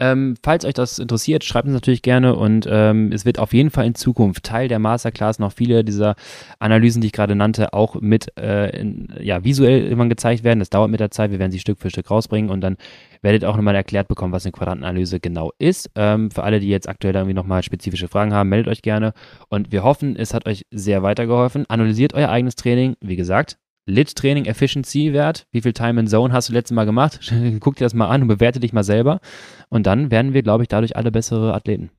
[0.00, 3.70] Ähm, falls euch das interessiert, schreibt uns natürlich gerne und ähm, es wird auf jeden
[3.70, 6.14] Fall in Zukunft Teil der Masterclass noch viele dieser
[6.60, 10.60] Analysen, die ich gerade nannte, auch mit äh, in, ja, visuell irgendwann gezeigt werden.
[10.60, 12.76] Das dauert mit der Zeit, wir werden sie Stück für Stück rausbringen und dann
[13.22, 15.90] werdet auch nochmal erklärt bekommen, was eine Quadrantenanalyse genau ist.
[15.96, 19.14] Ähm, für alle, die jetzt aktuell irgendwie nochmal spezifische Fragen haben, meldet euch gerne
[19.48, 21.66] und wir hoffen, es hat euch sehr weitergeholfen.
[21.68, 23.58] Analysiert euer eigenes Training, wie gesagt,
[23.88, 25.46] Lit-Training Efficiency Wert.
[25.50, 27.20] Wie viel Time in Zone hast du letztes Mal gemacht?
[27.60, 29.20] Guck dir das mal an und bewerte dich mal selber.
[29.68, 31.90] Und dann werden wir, glaube ich, dadurch alle bessere Athleten.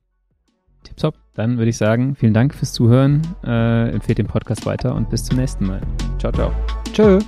[0.84, 1.16] Tipptopp.
[1.34, 3.22] Dann würde ich sagen, vielen Dank fürs Zuhören.
[3.44, 5.80] Äh, empfehlt den Podcast weiter und bis zum nächsten Mal.
[6.18, 6.52] Ciao, ciao.
[6.92, 7.18] Tschö.